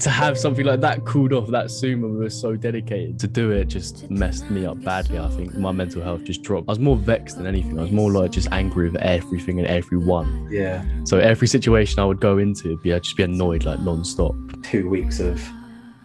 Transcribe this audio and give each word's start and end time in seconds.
to 0.00 0.10
have 0.10 0.38
something 0.38 0.66
like 0.66 0.80
that 0.80 1.04
cooled 1.04 1.32
off 1.32 1.48
that 1.48 1.70
soon 1.70 2.02
when 2.02 2.12
we 2.12 2.18
were 2.18 2.30
so 2.30 2.54
dedicated 2.54 3.18
to 3.18 3.26
do 3.26 3.50
it 3.50 3.66
just 3.66 4.10
messed 4.10 4.50
me 4.50 4.66
up 4.66 4.82
badly. 4.82 5.18
I 5.18 5.28
think 5.28 5.54
my 5.54 5.72
mental 5.72 6.02
health 6.02 6.24
just 6.24 6.42
dropped. 6.42 6.68
I 6.68 6.72
was 6.72 6.78
more 6.78 6.96
vexed 6.96 7.38
than 7.38 7.46
anything. 7.46 7.78
I 7.78 7.82
was 7.82 7.92
more 7.92 8.10
like 8.10 8.32
just 8.32 8.48
angry 8.52 8.90
with 8.90 9.00
everything 9.00 9.58
and 9.58 9.66
everyone. 9.66 10.48
Yeah. 10.50 10.84
So 11.04 11.18
every 11.18 11.48
situation 11.48 11.98
I 11.98 12.04
would 12.04 12.20
go 12.20 12.38
into, 12.38 12.76
be 12.78 12.92
I'd 12.92 13.04
just 13.04 13.16
be 13.16 13.22
annoyed 13.22 13.64
like 13.64 13.80
non-stop. 13.80 14.34
Two 14.62 14.88
weeks 14.88 15.20
of 15.20 15.42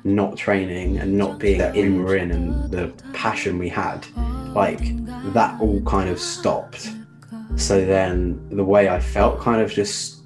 not 0.03 0.37
training 0.37 0.97
and 0.97 1.17
not 1.17 1.39
being 1.39 1.61
in 1.75 1.97
we 1.97 2.03
were 2.03 2.15
in 2.15 2.31
and 2.31 2.71
the 2.71 2.93
passion 3.13 3.57
we 3.57 3.69
had, 3.69 4.05
like 4.55 4.81
that 5.33 5.59
all 5.59 5.81
kind 5.81 6.09
of 6.09 6.19
stopped. 6.19 6.89
So 7.55 7.85
then 7.85 8.47
the 8.49 8.63
way 8.63 8.89
I 8.89 8.99
felt 8.99 9.39
kind 9.39 9.61
of 9.61 9.71
just 9.71 10.23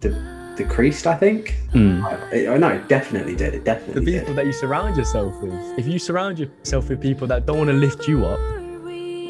de- 0.00 0.39
decreased, 0.62 1.06
I 1.06 1.16
think. 1.16 1.56
Mm. 1.72 2.04
I, 2.04 2.54
I 2.54 2.56
know, 2.58 2.68
it 2.68 2.88
definitely 2.88 3.36
did. 3.36 3.54
It 3.54 3.64
definitely. 3.64 4.04
The 4.04 4.12
people 4.12 4.34
did. 4.34 4.36
that 4.36 4.46
you 4.46 4.52
surround 4.52 4.96
yourself 4.96 5.40
with. 5.42 5.78
If 5.78 5.86
you 5.86 5.98
surround 5.98 6.38
yourself 6.38 6.88
with 6.88 7.00
people 7.00 7.26
that 7.28 7.46
don't 7.46 7.58
want 7.58 7.70
to 7.70 7.76
lift 7.76 8.06
you 8.06 8.26
up, 8.26 8.38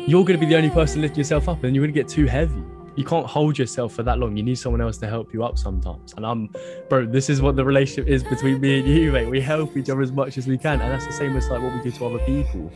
you're 0.09 0.25
going 0.25 0.39
to 0.39 0.45
be 0.45 0.47
the 0.47 0.57
only 0.57 0.71
person 0.71 1.01
lifting 1.01 1.19
yourself 1.19 1.49
up, 1.49 1.63
and 1.65 1.75
you're 1.75 1.85
going 1.85 1.95
to 1.95 2.01
get 2.01 2.09
too 2.09 2.27
heavy. 2.27 2.63
You 2.97 3.05
can't 3.05 3.27
hold 3.27 3.59
yourself 3.59 3.95
for 3.95 4.03
that 4.03 4.19
long. 4.19 4.37
You 4.37 4.43
need 4.43 4.57
someone 4.57 4.81
else 4.81 4.99
to 4.99 5.07
help 5.07 5.33
you 5.33 5.45
up 5.45 5.57
sometimes. 5.57 6.13
And 6.15 6.27
I'm, 6.27 6.51
bro, 6.89 7.07
this 7.07 7.31
is 7.31 7.41
what 7.41 7.55
the 7.57 7.65
relationship 7.65 8.09
is 8.09 8.25
between 8.25 8.61
me 8.61 8.81
and 8.81 8.89
you, 8.89 9.13
mate. 9.13 9.29
We 9.29 9.41
help 9.41 9.77
each 9.77 9.89
other 9.89 10.03
as 10.03 10.13
much 10.13 10.37
as 10.37 10.47
we 10.47 10.59
can, 10.59 10.81
and 10.81 10.91
that's 10.91 11.07
the 11.07 11.13
same 11.13 11.37
as 11.37 11.49
like 11.49 11.63
what 11.63 11.73
we 11.73 11.83
do 11.83 11.97
to 11.97 12.07
other 12.07 12.19
people. 12.27 12.71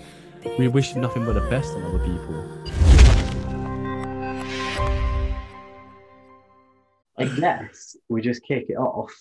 We 0.58 0.68
wish 0.68 0.94
nothing 0.94 1.24
but 1.24 1.32
the 1.32 1.48
best 1.50 1.72
on 1.74 1.82
other 1.82 1.98
people. 1.98 3.03
I 7.18 7.24
guess 7.26 7.96
we 8.08 8.20
just 8.22 8.42
kick 8.42 8.66
it 8.68 8.76
off 8.76 9.12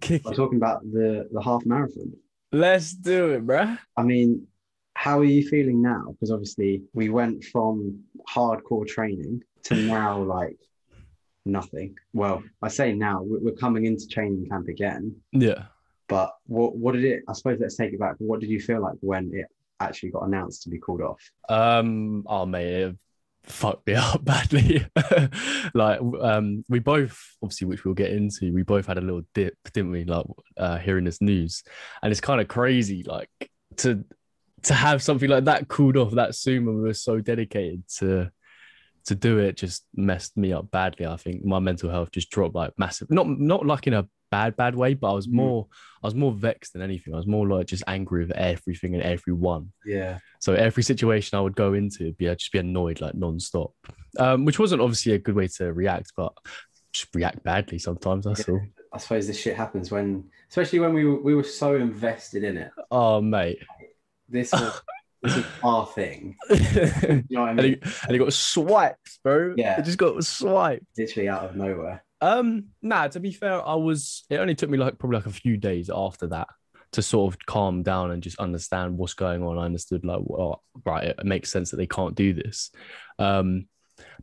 Kick 0.00 0.22
by 0.22 0.30
it. 0.30 0.34
talking 0.36 0.56
about 0.56 0.82
the, 0.82 1.28
the 1.32 1.42
half 1.42 1.64
marathon. 1.66 2.12
Let's 2.52 2.92
do 2.92 3.30
it, 3.32 3.46
bruh. 3.46 3.78
I 3.96 4.02
mean, 4.02 4.46
how 4.94 5.18
are 5.18 5.24
you 5.24 5.46
feeling 5.48 5.82
now? 5.82 6.04
Because 6.12 6.30
obviously 6.30 6.82
we 6.94 7.08
went 7.10 7.44
from 7.44 8.00
hardcore 8.28 8.86
training 8.86 9.42
to 9.64 9.74
now 9.74 10.22
like 10.36 10.56
nothing. 11.44 11.96
Well, 12.12 12.42
I 12.62 12.68
say 12.68 12.92
now 12.94 13.22
we- 13.22 13.38
we're 13.38 13.52
coming 13.56 13.84
into 13.86 14.06
training 14.08 14.46
camp 14.48 14.68
again, 14.68 15.14
Yeah. 15.32 15.64
but 16.08 16.30
what 16.46 16.76
what 16.76 16.92
did 16.94 17.04
it? 17.04 17.22
I 17.28 17.32
suppose 17.34 17.58
let's 17.60 17.76
take 17.76 17.92
it 17.92 18.00
back. 18.00 18.14
What 18.18 18.40
did 18.40 18.50
you 18.50 18.60
feel 18.60 18.80
like 18.80 18.96
when 19.00 19.30
it 19.34 19.46
actually 19.80 20.10
got 20.10 20.22
announced 20.26 20.62
to 20.62 20.70
be 20.70 20.78
called 20.78 21.02
off? 21.02 21.20
Um, 21.48 22.24
oh 22.26 22.46
mate, 22.46 22.66
it 22.72 22.96
fucked 23.44 23.86
me 23.86 23.94
up 23.94 24.24
badly. 24.24 24.86
like, 25.74 26.00
um, 26.20 26.64
we 26.68 26.78
both 26.78 27.36
obviously, 27.42 27.66
which 27.66 27.84
we'll 27.84 27.94
get 27.94 28.12
into, 28.12 28.52
we 28.52 28.62
both 28.62 28.86
had 28.86 28.98
a 28.98 29.02
little 29.02 29.22
dip, 29.34 29.56
didn't 29.72 29.90
we? 29.90 30.04
Like, 30.04 30.26
uh, 30.56 30.78
hearing 30.78 31.04
this 31.04 31.20
news, 31.20 31.62
and 32.02 32.10
it's 32.10 32.20
kind 32.20 32.40
of 32.40 32.48
crazy, 32.48 33.02
like 33.02 33.28
to 33.76 34.04
to 34.62 34.74
have 34.74 35.02
something 35.02 35.28
like 35.28 35.44
that 35.44 35.68
cooled 35.68 35.96
off 35.96 36.12
that 36.12 36.34
soon 36.34 36.64
when 36.64 36.76
we 36.76 36.82
were 36.82 36.94
so 36.94 37.20
dedicated 37.20 37.82
to 37.98 38.30
to 39.06 39.14
do 39.14 39.38
it 39.38 39.56
just 39.56 39.86
messed 39.94 40.36
me 40.36 40.52
up 40.52 40.70
badly. 40.70 41.06
I 41.06 41.16
think 41.16 41.44
my 41.44 41.58
mental 41.58 41.90
health 41.90 42.10
just 42.10 42.30
dropped 42.30 42.54
like 42.54 42.72
massive. 42.78 43.10
Not 43.10 43.28
not 43.28 43.66
like 43.66 43.86
in 43.86 43.94
a 43.94 44.08
bad 44.34 44.56
bad 44.56 44.74
way, 44.74 44.94
but 44.94 45.10
I 45.10 45.14
was 45.14 45.26
Mm. 45.28 45.32
more 45.42 45.66
I 46.02 46.06
was 46.06 46.14
more 46.14 46.32
vexed 46.32 46.72
than 46.74 46.82
anything. 46.82 47.14
I 47.14 47.16
was 47.16 47.26
more 47.26 47.46
like 47.48 47.66
just 47.66 47.84
angry 47.86 48.20
with 48.26 48.32
everything 48.36 48.94
and 48.94 49.02
everyone. 49.02 49.72
Yeah, 49.86 50.18
So 50.40 50.52
every 50.54 50.82
situation 50.82 51.38
I 51.38 51.40
would 51.40 51.56
go 51.56 51.72
into, 51.74 52.12
be 52.12 52.28
I'd 52.28 52.38
just 52.38 52.52
be 52.52 52.58
annoyed 52.58 53.00
like 53.00 53.14
non-stop, 53.14 53.72
um, 54.18 54.44
which 54.44 54.58
wasn't 54.58 54.82
obviously 54.82 55.12
a 55.12 55.18
good 55.18 55.34
way 55.34 55.48
to 55.58 55.72
react, 55.72 56.12
but 56.16 56.32
just 56.92 57.08
react 57.14 57.42
badly 57.42 57.78
sometimes. 57.78 58.24
That's 58.26 58.46
all. 58.48 58.60
I 58.92 58.98
suppose 58.98 59.26
this 59.26 59.40
shit 59.40 59.56
happens 59.56 59.90
when, 59.90 60.24
especially 60.50 60.78
when 60.80 60.92
we 60.94 61.04
were, 61.04 61.20
we 61.22 61.34
were 61.34 61.42
so 61.42 61.74
invested 61.76 62.44
in 62.44 62.56
it. 62.58 62.70
Oh 62.90 63.20
mate, 63.20 63.58
This 64.28 64.52
was 64.60 64.82
this 65.22 65.36
was 65.36 65.44
our 65.62 65.86
thing. 65.86 66.36
and 66.50 67.24
You 67.30 67.36
know 67.36 67.40
what 67.40 67.50
I 67.50 67.54
mean? 67.54 67.78
and 67.82 68.10
he 68.12 68.18
got 68.18 68.32
swiped, 68.34 69.18
bro. 69.24 69.54
Yeah. 69.56 69.78
it 69.80 69.84
just 69.86 69.96
got 69.98 70.22
swiped. 70.22 70.84
Literally 70.98 71.28
out 71.30 71.44
of 71.46 71.56
nowhere. 71.56 72.03
Um, 72.20 72.68
nah. 72.82 73.08
To 73.08 73.20
be 73.20 73.32
fair, 73.32 73.66
I 73.66 73.74
was. 73.74 74.24
It 74.30 74.38
only 74.38 74.54
took 74.54 74.70
me 74.70 74.78
like 74.78 74.98
probably 74.98 75.18
like 75.18 75.26
a 75.26 75.30
few 75.30 75.56
days 75.56 75.90
after 75.94 76.26
that 76.28 76.48
to 76.92 77.02
sort 77.02 77.34
of 77.34 77.44
calm 77.46 77.82
down 77.82 78.12
and 78.12 78.22
just 78.22 78.38
understand 78.38 78.96
what's 78.96 79.14
going 79.14 79.42
on. 79.42 79.58
I 79.58 79.64
understood 79.64 80.04
like, 80.04 80.20
well, 80.22 80.62
right, 80.84 81.08
it 81.08 81.24
makes 81.24 81.50
sense 81.50 81.70
that 81.70 81.76
they 81.76 81.88
can't 81.88 82.14
do 82.14 82.32
this. 82.32 82.70
Um, 83.18 83.66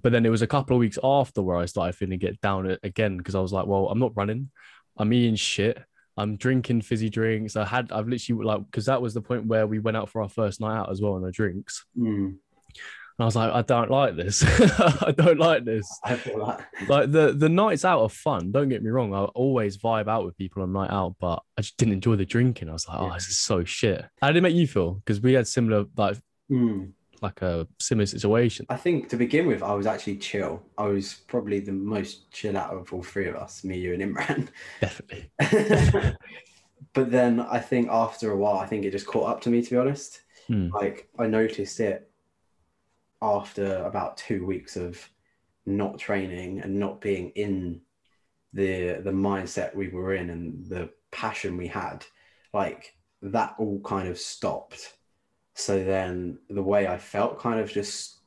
but 0.01 0.11
then 0.13 0.25
it 0.25 0.29
was 0.29 0.41
a 0.41 0.47
couple 0.47 0.75
of 0.75 0.79
weeks 0.79 0.97
after 1.03 1.41
where 1.41 1.57
I 1.57 1.65
started 1.65 1.95
feeling 1.95 2.17
get 2.17 2.39
down 2.39 2.77
again 2.81 3.17
because 3.17 3.35
I 3.35 3.39
was 3.41 3.51
like, 3.51 3.67
well, 3.67 3.89
I'm 3.89 3.99
not 3.99 4.15
running, 4.15 4.51
I'm 4.97 5.11
eating 5.11 5.35
shit, 5.35 5.83
I'm 6.15 6.37
drinking 6.37 6.81
fizzy 6.81 7.09
drinks. 7.09 7.55
I 7.55 7.65
had, 7.65 7.91
I've 7.91 8.07
literally 8.07 8.45
like, 8.45 8.65
because 8.65 8.85
that 8.85 9.01
was 9.01 9.13
the 9.13 9.21
point 9.21 9.47
where 9.47 9.67
we 9.67 9.79
went 9.79 9.97
out 9.97 10.09
for 10.09 10.21
our 10.21 10.29
first 10.29 10.61
night 10.61 10.77
out 10.77 10.91
as 10.91 11.01
well 11.01 11.13
on 11.13 11.23
the 11.23 11.31
drinks. 11.31 11.85
Mm, 11.97 12.37
I 13.21 13.25
was 13.25 13.35
like, 13.35 13.51
I 13.51 13.61
don't 13.61 13.89
like 13.91 14.15
this. 14.15 14.43
I 15.03 15.13
don't 15.15 15.37
like 15.39 15.65
this 15.65 15.87
I 16.03 16.15
feel 16.15 16.45
that. 16.45 16.65
like 16.89 17.11
the 17.11 17.33
the 17.33 17.49
nights 17.49 17.85
out 17.85 18.01
are 18.01 18.09
fun. 18.09 18.51
Don't 18.51 18.69
get 18.69 18.83
me 18.83 18.89
wrong. 18.89 19.13
I 19.13 19.23
always 19.23 19.77
vibe 19.77 20.07
out 20.07 20.25
with 20.25 20.37
people 20.37 20.63
on 20.63 20.71
night 20.73 20.89
out, 20.91 21.15
but 21.19 21.41
I 21.57 21.61
just 21.61 21.77
didn't 21.77 21.93
enjoy 21.95 22.15
the 22.15 22.25
drinking. 22.25 22.69
I 22.69 22.73
was 22.73 22.87
like, 22.87 22.97
oh, 22.99 23.07
Yeah. 23.07 23.13
this 23.15 23.27
is 23.27 23.39
so 23.39 23.63
shit. 23.63 24.05
How 24.21 24.27
did 24.27 24.37
it 24.37 24.41
make 24.41 24.55
you 24.55 24.67
feel? 24.67 24.93
Because 24.95 25.21
we 25.21 25.33
had 25.33 25.47
similar 25.47 25.85
like 25.97 26.17
Mm. 26.51 26.91
like 27.21 27.41
a 27.41 27.67
similar 27.79 28.05
situation. 28.05 28.65
I 28.69 28.77
think 28.77 29.07
to 29.09 29.15
begin 29.17 29.47
with, 29.47 29.61
I 29.63 29.73
was 29.73 29.85
actually 29.87 30.17
chill. 30.17 30.61
I 30.77 30.85
was 30.87 31.13
probably 31.27 31.59
the 31.59 31.71
most 31.71 32.31
chill 32.31 32.57
out 32.57 32.73
of 32.73 32.91
all 32.91 33.03
three 33.03 33.27
of 33.27 33.35
us, 33.35 33.63
me, 33.63 33.77
you, 33.77 33.93
and 33.93 34.01
Imran. 34.15 34.47
Definitely. 34.81 35.31
but 36.93 37.11
then 37.11 37.39
I 37.39 37.59
think 37.59 37.89
after 37.89 38.31
a 38.31 38.37
while, 38.37 38.57
I 38.57 38.65
think 38.65 38.85
it 38.85 38.91
just 38.91 39.07
caught 39.07 39.29
up 39.29 39.41
to 39.41 39.49
me, 39.49 39.61
to 39.61 39.69
be 39.69 39.77
honest. 39.77 40.21
Hmm. 40.47 40.69
Like 40.73 41.07
I 41.19 41.27
noticed 41.27 41.79
it 41.79 42.09
after 43.21 43.77
about 43.83 44.17
two 44.17 44.45
weeks 44.45 44.75
of 44.75 45.07
not 45.65 45.97
training 45.99 46.59
and 46.61 46.79
not 46.79 47.01
being 47.01 47.29
in 47.31 47.81
the 48.53 48.99
the 49.03 49.11
mindset 49.11 49.75
we 49.75 49.89
were 49.89 50.13
in 50.15 50.29
and 50.29 50.65
the 50.67 50.89
passion 51.11 51.57
we 51.57 51.67
had. 51.67 52.05
Like 52.53 52.95
that 53.21 53.55
all 53.57 53.79
kind 53.81 54.07
of 54.07 54.17
stopped. 54.17 54.97
So 55.53 55.83
then 55.83 56.39
the 56.49 56.63
way 56.63 56.87
I 56.87 56.97
felt 56.97 57.39
kind 57.39 57.59
of 57.59 57.69
just 57.71 58.17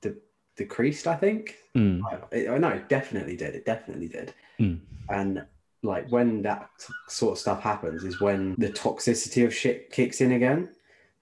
de- 0.00 0.14
decreased, 0.56 1.06
I 1.06 1.14
think. 1.14 1.56
Mm, 1.76 2.00
I, 2.32 2.48
I 2.48 2.58
know 2.58 2.68
it 2.68 2.88
definitely 2.88 3.36
did. 3.36 3.54
It 3.54 3.64
definitely 3.64 4.08
did. 4.08 4.34
mm, 4.58 4.80
And 5.08 5.44
like 5.82 6.10
when 6.10 6.42
that 6.42 6.70
sort 7.08 7.32
of 7.32 7.38
stuff 7.38 7.62
happens 7.62 8.04
is 8.04 8.20
when 8.20 8.54
the 8.58 8.70
toxicity 8.70 9.44
of 9.44 9.54
shit 9.54 9.90
kicks 9.90 10.20
in 10.20 10.32
again. 10.32 10.70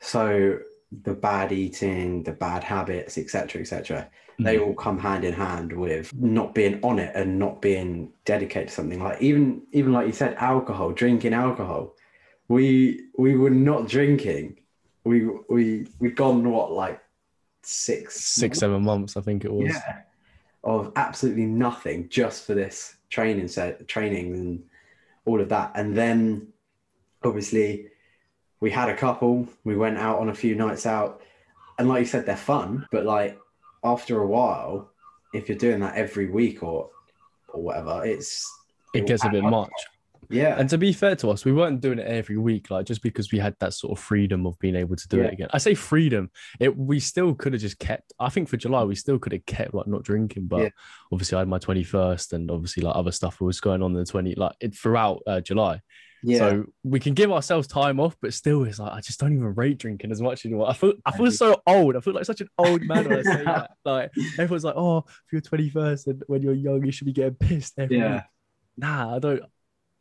So 0.00 0.58
the 1.03 1.15
bad 1.15 1.53
eating, 1.53 2.23
the 2.23 2.33
bad 2.33 2.65
habits, 2.65 3.19
etc., 3.19 3.61
etc. 3.61 4.09
They 4.39 4.56
mm. 4.56 4.67
all 4.67 4.75
come 4.75 4.99
hand 4.99 5.25
in 5.25 5.34
hand 5.34 5.73
with 5.73 6.15
not 6.15 6.55
being 6.55 6.81
on 6.83 6.99
it 6.99 7.15
and 7.15 7.39
not 7.39 7.61
being 7.61 8.12
dedicated 8.25 8.69
to 8.69 8.75
something. 8.75 9.03
Like 9.03 9.21
even 9.21 9.62
even 9.73 9.93
like 9.93 10.06
you 10.06 10.12
said, 10.12 10.34
alcohol, 10.39 10.93
drinking 10.93 11.34
alcohol. 11.34 11.95
We 12.49 13.06
we 13.17 13.37
were 13.37 13.50
not 13.50 13.89
drinking. 13.89 14.59
We 15.05 15.29
we 15.49 15.87
we 15.99 16.11
gone 16.11 16.50
what 16.50 16.73
like 16.73 17.00
six 17.62 18.21
six 18.21 18.59
seven 18.59 18.83
months. 18.83 19.17
I 19.17 19.21
think 19.21 19.45
it 19.45 19.53
was. 19.53 19.69
yeah 19.69 20.03
of 20.65 20.93
absolutely 20.97 21.47
nothing 21.47 22.09
just 22.09 22.47
for 22.47 22.55
this 22.55 22.97
training 23.09 23.49
set 23.49 23.87
training 23.89 24.34
and 24.34 24.62
all 25.25 25.41
of 25.41 25.49
that 25.49 25.73
and 25.75 25.97
then 25.97 26.47
obviously 27.25 27.87
we 28.60 28.71
had 28.71 28.88
a 28.88 28.97
couple 28.97 29.47
we 29.65 29.76
went 29.76 29.97
out 29.98 30.19
on 30.19 30.28
a 30.28 30.34
few 30.34 30.54
nights 30.54 30.87
out 30.87 31.21
and 31.78 31.88
like 31.88 32.00
you 32.00 32.06
said 32.06 32.26
they're 32.26 32.37
fun 32.37 32.87
but 32.93 33.04
like 33.04 33.38
after 33.84 34.21
a 34.21 34.26
while 34.26 34.91
if 35.32 35.48
you're 35.48 35.59
doing 35.59 35.81
that 35.81 35.94
every 35.97 36.28
week 36.31 36.62
or 36.62 36.91
or 37.49 37.62
whatever 37.62 38.04
it's 38.04 38.47
It 38.94 39.06
gets 39.06 39.25
a 39.25 39.31
bit 39.31 39.43
much. 39.44 39.70
yeah 40.28 40.56
And 40.59 40.69
to 40.70 40.78
be 40.78 40.93
fair 40.93 41.16
to 41.16 41.31
us, 41.31 41.44
we 41.44 41.53
weren't 41.53 41.81
doing 41.81 41.99
it 41.99 42.06
every 42.06 42.37
week, 42.37 42.70
like 42.70 42.87
just 42.87 43.02
because 43.02 43.32
we 43.32 43.38
had 43.40 43.56
that 43.61 43.73
sort 43.75 43.96
of 43.99 44.05
freedom 44.05 44.46
of 44.46 44.56
being 44.61 44.76
able 44.76 44.94
to 44.96 45.08
do 45.08 45.17
Yeah. 45.19 45.25
it 45.25 45.32
again. 45.32 45.49
I 45.52 45.58
say 45.58 45.75
freedom, 45.75 46.31
it 46.61 46.76
we 46.76 47.00
still 47.00 47.35
could 47.35 47.52
have 47.55 47.62
just 47.62 47.79
kept. 47.81 48.12
I 48.20 48.29
think 48.29 48.49
for 48.49 48.56
July 48.56 48.85
we 48.85 48.94
still 48.94 49.19
could 49.19 49.32
have 49.32 49.46
kept 49.46 49.75
like 49.75 49.87
not 49.88 50.02
drinking, 50.05 50.46
but 50.46 50.62
Yeah. 50.62 50.69
obviously 51.12 51.37
I 51.37 51.40
had 51.40 51.49
my 51.49 51.58
twenty 51.58 51.82
first, 51.85 52.32
and 52.32 52.50
obviously 52.50 52.82
like 52.85 52.94
other 52.94 53.12
stuff 53.12 53.40
was 53.40 53.61
going 53.61 53.82
on 53.82 53.90
in 53.93 53.99
the 53.99 54.05
twenty 54.05 54.35
like 54.37 54.55
it 54.61 54.75
throughout 54.76 55.23
uh, 55.26 55.40
July. 55.40 55.81
Yeah 56.22 56.38
So 56.38 56.64
we 56.84 57.00
can 57.00 57.14
give 57.14 57.31
ourselves 57.32 57.67
time 57.67 57.99
off, 58.00 58.17
but 58.20 58.32
still, 58.34 58.64
it's 58.64 58.78
like 58.78 58.93
I 58.93 59.00
just 59.00 59.19
don't 59.20 59.32
even 59.32 59.55
rate 59.55 59.78
drinking 59.78 60.11
as 60.12 60.20
much 60.20 60.44
anymore. 60.44 60.69
I 60.69 60.75
feel 60.75 60.94
I 61.06 61.17
feel 61.17 61.31
so 61.31 61.61
old. 61.67 61.96
I 61.96 62.00
feel 62.00 62.14
like 62.14 62.25
such 62.25 62.40
an 62.40 62.49
old 62.58 62.82
man 62.82 63.08
when 63.08 63.19
I 63.19 63.22
say 63.22 63.44
that. 63.44 63.70
Like 63.84 64.11
everyone's 64.38 64.64
like, 64.64 64.76
"Oh, 64.76 65.02
for 65.02 65.34
your 65.37 65.40
twenty 65.40 65.69
first, 65.70 66.06
and 66.06 66.22
when 66.26 66.43
you're 66.43 66.55
young, 66.55 66.84
you 66.84 66.93
should 66.93 67.06
be 67.06 67.12
getting 67.12 67.34
pissed 67.34 67.75
every 67.78 67.99
yeah 67.99 68.14
week." 68.14 68.22
Nah, 68.76 69.17
I 69.17 69.19
don't 69.19 69.43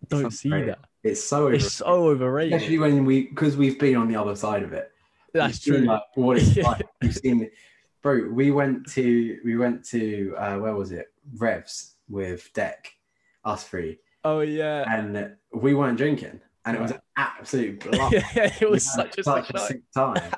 don't 0.07 0.23
not 0.23 0.33
see 0.33 0.49
great. 0.49 0.67
that. 0.67 0.79
it's 1.03 1.23
so 1.23 1.47
It's 1.47 1.73
so 1.73 1.85
overrated. 2.09 2.53
especially 2.53 2.77
when 2.79 3.05
we 3.05 3.27
because 3.27 3.57
we've 3.57 3.77
been 3.79 3.95
on 3.97 4.07
the 4.07 4.15
other 4.15 4.35
side 4.35 4.63
of 4.63 4.71
it 4.73 4.91
That's 5.33 5.65
You've 5.67 5.77
true. 5.77 5.85
Like, 5.87 6.01
what 6.15 6.37
it's 6.37 6.55
like. 6.69 6.85
You've 7.01 7.15
seen, 7.15 7.49
bro. 8.01 8.29
We 8.31 8.51
went 8.51 8.87
to 8.93 9.39
we 9.45 9.57
went 9.57 9.85
to 9.89 10.33
uh, 10.37 10.57
where 10.57 10.75
was 10.75 10.91
it? 10.91 11.07
Revs 11.37 11.95
with 12.07 12.49
Deck, 12.53 12.91
us 13.45 13.63
three, 13.63 13.99
Oh 14.23 14.41
yeah. 14.41 14.83
and 14.91 15.35
we 15.53 15.73
weren't 15.73 15.97
drinking. 15.97 16.41
and 16.65 16.77
it 16.77 16.81
was 16.81 16.91
an 16.91 16.99
absolute 17.17 17.79
blast. 17.91 18.13
yeah, 18.35 18.53
it 18.59 18.69
was 18.69 18.83
such 18.91 19.17
a 19.17 19.23
such 19.23 19.47
sick 19.47 19.55
a 19.55 19.59
sick 19.59 19.81
time. 19.95 20.31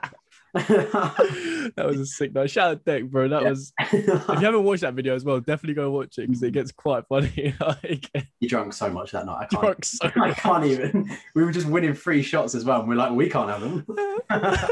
that 0.54 1.86
was 1.86 1.98
a 2.00 2.06
sick 2.06 2.34
night. 2.34 2.50
Shout 2.50 2.72
out 2.72 2.86
Dick, 2.86 3.10
bro. 3.10 3.30
That 3.30 3.44
Yeah. 3.44 3.50
was. 3.52 3.72
If 3.80 3.94
you 3.94 4.36
haven't 4.46 4.64
watched 4.64 4.82
that 4.82 4.94
video 4.96 5.16
as 5.16 5.24
well, 5.24 5.40
definitely 5.40 5.76
go 5.76 5.90
watch 5.92 6.18
it 6.18 6.28
because 6.28 6.44
it 6.44 6.52
gets 6.52 6.74
quite 6.74 7.08
funny. 7.08 7.56
like, 7.62 8.10
you 8.42 8.50
drunk 8.50 8.74
so 8.74 8.90
much 8.90 9.12
that 9.12 9.26
night. 9.26 9.48
I 9.54 9.56
can't. 9.56 9.86
so 9.86 10.12
I 10.18 10.34
can't 10.34 10.66
even. 10.66 11.10
We 11.36 11.46
were 11.46 11.54
just 11.54 11.68
winning 11.68 11.94
free 11.94 12.22
shots 12.22 12.54
as 12.54 12.66
well, 12.66 12.82
and 12.82 12.90
we're 12.90 12.96
like, 12.96 13.14
we 13.14 13.30
can't 13.30 13.50
have 13.50 13.62
them. 13.62 13.86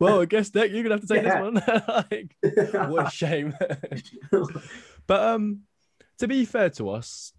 well, 0.00 0.20
I 0.20 0.26
guess 0.26 0.50
Dick, 0.50 0.70
you're 0.72 0.82
gonna 0.82 0.96
have 0.96 1.06
to 1.06 1.06
take 1.14 1.24
Yeah. 1.24 1.50
this 1.50 1.64
one. 1.64 1.82
like, 1.88 2.90
what 2.90 3.06
a 3.06 3.10
shame. 3.10 3.54
but 5.06 5.20
um, 5.22 5.60
to 6.18 6.28
be 6.28 6.44
fair 6.44 6.68
to 6.70 6.90
us, 6.90 7.32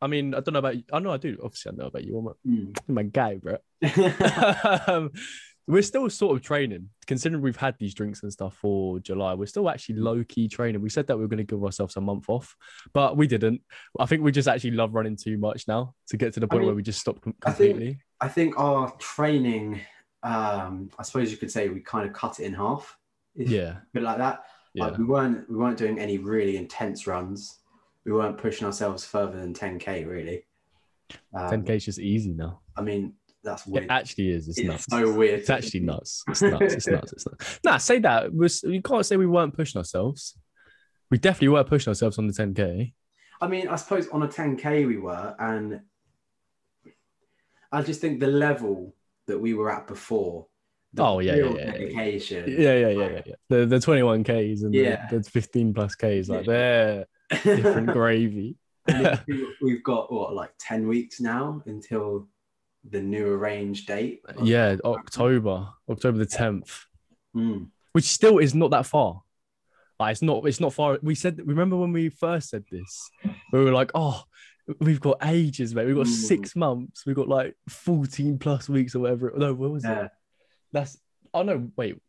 I 0.00 0.06
mean, 0.08 0.34
I 0.34 0.40
don't 0.40 0.52
know 0.52 0.58
about 0.58 0.76
you. 0.76 0.82
I 0.92 0.98
know 0.98 1.10
I 1.12 1.16
do. 1.16 1.38
Obviously, 1.42 1.72
I 1.72 1.74
know 1.76 1.86
about 1.86 2.04
you. 2.04 2.18
I'm, 2.18 2.26
a, 2.26 2.34
Mm. 2.46 2.78
My 2.88 3.02
guy, 3.04 3.36
bro. 3.36 3.56
um, 4.86 5.10
we're 5.68 5.82
still 5.82 6.08
sort 6.10 6.36
of 6.36 6.42
training, 6.44 6.90
considering 7.06 7.42
we've 7.42 7.56
had 7.56 7.74
these 7.78 7.92
drinks 7.94 8.22
and 8.22 8.32
stuff 8.32 8.56
for 8.56 9.00
July. 9.00 9.34
We're 9.34 9.46
still 9.46 9.68
actually 9.68 9.96
low 9.96 10.22
key 10.28 10.46
training. 10.48 10.80
We 10.80 10.90
said 10.90 11.06
that 11.08 11.16
we 11.16 11.22
were 11.22 11.28
going 11.28 11.38
to 11.38 11.44
give 11.44 11.62
ourselves 11.64 11.96
a 11.96 12.00
month 12.00 12.26
off, 12.28 12.54
but 12.92 13.16
we 13.16 13.26
didn't. 13.26 13.62
I 13.98 14.06
think 14.06 14.22
we 14.22 14.30
just 14.32 14.46
actually 14.48 14.72
love 14.72 14.94
running 14.94 15.16
too 15.16 15.38
much 15.38 15.66
now 15.66 15.94
to 16.08 16.16
get 16.16 16.34
to 16.34 16.40
the 16.40 16.46
point 16.46 16.60
mean, 16.60 16.66
where 16.68 16.76
we 16.76 16.82
just 16.82 17.00
stopped 17.00 17.22
com- 17.22 17.34
I 17.44 17.50
think- 17.52 17.70
completely. 17.72 18.00
I 18.20 18.28
think 18.28 18.58
our 18.58 18.92
training, 18.98 19.80
um, 20.22 20.88
I 20.98 21.02
suppose 21.02 21.30
you 21.30 21.36
could 21.36 21.50
say 21.50 21.68
we 21.68 21.80
kind 21.80 22.06
of 22.08 22.14
cut 22.14 22.38
it 22.40 22.44
in 22.44 22.54
half. 22.54 22.96
Yeah, 23.34 23.78
put 23.92 24.02
it 24.02 24.04
like 24.06 24.18
that. 24.18 24.44
yeah, 24.72 24.84
Like 24.86 24.98
we 24.98 25.04
weren't 25.04 25.50
we 25.50 25.56
weren't 25.56 25.76
doing 25.76 25.98
any 25.98 26.16
really 26.18 26.56
intense 26.56 27.06
runs. 27.06 27.58
We 28.06 28.12
weren't 28.12 28.38
pushing 28.38 28.66
ourselves 28.66 29.04
further 29.04 29.38
than 29.40 29.52
10k 29.52 30.08
really. 30.08 30.44
Um, 31.34 31.50
10k 31.50 31.70
is 31.70 31.84
just 31.84 31.98
easy 31.98 32.32
now. 32.32 32.60
I 32.76 32.82
mean, 32.82 33.14
that's 33.42 33.66
weird. 33.66 33.84
It 33.84 33.90
actually 33.90 34.30
is. 34.30 34.48
It's, 34.48 34.58
it's 34.58 34.68
nuts. 34.68 34.86
so 34.88 35.12
weird. 35.12 35.40
It's 35.40 35.50
actually 35.50 35.80
nuts. 35.80 36.22
It's 36.28 36.40
nuts. 36.40 36.74
It's 36.74 36.86
nuts. 36.86 37.12
It's 37.12 37.26
nuts. 37.26 37.60
Nah, 37.64 37.78
say 37.78 37.98
that. 37.98 38.32
We're, 38.32 38.48
you 38.62 38.80
can't 38.80 39.04
say 39.04 39.16
we 39.16 39.26
weren't 39.26 39.54
pushing 39.54 39.78
ourselves. 39.78 40.38
We 41.10 41.18
definitely 41.18 41.48
were 41.48 41.64
pushing 41.64 41.90
ourselves 41.90 42.16
on 42.18 42.28
the 42.28 42.32
10k. 42.32 42.92
I 43.40 43.48
mean, 43.48 43.68
I 43.68 43.76
suppose 43.76 44.08
on 44.08 44.22
a 44.22 44.28
10k 44.28 44.86
we 44.86 44.98
were, 44.98 45.34
and 45.38 45.80
I 47.72 47.82
just 47.82 48.00
think 48.00 48.20
the 48.20 48.28
level 48.28 48.94
that 49.26 49.38
we 49.38 49.54
were 49.54 49.70
at 49.70 49.88
before. 49.88 50.46
Oh, 50.98 51.18
yeah, 51.18 51.34
yeah, 51.34 51.44
yeah, 51.44 51.50
yeah. 51.56 51.72
dedication. 51.72 52.44
Yeah, 52.48 52.56
yeah, 52.58 52.88
yeah, 52.88 53.08
yeah, 53.08 53.22
yeah. 53.26 53.34
The 53.48 53.66
the 53.66 53.76
21Ks 53.76 54.62
and 54.62 54.74
Yeah. 54.74 55.06
the, 55.10 55.18
the 55.18 55.30
15 55.30 55.74
plus 55.74 55.94
Ks, 55.94 56.28
like 56.28 56.46
Yeah. 56.46 56.52
they're 56.52 57.06
different 57.30 57.86
gravy. 57.92 58.56
We- 58.88 59.48
we've 59.62 59.82
got 59.84 60.12
what 60.12 60.34
like 60.34 60.52
10 60.58 60.86
weeks 60.86 61.20
now 61.20 61.62
until 61.66 62.28
the 62.88 63.00
new 63.00 63.26
arranged 63.26 63.88
date. 63.88 64.20
Yeah, 64.42 64.76
October, 64.84 65.68
October 65.88 66.18
the 66.18 66.26
10th, 66.26 66.84
Mm. 67.36 67.68
which 67.92 68.04
still 68.06 68.38
is 68.38 68.54
not 68.54 68.70
that 68.70 68.86
far. 68.86 69.22
Like 69.98 70.12
it's 70.12 70.22
not, 70.22 70.46
it's 70.46 70.60
not 70.60 70.72
far. 70.72 70.98
We 71.02 71.14
said, 71.14 71.40
remember 71.44 71.76
when 71.76 71.92
we 71.92 72.08
first 72.10 72.48
said 72.50 72.64
this? 72.70 73.10
We 73.52 73.64
were 73.64 73.72
like, 73.72 73.90
oh, 73.94 74.22
we've 74.80 75.00
got 75.00 75.18
ages, 75.24 75.74
mate. 75.74 75.86
We've 75.86 75.96
got 75.96 76.06
Mm. 76.06 76.10
six 76.28 76.54
months. 76.56 77.04
We've 77.06 77.16
got 77.16 77.28
like 77.28 77.56
14 77.68 78.38
plus 78.38 78.68
weeks 78.68 78.94
or 78.94 79.00
whatever. 79.00 79.32
No, 79.36 79.52
what 79.54 79.70
was 79.70 79.84
it? 79.84 80.10
That's, 80.72 80.96
oh 81.34 81.42
no, 81.42 81.70
wait. 81.76 82.00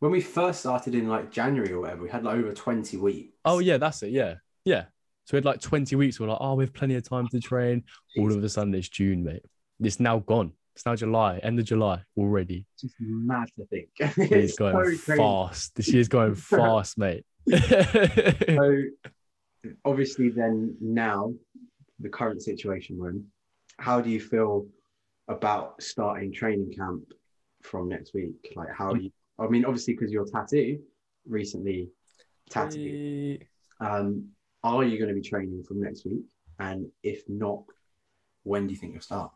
When 0.00 0.10
we 0.10 0.20
first 0.20 0.60
started 0.60 0.94
in 0.94 1.08
like 1.08 1.30
January 1.30 1.72
or 1.72 1.80
whatever, 1.80 2.02
we 2.02 2.08
had 2.10 2.24
like 2.24 2.36
over 2.36 2.52
20 2.52 2.96
weeks. 2.96 3.36
Oh 3.44 3.58
yeah, 3.58 3.76
that's 3.76 4.02
it. 4.02 4.10
Yeah, 4.10 4.36
yeah. 4.64 4.84
So 5.26 5.32
we 5.34 5.36
had 5.36 5.44
like 5.44 5.60
20 5.60 5.94
weeks. 5.96 6.18
We're 6.18 6.28
like, 6.28 6.38
oh, 6.40 6.54
we 6.54 6.64
have 6.64 6.72
plenty 6.72 6.94
of 6.96 7.08
time 7.08 7.28
to 7.28 7.38
train. 7.40 7.84
All 8.18 8.32
of 8.32 8.42
a 8.42 8.48
sudden, 8.48 8.74
it's 8.74 8.88
June, 8.88 9.22
mate. 9.22 9.44
It's 9.78 10.00
now 10.00 10.18
gone. 10.18 10.52
It's 10.74 10.86
now 10.86 10.96
July, 10.96 11.38
end 11.38 11.58
of 11.58 11.66
July 11.66 12.02
already. 12.16 12.64
just 12.80 12.94
mad 12.98 13.48
to 13.58 13.66
think. 13.66 13.88
It's 14.00 14.18
It's 14.18 14.58
going 14.58 14.72
so 14.74 14.80
crazy. 15.04 15.16
fast. 15.20 15.74
This 15.76 15.88
year's 15.92 16.08
going 16.08 16.34
fast, 16.56 16.96
mate. 16.98 17.24
So 17.48 18.82
obviously, 19.84 20.30
then 20.30 20.76
now 20.80 21.34
the 21.98 22.08
current 22.08 22.42
situation 22.42 22.96
we're 22.98 23.10
in, 23.10 23.26
how 23.78 24.00
do 24.00 24.08
you 24.10 24.20
feel 24.20 24.66
about 25.28 25.82
starting 25.82 26.32
training 26.32 26.72
camp 26.76 27.12
from 27.62 27.88
next 27.88 28.14
week? 28.14 28.52
Like, 28.56 28.68
how 28.74 28.92
are 28.92 28.96
you? 28.96 29.10
I 29.40 29.48
mean, 29.48 29.64
obviously, 29.64 29.94
because 29.94 30.12
your 30.12 30.26
tattoo 30.26 30.80
recently 31.26 31.88
tattooed. 32.50 33.46
Um, 33.80 34.28
are 34.62 34.84
you 34.84 34.98
going 34.98 35.08
to 35.08 35.14
be 35.14 35.26
training 35.26 35.64
from 35.66 35.80
next 35.80 36.04
week? 36.04 36.26
And 36.58 36.86
if 37.02 37.22
not, 37.28 37.62
when 38.42 38.66
do 38.66 38.74
you 38.74 38.78
think 38.78 38.92
you'll 38.92 39.02
start? 39.02 39.32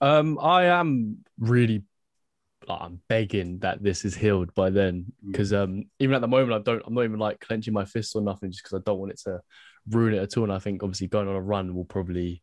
Um, 0.00 0.38
I 0.40 0.64
am 0.64 1.18
really, 1.38 1.82
like, 2.66 2.80
I'm 2.80 3.00
begging 3.08 3.58
that 3.58 3.82
this 3.82 4.04
is 4.06 4.14
healed 4.14 4.54
by 4.54 4.70
then, 4.70 5.12
Mm. 5.24 5.32
because 5.32 5.52
um, 5.52 5.84
even 5.98 6.14
at 6.14 6.22
the 6.22 6.28
moment, 6.28 6.52
I 6.54 6.62
don't, 6.62 6.82
I'm 6.86 6.94
not 6.94 7.04
even 7.04 7.18
like 7.18 7.40
clenching 7.40 7.74
my 7.74 7.84
fists 7.84 8.14
or 8.14 8.22
nothing, 8.22 8.50
just 8.50 8.62
because 8.62 8.78
I 8.78 8.82
don't 8.86 8.98
want 8.98 9.12
it 9.12 9.20
to 9.24 9.40
ruin 9.90 10.14
it 10.14 10.22
at 10.22 10.36
all. 10.38 10.44
And 10.44 10.52
I 10.52 10.58
think 10.58 10.82
obviously 10.82 11.08
going 11.08 11.28
on 11.28 11.36
a 11.36 11.40
run 11.40 11.74
will 11.74 11.84
probably 11.84 12.40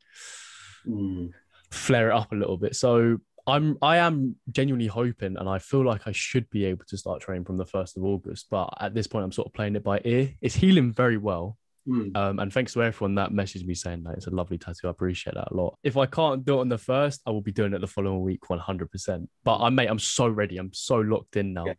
Mm. 0.88 1.32
flare 1.72 2.12
it 2.12 2.16
up 2.16 2.32
a 2.32 2.36
little 2.36 2.58
bit. 2.58 2.76
So 2.76 3.18
I'm 3.48 3.78
I 3.82 3.98
am 3.98 4.36
genuinely 4.52 4.88
hoping 4.88 5.38
and 5.38 5.48
I 5.48 5.60
feel 5.60 5.86
like 5.86 6.08
I 6.08 6.12
should 6.12 6.50
be 6.50 6.66
able 6.66 6.86
to 6.88 6.98
start 6.98 7.22
training 7.22 7.46
from 7.46 7.58
the 7.58 7.66
first 7.66 7.98
of 7.98 8.04
August. 8.04 8.48
But 8.50 8.70
at 8.80 8.94
this 8.94 9.08
point 9.08 9.26
I'm 9.26 9.32
sort 9.32 9.48
of 9.48 9.54
playing 9.54 9.76
it 9.76 9.84
by 9.84 10.02
ear. 10.04 10.32
It's 10.42 10.56
healing 10.56 10.92
very 10.94 11.18
well. 11.18 11.58
Mm. 11.88 12.16
Um, 12.18 12.40
and 12.40 12.52
thanks 12.52 12.74
to 12.74 12.84
everyone 12.84 13.16
that 13.16 13.32
messaged 13.32 13.66
me 13.66 13.76
saying 13.76 14.04
that 14.04 14.16
it's 14.16 14.28
a 14.28 14.32
lovely 14.32 14.58
tattoo. 14.58 14.88
I 14.88 14.90
appreciate 14.90 15.36
that 15.36 15.52
a 15.52 15.54
lot. 15.54 15.78
If 15.84 15.98
I 15.98 16.08
can't 16.08 16.44
do 16.44 16.58
it 16.58 16.62
on 16.62 16.70
the 16.70 16.80
first, 16.80 17.22
I 17.28 17.30
will 17.30 17.42
be 17.42 17.52
doing 17.52 17.74
it 17.74 17.82
the 17.82 17.88
following 17.88 18.22
week 18.22 18.42
100%. 18.50 19.28
But 19.44 19.60
I 19.60 19.70
mate, 19.70 19.90
I'm 19.90 20.00
so 20.00 20.28
ready. 20.28 20.58
I'm 20.58 20.74
so 20.74 20.96
locked 20.96 21.36
in 21.36 21.54
now. 21.54 21.68
Yeah. 21.68 21.74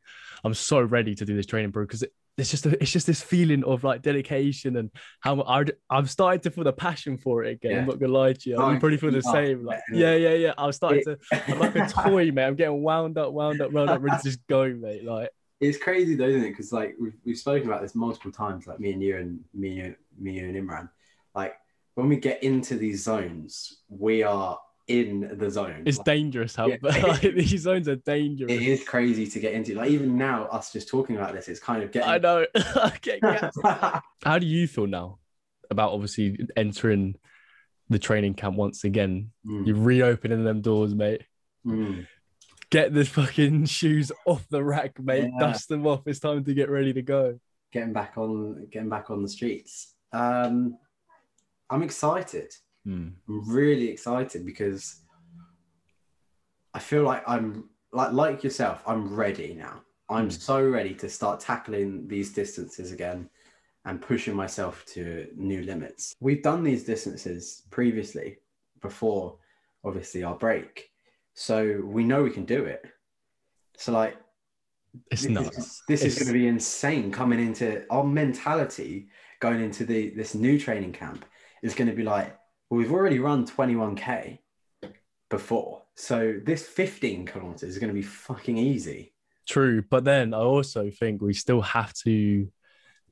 I'm 0.45 0.55
so 0.55 0.81
ready 0.81 1.15
to 1.17 1.25
do 1.25 1.35
this 1.35 1.47
training, 1.47 1.73
bro, 1.73 1.85
because 1.85 2.05
it, 2.37 2.41
it's 2.41 2.50
just 2.50 2.67
a, 2.67 2.83
it's 2.83 2.93
just 2.93 3.06
this 3.06 3.23
feeling 3.23 3.65
of 3.65 3.85
like 3.85 4.03
dedication 4.03 4.77
and 4.77 4.91
how 5.21 5.43
I, 5.43 5.65
I'm 5.91 6.06
starting 6.06 6.41
to 6.41 6.50
feel 6.50 6.65
the 6.65 6.73
passion 6.73 7.19
for 7.19 7.44
it 7.44 7.53
again. 7.53 7.71
Yeah. 7.73 7.79
I'm 7.81 7.87
not 7.87 7.99
gonna 7.99 8.12
lie 8.12 8.33
to 8.33 8.50
you. 8.50 8.56
Oh, 8.56 8.71
you 8.71 8.79
probably 8.79 8.99
feel 8.99 9.11
the 9.11 9.23
same. 9.23 9.65
Like, 9.65 9.81
Yeah. 9.93 10.15
yeah, 10.15 10.35
yeah. 10.35 10.55
I'm 10.59 10.73
starting 10.73 11.03
to. 11.05 11.19
I'm 11.49 11.59
like 11.59 11.77
a 11.77 11.87
toy, 11.87 12.31
mate. 12.33 12.44
I'm 12.44 12.55
getting 12.56 12.83
wound 12.83 13.19
up, 13.19 13.33
wound 13.33 13.61
up, 13.61 13.73
wound 13.73 13.91
up, 13.91 14.03
ready 14.03 14.17
to 14.17 14.23
just 14.23 14.47
go, 14.47 14.69
mate. 14.69 15.05
Like, 15.05 15.31
It's 15.61 15.79
crazy 15.79 16.15
though, 16.15 16.29
isn't 16.29 16.44
it? 16.44 16.50
Because 16.50 16.73
like 16.73 16.94
we've, 17.00 17.17
we've 17.25 17.38
spoken 17.38 17.69
about 17.69 17.83
this 17.83 17.94
multiple 17.94 18.33
times, 18.33 18.67
like 18.67 18.81
me 18.81 18.93
and 18.93 19.03
you 19.03 19.17
and 19.17 19.41
me 19.55 19.81
and 19.81 19.97
me 20.19 20.39
you 20.41 20.49
and 20.49 20.56
Imran. 20.56 20.89
Like 21.35 21.55
when 21.94 22.09
we 22.09 22.17
get 22.17 22.43
into 22.43 22.77
these 22.77 23.03
zones, 23.03 23.79
we 23.89 24.23
are 24.23 24.59
in 24.88 25.37
the 25.38 25.50
zone. 25.50 25.83
it's 25.85 25.99
Like, 25.99 26.05
dangerous 26.05 26.55
how 26.55 26.69
Yeah. 26.69 26.77
like, 26.83 27.21
these 27.21 27.63
zones 27.63 27.89
are 27.89 27.96
dangerous. 27.96 28.51
it 28.53 28.63
is 28.63 28.84
crazy 28.84 29.27
to 29.27 29.41
get 29.41 29.53
into. 29.53 29.75
Like 29.75 29.91
even 29.91 30.17
now, 30.17 30.44
us 30.44 30.72
just 30.72 30.89
talking 30.89 31.17
about 31.17 31.32
this, 31.34 31.49
it's 31.49 31.60
kind 31.60 31.82
of 31.82 31.91
getting. 31.91 32.08
I 32.08 32.19
know. 32.19 32.46
Gassed. 33.03 33.58
How 34.22 34.39
do 34.39 34.46
you 34.46 34.69
feel 34.69 34.87
now 34.87 35.19
about 35.70 35.93
obviously 35.93 36.39
entering 36.56 37.17
the 37.89 37.99
training 37.99 38.34
camp 38.34 38.56
once 38.56 38.84
again? 38.84 39.32
Mm, 39.46 39.67
You're 39.67 39.77
reopening 39.77 40.44
them 40.44 40.60
doors, 40.60 40.94
mate. 40.94 41.22
mm. 41.67 42.06
Get 42.70 42.93
the 42.93 43.05
fucking 43.05 43.67
shoes 43.67 44.10
off 44.27 44.44
the 44.51 44.63
rack, 44.63 45.01
mate. 45.01 45.31
Yeah. 45.32 45.39
Dust 45.53 45.69
them 45.69 45.87
off. 45.87 46.03
It's 46.06 46.19
time 46.19 46.43
to 46.44 46.55
get 46.55 46.69
ready 46.69 46.93
to 46.93 47.03
go. 47.03 47.39
Getting 47.72 47.93
back 47.93 48.15
on, 48.17 48.67
getting 48.72 48.89
back 48.89 49.08
on 49.10 49.22
the 49.22 49.29
streets. 49.29 49.94
Um, 50.13 50.77
I'm 51.70 51.82
excited. 51.84 52.53
Hmm. 52.86 53.08
I'm 53.28 53.50
really 53.52 53.88
excited 53.88 54.46
because 54.46 55.00
I 56.72 56.78
feel 56.78 57.02
like 57.02 57.24
I'm 57.26 57.69
like 57.93 58.12
like 58.12 58.44
yourself. 58.44 58.82
I'm 58.86 59.12
ready 59.12 59.55
now. 59.55 59.82
I'm 60.08 60.28
Mm. 60.28 60.40
so 60.40 60.64
ready 60.64 60.94
to 60.94 61.08
start 61.08 61.40
tackling 61.40 62.06
these 62.06 62.32
distances 62.32 62.93
again 62.93 63.28
and 63.86 64.00
pushing 64.00 64.36
myself 64.36 64.84
to 64.94 65.26
new 65.34 65.62
limits. 65.64 66.14
We've 66.20 66.44
done 66.44 66.62
these 66.62 66.84
distances 66.84 67.64
previously 67.70 68.38
before, 68.81 69.38
obviously 69.84 70.22
our 70.22 70.36
break, 70.36 70.88
so 71.34 71.81
we 71.84 72.05
know 72.05 72.22
we 72.22 72.31
can 72.31 72.44
do 72.44 72.64
it. 72.66 72.84
So 73.76 73.90
like 73.90 74.16
It's 75.10 75.22
this 75.22 75.31
nuts. 75.31 75.58
Is, 75.58 75.82
this 75.88 76.02
is 76.05 76.14
going 76.14 76.28
to 76.28 76.32
be 76.32 76.46
insane 76.46 77.10
coming 77.10 77.40
into 77.40 77.84
our 77.90 78.05
mentality 78.05 79.08
going 79.40 79.60
into 79.60 79.84
the 79.84 80.10
this 80.10 80.34
new 80.36 80.56
training 80.58 80.93
camp 80.93 81.24
is 81.62 81.74
going 81.74 81.90
to 81.90 81.96
be 81.96 82.05
like, 82.05 82.38
well, 82.70 82.79
we've 82.79 82.93
already 82.93 83.19
run 83.19 83.46
21k 83.46 84.39
before, 85.31 85.82
so 85.94 86.39
this 86.44 86.67
15 86.67 87.27
kilometers 87.27 87.63
is 87.70 87.79
going 87.79 87.89
to 87.89 87.94
be 87.94 88.03
fucking 88.03 88.56
easy. 88.58 89.13
True, 89.49 89.82
but 89.91 90.05
then 90.05 90.35
I 90.35 90.39
also 90.39 90.91
think 90.91 91.23
we 91.23 91.32
still 91.35 91.61
have 91.61 91.93
to 92.05 92.49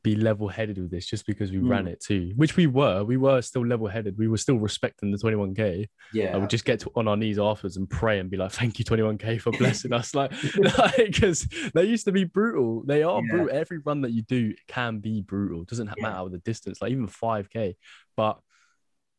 be 0.02 0.16
level-headed 0.16 0.76
with 0.76 0.90
this, 0.90 1.06
just 1.06 1.26
because 1.26 1.50
we 1.50 1.58
ran 1.58 1.86
Mm. 1.86 1.92
it 1.92 2.00
too, 2.00 2.32
which 2.36 2.56
we 2.56 2.66
were. 2.66 3.04
We 3.04 3.16
were 3.16 3.40
still 3.40 3.64
level-headed. 3.66 4.18
We 4.18 4.28
were 4.28 4.36
still 4.36 4.58
respecting 4.58 5.10
the 5.10 5.16
21k. 5.16 5.88
Yeah, 6.12 6.34
I 6.34 6.36
would 6.36 6.50
just 6.50 6.66
get 6.66 6.80
to, 6.80 6.90
on 6.94 7.08
our 7.08 7.16
knees 7.16 7.38
afterwards 7.38 7.78
and 7.78 7.88
pray 7.88 8.18
and 8.18 8.28
be 8.30 8.36
like, 8.36 8.52
"Thank 8.52 8.78
you, 8.78 8.84
21k, 8.84 9.38
for 9.40 9.50
blessing 9.58 9.92
us." 9.94 10.14
Like, 10.14 10.30
because 10.98 11.48
they 11.74 11.84
used 11.84 12.04
to 12.04 12.12
be 12.12 12.24
brutal. 12.24 12.82
They 12.84 13.02
are 13.02 13.22
Yeah. 13.24 13.30
brutal. 13.30 13.56
Every 13.56 13.78
run 13.78 14.02
that 14.02 14.10
you 14.12 14.22
do 14.22 14.52
can 14.68 14.98
be 14.98 15.22
brutal. 15.22 15.62
It 15.62 15.68
doesn't 15.68 15.86
Yeah. 15.96 16.02
matter 16.02 16.28
the 16.28 16.38
distance. 16.38 16.82
Like 16.82 16.92
even 16.92 17.06
5k, 17.06 17.74
but 18.14 18.38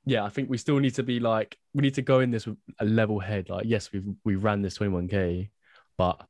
yeah, 0.06 0.24
I 0.24 0.30
think 0.30 0.50
we 0.50 0.58
still 0.58 0.78
need 0.78 0.96
to 0.96 1.04
be 1.04 1.20
like 1.20 1.58
we 1.74 1.82
need 1.82 1.96
to 1.96 2.02
go 2.02 2.20
in 2.20 2.32
this 2.32 2.46
with 2.46 2.58
a 2.80 2.86
level 2.86 3.20
head. 3.20 3.50
Like, 3.50 3.66
yes, 3.66 3.92
we've 3.92 4.06
we 4.24 4.36
ran 4.36 4.62
this 4.62 4.78
21k, 4.78 5.50
but 5.98 6.24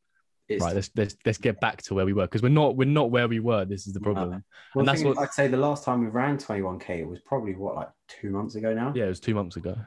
It's, 0.47 0.63
right, 0.63 0.73
let's 0.73 0.89
let's 0.95 1.15
let's 1.25 1.37
get 1.37 1.59
back 1.59 1.81
to 1.83 1.93
where 1.93 2.05
we 2.05 2.13
were 2.13 2.23
because 2.25 2.41
we're 2.41 2.49
not 2.49 2.77
we're 2.77 2.85
not 2.87 3.11
where 3.11 3.27
we 3.27 3.39
were. 3.39 3.65
This 3.65 3.85
is 3.85 3.93
the 3.93 3.99
problem. 3.99 4.43
well, 4.73 4.81
and 4.81 4.87
that's 4.87 5.03
what- 5.03 5.19
I'd 5.19 5.33
say 5.33 5.47
the 5.47 5.57
last 5.57 5.83
time 5.83 6.01
we 6.01 6.07
ran 6.07 6.37
21k 6.37 7.01
it 7.01 7.07
was 7.07 7.19
probably 7.19 7.53
what 7.53 7.75
like 7.75 7.89
two 8.07 8.29
months 8.29 8.55
ago 8.55 8.73
now. 8.73 8.93
Yeah, 8.95 9.05
it 9.05 9.09
was 9.09 9.19
two 9.19 9.35
months 9.35 9.57
ago. 9.57 9.77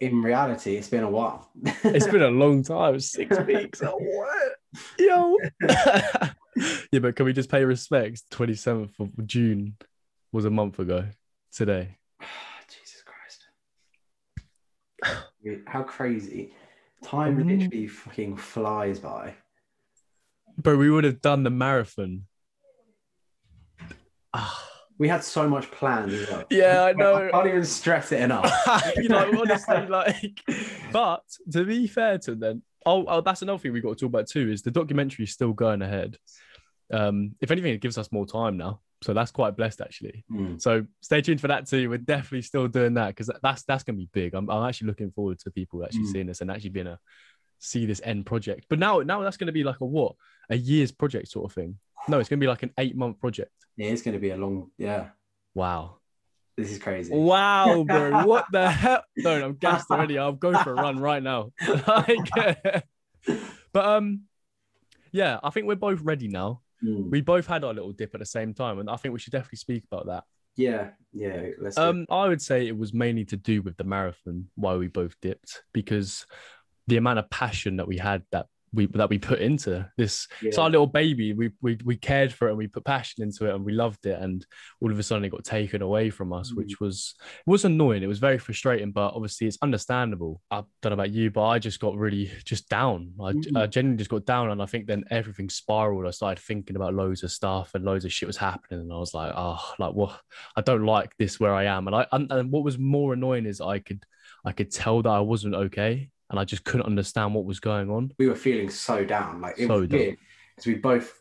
In 0.00 0.22
reality, 0.22 0.76
it's 0.76 0.88
been 0.88 1.04
a 1.04 1.10
while. 1.10 1.48
It's 1.84 2.06
been 2.06 2.22
a 2.22 2.30
long 2.30 2.62
time, 2.64 2.98
six 3.16 3.38
weeks. 3.40 3.82
Oh, 3.82 3.98
what? 3.98 4.52
Yo. 4.98 5.36
yeah, 6.92 6.98
but 7.00 7.14
can 7.16 7.24
we 7.24 7.32
just 7.32 7.50
pay 7.50 7.64
respects? 7.64 8.24
Twenty 8.30 8.54
seventh 8.54 8.98
of 8.98 9.26
June 9.26 9.76
was 10.32 10.44
a 10.44 10.50
month 10.50 10.80
ago 10.80 11.06
today. 11.52 11.98
How 15.66 15.82
crazy. 15.82 16.52
Time 17.02 17.36
Mhm. 17.36 17.60
literally 17.60 17.86
fucking 17.86 18.36
flies 18.36 18.98
by. 18.98 19.34
But 20.56 20.76
we 20.76 20.90
would 20.90 21.04
have 21.04 21.20
done 21.20 21.44
the 21.44 21.50
marathon. 21.50 22.26
We 24.98 25.06
had 25.06 25.22
so 25.22 25.48
much 25.48 25.70
planned 25.70 26.10
as 26.10 26.28
well. 26.28 26.44
Yeah, 26.50 26.82
I 26.82 26.92
know. 26.92 27.14
I 27.14 27.30
can't 27.30 27.46
even 27.46 27.64
stress 27.64 28.10
it 28.10 28.20
enough. 28.20 28.50
you 28.96 29.08
know, 29.08 29.40
honestly, 29.40 29.86
like, 29.86 30.42
but 30.92 31.22
to 31.52 31.64
be 31.64 31.86
fair 31.86 32.18
to 32.18 32.34
them, 32.34 32.62
oh, 32.84 33.04
oh, 33.06 33.20
that's 33.20 33.42
another 33.42 33.58
thing 33.60 33.72
we've 33.72 33.82
got 33.82 33.96
to 33.96 34.00
talk 34.00 34.08
about 34.08 34.26
too 34.26 34.50
is 34.50 34.62
the 34.62 34.72
documentary 34.72 35.24
is 35.24 35.32
still 35.32 35.52
going 35.52 35.82
ahead. 35.82 36.18
Um, 36.92 37.36
if 37.40 37.52
anything, 37.52 37.74
it 37.74 37.80
gives 37.80 37.96
us 37.96 38.10
more 38.10 38.26
time 38.26 38.56
now, 38.56 38.80
so 39.02 39.14
that's 39.14 39.30
quite 39.30 39.56
blessed 39.56 39.80
actually. 39.80 40.24
Mm. 40.30 40.60
So 40.60 40.84
stay 41.00 41.20
tuned 41.20 41.40
for 41.40 41.48
that 41.48 41.66
too. 41.68 41.88
We're 41.88 41.98
definitely 41.98 42.42
still 42.42 42.66
doing 42.68 42.94
that 42.94 43.08
because 43.08 43.30
that's 43.42 43.62
that's 43.64 43.84
gonna 43.84 43.98
be 43.98 44.08
big. 44.12 44.34
I'm, 44.34 44.50
I'm 44.50 44.68
actually 44.68 44.88
looking 44.88 45.10
forward 45.12 45.38
to 45.40 45.50
people 45.50 45.84
actually 45.84 46.02
Mm. 46.04 46.12
seeing 46.12 46.26
this 46.26 46.40
and 46.40 46.50
actually 46.50 46.70
being 46.70 46.86
a 46.88 46.98
see 47.60 47.86
this 47.86 48.00
end 48.04 48.26
project. 48.26 48.66
But 48.68 48.78
now 48.78 49.00
now 49.00 49.22
that's 49.22 49.36
gonna 49.36 49.52
be 49.52 49.64
like 49.64 49.80
a 49.80 49.84
what 49.84 50.14
a 50.50 50.56
year's 50.56 50.90
project 50.92 51.28
sort 51.28 51.50
of 51.50 51.54
thing. 51.54 51.78
No, 52.08 52.18
it's 52.18 52.28
gonna 52.28 52.40
be 52.40 52.46
like 52.46 52.62
an 52.62 52.72
eight 52.78 52.96
month 52.96 53.20
project. 53.20 53.52
Yeah, 53.76 53.90
it's 53.90 54.02
going 54.02 54.14
to 54.14 54.18
be 54.20 54.30
a 54.30 54.36
long. 54.36 54.72
Yeah, 54.76 55.10
Wow. 55.54 55.98
this 56.56 56.72
is 56.72 56.80
crazy. 56.80 57.14
Wow, 57.14 57.84
bro. 57.86 58.26
What 58.26 58.46
the 58.50 58.68
hell? 58.68 59.04
No, 59.16 59.44
I'm 59.44 59.54
gassed 59.54 59.88
already. 59.88 60.18
I'll 60.18 60.32
go 60.32 60.52
for 60.64 60.72
a 60.72 60.74
run 60.74 60.98
right 60.98 61.22
now. 61.22 61.52
like, 61.86 62.28
but 63.72 63.84
um, 63.84 64.22
yeah, 65.12 65.38
I 65.44 65.50
think 65.50 65.66
we're 65.68 65.76
both 65.76 66.00
ready 66.02 66.26
now. 66.26 66.62
Mm. 66.84 67.10
We 67.10 67.20
both 67.20 67.46
had 67.46 67.64
our 67.64 67.74
little 67.74 67.92
dip 67.92 68.14
at 68.14 68.20
the 68.20 68.26
same 68.26 68.54
time, 68.54 68.78
and 68.78 68.88
I 68.88 68.96
think 68.96 69.12
we 69.12 69.18
should 69.18 69.32
definitely 69.32 69.58
speak 69.58 69.84
about 69.90 70.06
that. 70.06 70.24
Yeah, 70.56 70.90
yeah. 71.12 71.50
Let's. 71.60 71.78
Um, 71.78 72.06
I 72.10 72.28
would 72.28 72.42
say 72.42 72.66
it 72.66 72.76
was 72.76 72.92
mainly 72.92 73.24
to 73.26 73.36
do 73.36 73.62
with 73.62 73.76
the 73.76 73.84
marathon 73.84 74.48
why 74.56 74.76
we 74.76 74.88
both 74.88 75.14
dipped 75.20 75.62
because 75.72 76.26
the 76.88 76.96
amount 76.96 77.20
of 77.20 77.30
passion 77.30 77.76
that 77.76 77.86
we 77.86 77.98
had 77.98 78.22
that 78.32 78.46
we 78.72 78.86
that 78.86 79.08
we 79.08 79.18
put 79.18 79.38
into 79.40 79.88
this. 79.96 80.28
It's 80.42 80.58
our 80.58 80.68
little 80.70 80.86
baby. 80.86 81.32
We 81.32 81.50
we 81.60 81.78
we 81.84 81.96
cared 81.96 82.32
for 82.32 82.48
it 82.48 82.50
and 82.50 82.58
we 82.58 82.66
put 82.66 82.84
passion 82.84 83.22
into 83.22 83.46
it 83.46 83.54
and 83.54 83.64
we 83.64 83.72
loved 83.72 84.06
it. 84.06 84.20
And 84.20 84.44
all 84.80 84.90
of 84.90 84.98
a 84.98 85.02
sudden 85.02 85.24
it 85.24 85.30
got 85.30 85.44
taken 85.44 85.82
away 85.82 86.10
from 86.10 86.32
us, 86.32 86.52
Mm. 86.52 86.56
which 86.56 86.80
was 86.80 87.14
it 87.46 87.50
was 87.50 87.64
annoying. 87.64 88.02
It 88.02 88.08
was 88.08 88.18
very 88.18 88.38
frustrating, 88.38 88.92
but 88.92 89.14
obviously 89.14 89.46
it's 89.46 89.58
understandable. 89.62 90.40
I 90.50 90.62
don't 90.82 90.90
know 90.90 90.94
about 90.94 91.10
you, 91.10 91.30
but 91.30 91.44
I 91.46 91.58
just 91.58 91.80
got 91.80 91.96
really 91.96 92.30
just 92.44 92.68
down. 92.68 93.12
I, 93.20 93.32
Mm. 93.32 93.56
I 93.62 93.66
genuinely 93.66 93.98
just 93.98 94.10
got 94.10 94.24
down, 94.26 94.50
and 94.50 94.60
I 94.62 94.66
think 94.66 94.86
then 94.86 95.04
everything 95.10 95.48
spiraled. 95.48 96.06
I 96.06 96.10
started 96.10 96.42
thinking 96.42 96.76
about 96.76 96.94
loads 96.94 97.22
of 97.22 97.30
stuff 97.32 97.74
and 97.74 97.84
loads 97.84 98.04
of 98.04 98.12
shit 98.12 98.26
was 98.26 98.36
happening, 98.36 98.80
and 98.80 98.92
I 98.92 98.96
was 98.98 99.14
like, 99.14 99.32
oh, 99.36 99.60
like 99.78 99.94
what? 99.94 100.20
I 100.56 100.60
don't 100.60 100.84
like 100.84 101.16
this 101.18 101.40
where 101.40 101.54
I 101.54 101.64
am. 101.64 101.86
And 101.86 101.96
I 101.96 102.06
and, 102.12 102.30
and 102.32 102.50
what 102.52 102.64
was 102.64 102.78
more 102.78 103.12
annoying 103.14 103.46
is 103.46 103.60
I 103.60 103.78
could 103.78 104.04
I 104.44 104.52
could 104.52 104.70
tell 104.70 105.02
that 105.02 105.08
I 105.10 105.20
wasn't 105.20 105.54
okay, 105.54 106.10
and 106.30 106.38
I 106.38 106.44
just 106.44 106.64
couldn't 106.64 106.86
understand 106.86 107.34
what 107.34 107.44
was 107.44 107.60
going 107.60 107.90
on. 107.90 108.12
we 108.18 108.28
were 108.28 108.34
feeling 108.36 108.70
so 108.70 109.04
down. 109.04 109.40
Like 109.40 109.58
it 109.58 109.66
So 109.68 109.80
was 109.80 109.88
down. 109.88 110.16
because 110.54 110.66
we 110.66 110.74
both 110.74 111.14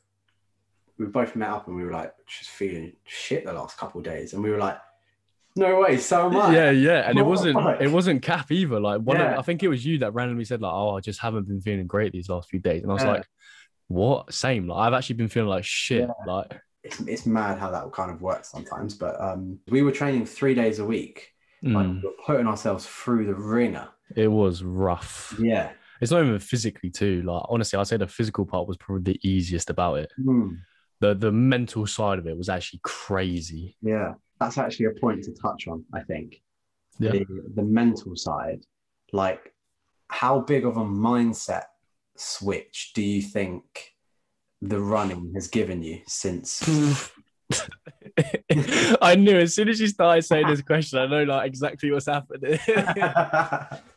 we 0.97 1.05
both 1.05 1.35
met 1.35 1.49
up 1.49 1.67
and 1.67 1.75
we 1.75 1.83
were 1.83 1.91
like 1.91 2.13
just 2.25 2.49
feeling 2.49 2.93
shit 3.05 3.45
the 3.45 3.53
last 3.53 3.77
couple 3.77 3.99
of 3.99 4.05
days, 4.05 4.33
and 4.33 4.43
we 4.43 4.49
were 4.49 4.57
like, 4.57 4.77
no 5.55 5.79
way, 5.79 5.97
so 5.97 6.27
am 6.27 6.35
I. 6.35 6.53
Yeah, 6.53 6.71
yeah, 6.71 7.09
and 7.09 7.17
it 7.17 7.21
What 7.21 7.25
the 7.25 7.29
wasn't 7.53 7.53
fuck? 7.55 7.81
it 7.81 7.87
wasn't 7.91 8.21
Cap 8.21 8.51
either. 8.51 8.79
Like 8.79 9.01
one, 9.01 9.17
Yeah. 9.17 9.33
of, 9.33 9.39
I 9.39 9.41
think 9.43 9.63
it 9.63 9.67
was 9.69 9.85
you 9.85 9.99
that 9.99 10.13
randomly 10.13 10.45
said 10.45 10.61
like, 10.61 10.71
"Oh, 10.73 10.95
I 10.95 10.99
just 10.99 11.19
haven't 11.19 11.47
been 11.47 11.61
feeling 11.61 11.87
great 11.87 12.11
these 12.13 12.29
last 12.29 12.49
few 12.49 12.59
days," 12.59 12.83
and 12.83 12.91
I 12.91 12.93
was 12.95 13.03
Yeah. 13.03 13.09
like, 13.11 13.27
"What? 13.87 14.33
Same. 14.33 14.67
Like 14.67 14.87
I've 14.87 14.93
actually 14.93 15.15
been 15.15 15.27
feeling 15.29 15.49
like 15.49 15.63
shit. 15.65 16.07
Like 16.27 16.59
It's, 16.83 16.99
it's 17.01 17.25
mad 17.25 17.57
how 17.59 17.71
that 17.71 17.91
kind 17.91 18.11
of 18.11 18.21
works 18.21 18.51
sometimes, 18.51 18.93
but 18.95 19.19
um, 19.21 19.59
we 19.69 19.81
were 19.83 19.91
training 19.91 20.25
three 20.25 20.53
days 20.55 20.77
a 20.79 20.85
week, 20.85 21.31
like 21.63 21.85
mm, 21.87 22.01
we 22.03 22.07
were 22.07 22.15
putting 22.25 22.47
ourselves 22.47 22.85
through 22.87 23.25
the 23.25 23.35
ringer. 23.35 23.87
It 24.15 24.27
was 24.27 24.63
rough. 24.63 25.35
Yeah, 25.39 25.71
It's 26.01 26.11
not 26.11 26.23
even 26.23 26.39
physically 26.39 26.89
too. 26.89 27.21
Like 27.23 27.43
honestly, 27.49 27.77
I'd 27.79 27.87
say 27.87 27.97
the 27.97 28.07
physical 28.07 28.45
part 28.45 28.67
was 28.67 28.77
probably 28.77 29.13
the 29.13 29.19
easiest 29.27 29.69
about 29.69 29.99
it. 29.99 30.11
Mm, 30.19 30.57
The 30.99 31.13
the 31.15 31.31
mental 31.31 31.85
side 31.87 32.19
of 32.19 32.27
it 32.27 32.37
was 32.37 32.49
actually 32.49 32.79
crazy. 32.83 33.75
yeah. 33.81 34.13
That's 34.39 34.59
actually 34.59 34.85
a 34.85 34.91
point 35.01 35.23
to 35.23 35.33
touch 35.33 35.67
on. 35.67 35.83
I 35.93 36.01
think 36.01 36.41
Yeah. 36.99 37.11
the, 37.13 37.25
the 37.55 37.63
mental 37.63 38.15
side, 38.15 38.61
like 39.11 39.51
how 40.09 40.39
big 40.41 40.63
of 40.65 40.77
a 40.77 40.85
mindset 40.85 41.63
switch 42.15 42.91
do 42.93 43.01
you 43.01 43.21
think 43.23 43.63
the 44.61 44.79
running 44.79 45.31
has 45.35 45.47
given 45.47 45.81
you 45.83 46.01
since? 46.07 46.61
I 49.01 49.15
knew 49.15 49.37
as 49.37 49.53
soon 49.55 49.69
as 49.69 49.79
you 49.79 49.87
started 49.87 50.23
saying 50.23 50.47
this 50.47 50.61
question, 50.61 50.99
I 50.99 51.07
know 51.07 51.23
like 51.23 51.47
exactly 51.47 51.91
what's 51.91 52.07
happening. 52.07 52.59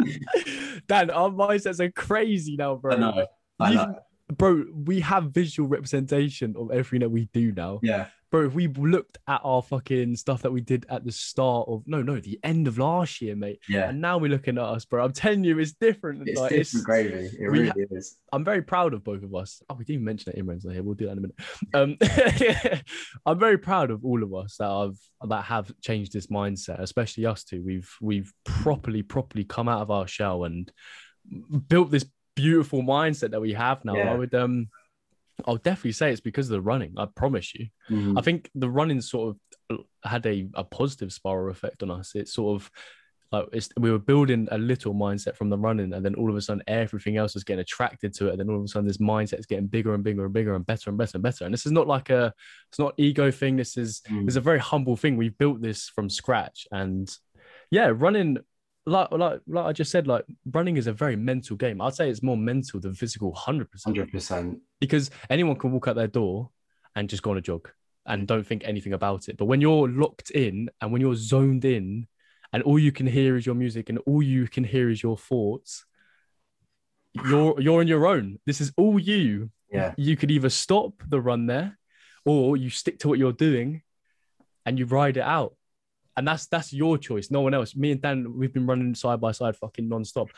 Dan, 0.88 1.10
our 1.10 1.30
mindsets 1.30 1.80
are 1.80 1.90
crazy 1.90 2.56
now, 2.56 2.76
bro. 2.76 2.94
I 2.94 2.98
know. 2.98 3.26
I 3.58 3.74
know. 3.74 3.94
Bro, 4.36 4.64
we 4.72 5.00
have 5.00 5.24
visual 5.32 5.68
representation 5.68 6.54
of 6.56 6.70
everything 6.70 7.00
that 7.00 7.10
we 7.10 7.26
do 7.32 7.52
now. 7.52 7.80
Yeah. 7.82 8.06
Bro, 8.30 8.46
if 8.46 8.54
we 8.54 8.68
looked 8.68 9.18
at 9.26 9.40
our 9.42 9.60
fucking 9.60 10.14
stuff 10.14 10.42
that 10.42 10.52
we 10.52 10.60
did 10.60 10.86
at 10.88 11.04
the 11.04 11.10
start 11.10 11.66
of 11.68 11.82
no, 11.86 12.00
no, 12.00 12.20
the 12.20 12.38
end 12.44 12.68
of 12.68 12.78
last 12.78 13.20
year, 13.20 13.34
mate. 13.34 13.58
Yeah. 13.68 13.88
And 13.88 14.00
now 14.00 14.18
we're 14.18 14.30
looking 14.30 14.56
at 14.56 14.62
us, 14.62 14.84
bro. 14.84 15.04
I'm 15.04 15.12
telling 15.12 15.42
you, 15.42 15.58
it's 15.58 15.72
different. 15.72 16.28
It's 16.28 16.38
like, 16.38 16.50
different 16.50 16.86
gravy. 16.86 17.30
It 17.38 17.50
really 17.50 17.68
ha- 17.68 17.74
is. 17.90 18.18
I'm 18.32 18.44
very 18.44 18.62
proud 18.62 18.94
of 18.94 19.02
both 19.02 19.24
of 19.24 19.34
us. 19.34 19.60
Oh, 19.68 19.74
we 19.74 19.84
didn't 19.84 20.04
mention 20.04 20.32
that 20.32 20.40
Imran's 20.40 20.64
not 20.64 20.74
here. 20.74 20.84
We'll 20.84 20.94
do 20.94 21.06
that 21.06 21.12
in 21.12 21.18
a 21.18 21.22
minute. 21.22 22.78
Um, 22.78 22.82
I'm 23.26 23.38
very 23.40 23.58
proud 23.58 23.90
of 23.90 24.04
all 24.04 24.22
of 24.22 24.32
us 24.32 24.58
that 24.58 24.68
have 24.68 24.96
that 25.28 25.44
have 25.46 25.72
changed 25.80 26.12
this 26.12 26.28
mindset, 26.28 26.78
especially 26.78 27.26
us 27.26 27.42
two. 27.42 27.64
We've 27.64 27.92
we've 28.00 28.32
properly, 28.44 29.02
properly 29.02 29.42
come 29.42 29.68
out 29.68 29.82
of 29.82 29.90
our 29.90 30.06
shell 30.06 30.44
and 30.44 30.70
built 31.66 31.90
this 31.90 32.04
beautiful 32.40 32.82
mindset 32.82 33.30
that 33.30 33.40
we 33.40 33.52
have 33.52 33.84
now. 33.84 33.96
Yeah. 33.96 34.12
I 34.12 34.16
would 34.16 34.34
um 34.34 34.68
I'll 35.46 35.56
definitely 35.56 35.92
say 35.92 36.10
it's 36.10 36.20
because 36.20 36.46
of 36.48 36.52
the 36.52 36.60
running. 36.60 36.92
I 36.96 37.06
promise 37.06 37.54
you. 37.54 37.68
Mm. 37.90 38.18
I 38.18 38.22
think 38.22 38.50
the 38.54 38.68
running 38.68 39.00
sort 39.00 39.36
of 39.70 39.80
had 40.04 40.26
a, 40.26 40.48
a 40.54 40.64
positive 40.64 41.12
spiral 41.12 41.50
effect 41.50 41.82
on 41.82 41.90
us. 41.90 42.12
It's 42.14 42.34
sort 42.34 42.60
of 42.60 42.70
like 43.32 43.46
it's, 43.52 43.68
we 43.78 43.90
were 43.90 43.98
building 43.98 44.48
a 44.50 44.58
little 44.58 44.92
mindset 44.92 45.36
from 45.36 45.50
the 45.50 45.56
running, 45.56 45.92
and 45.94 46.04
then 46.04 46.16
all 46.16 46.28
of 46.30 46.36
a 46.36 46.40
sudden 46.40 46.62
everything 46.66 47.16
else 47.16 47.34
was 47.34 47.44
getting 47.44 47.60
attracted 47.60 48.12
to 48.14 48.26
it. 48.26 48.30
And 48.32 48.40
then 48.40 48.50
all 48.50 48.56
of 48.56 48.64
a 48.64 48.68
sudden 48.68 48.88
this 48.88 48.98
mindset 48.98 49.38
is 49.38 49.46
getting 49.46 49.68
bigger 49.68 49.94
and 49.94 50.02
bigger 50.02 50.24
and 50.24 50.34
bigger 50.34 50.54
and 50.54 50.66
better 50.66 50.90
and 50.90 50.98
better 50.98 51.16
and 51.16 51.22
better. 51.22 51.44
And 51.44 51.54
this 51.54 51.64
is 51.64 51.72
not 51.72 51.86
like 51.86 52.10
a 52.10 52.34
it's 52.70 52.78
not 52.78 52.94
ego 52.98 53.30
thing. 53.30 53.56
This 53.56 53.76
is 53.76 54.02
Mm. 54.10 54.26
it's 54.26 54.36
a 54.36 54.40
very 54.40 54.58
humble 54.58 54.96
thing. 54.96 55.16
We've 55.16 55.38
built 55.38 55.62
this 55.62 55.88
from 55.88 56.10
scratch, 56.10 56.66
and 56.70 57.08
yeah, 57.70 57.92
running. 57.94 58.38
Like, 58.86 59.10
like, 59.12 59.40
like 59.46 59.66
I 59.66 59.72
just 59.72 59.90
said, 59.90 60.06
like 60.06 60.24
running 60.52 60.76
is 60.76 60.86
a 60.86 60.92
very 60.92 61.14
mental 61.16 61.56
game. 61.56 61.80
I'd 61.80 61.94
say 61.94 62.08
it's 62.10 62.22
more 62.22 62.36
mental 62.36 62.80
than 62.80 62.94
physical, 62.94 63.32
hundred 63.34 63.70
percent 63.70 63.96
Hundred 63.96 64.10
percent. 64.12 64.58
because 64.80 65.10
anyone 65.28 65.56
can 65.56 65.70
walk 65.72 65.86
out 65.88 65.96
their 65.96 66.06
door 66.08 66.50
and 66.96 67.08
just 67.08 67.22
go 67.22 67.30
on 67.32 67.36
a 67.36 67.40
jog 67.42 67.68
and 68.06 68.26
don't 68.26 68.46
think 68.46 68.62
anything 68.64 68.94
about 68.94 69.28
it. 69.28 69.36
But 69.36 69.44
when 69.44 69.60
you're 69.60 69.88
locked 69.88 70.30
in 70.30 70.70
and 70.80 70.90
when 70.92 71.00
you're 71.00 71.14
zoned 71.14 71.64
in 71.64 72.06
and 72.52 72.62
all 72.62 72.78
you 72.78 72.90
can 72.90 73.06
hear 73.06 73.36
is 73.36 73.44
your 73.46 73.54
music 73.54 73.90
and 73.90 73.98
all 74.06 74.22
you 74.22 74.48
can 74.48 74.64
hear 74.64 74.88
is 74.90 75.02
your 75.02 75.16
thoughts, 75.18 75.84
you're 77.12 77.60
you're 77.60 77.80
on 77.80 77.88
your 77.88 78.06
own. 78.06 78.38
This 78.46 78.60
is 78.60 78.72
all 78.76 78.98
you. 78.98 79.50
Yeah. 79.70 79.94
You 79.96 80.16
could 80.16 80.30
either 80.30 80.48
stop 80.48 80.94
the 81.06 81.20
run 81.20 81.46
there 81.46 81.78
or 82.24 82.56
you 82.56 82.70
stick 82.70 82.98
to 83.00 83.08
what 83.08 83.18
you're 83.18 83.32
doing 83.32 83.82
and 84.66 84.78
you 84.78 84.86
ride 84.86 85.16
it 85.16 85.22
out. 85.22 85.54
And 86.16 86.26
that's 86.26 86.46
that's 86.46 86.72
your 86.72 86.98
choice. 86.98 87.30
No 87.30 87.40
one 87.40 87.54
else. 87.54 87.74
Me 87.76 87.92
and 87.92 88.02
Dan, 88.02 88.36
we've 88.36 88.52
been 88.52 88.66
running 88.66 88.94
side 88.94 89.20
by 89.20 89.32
side 89.32 89.56
fucking 89.56 89.88
non-stop. 89.88 90.28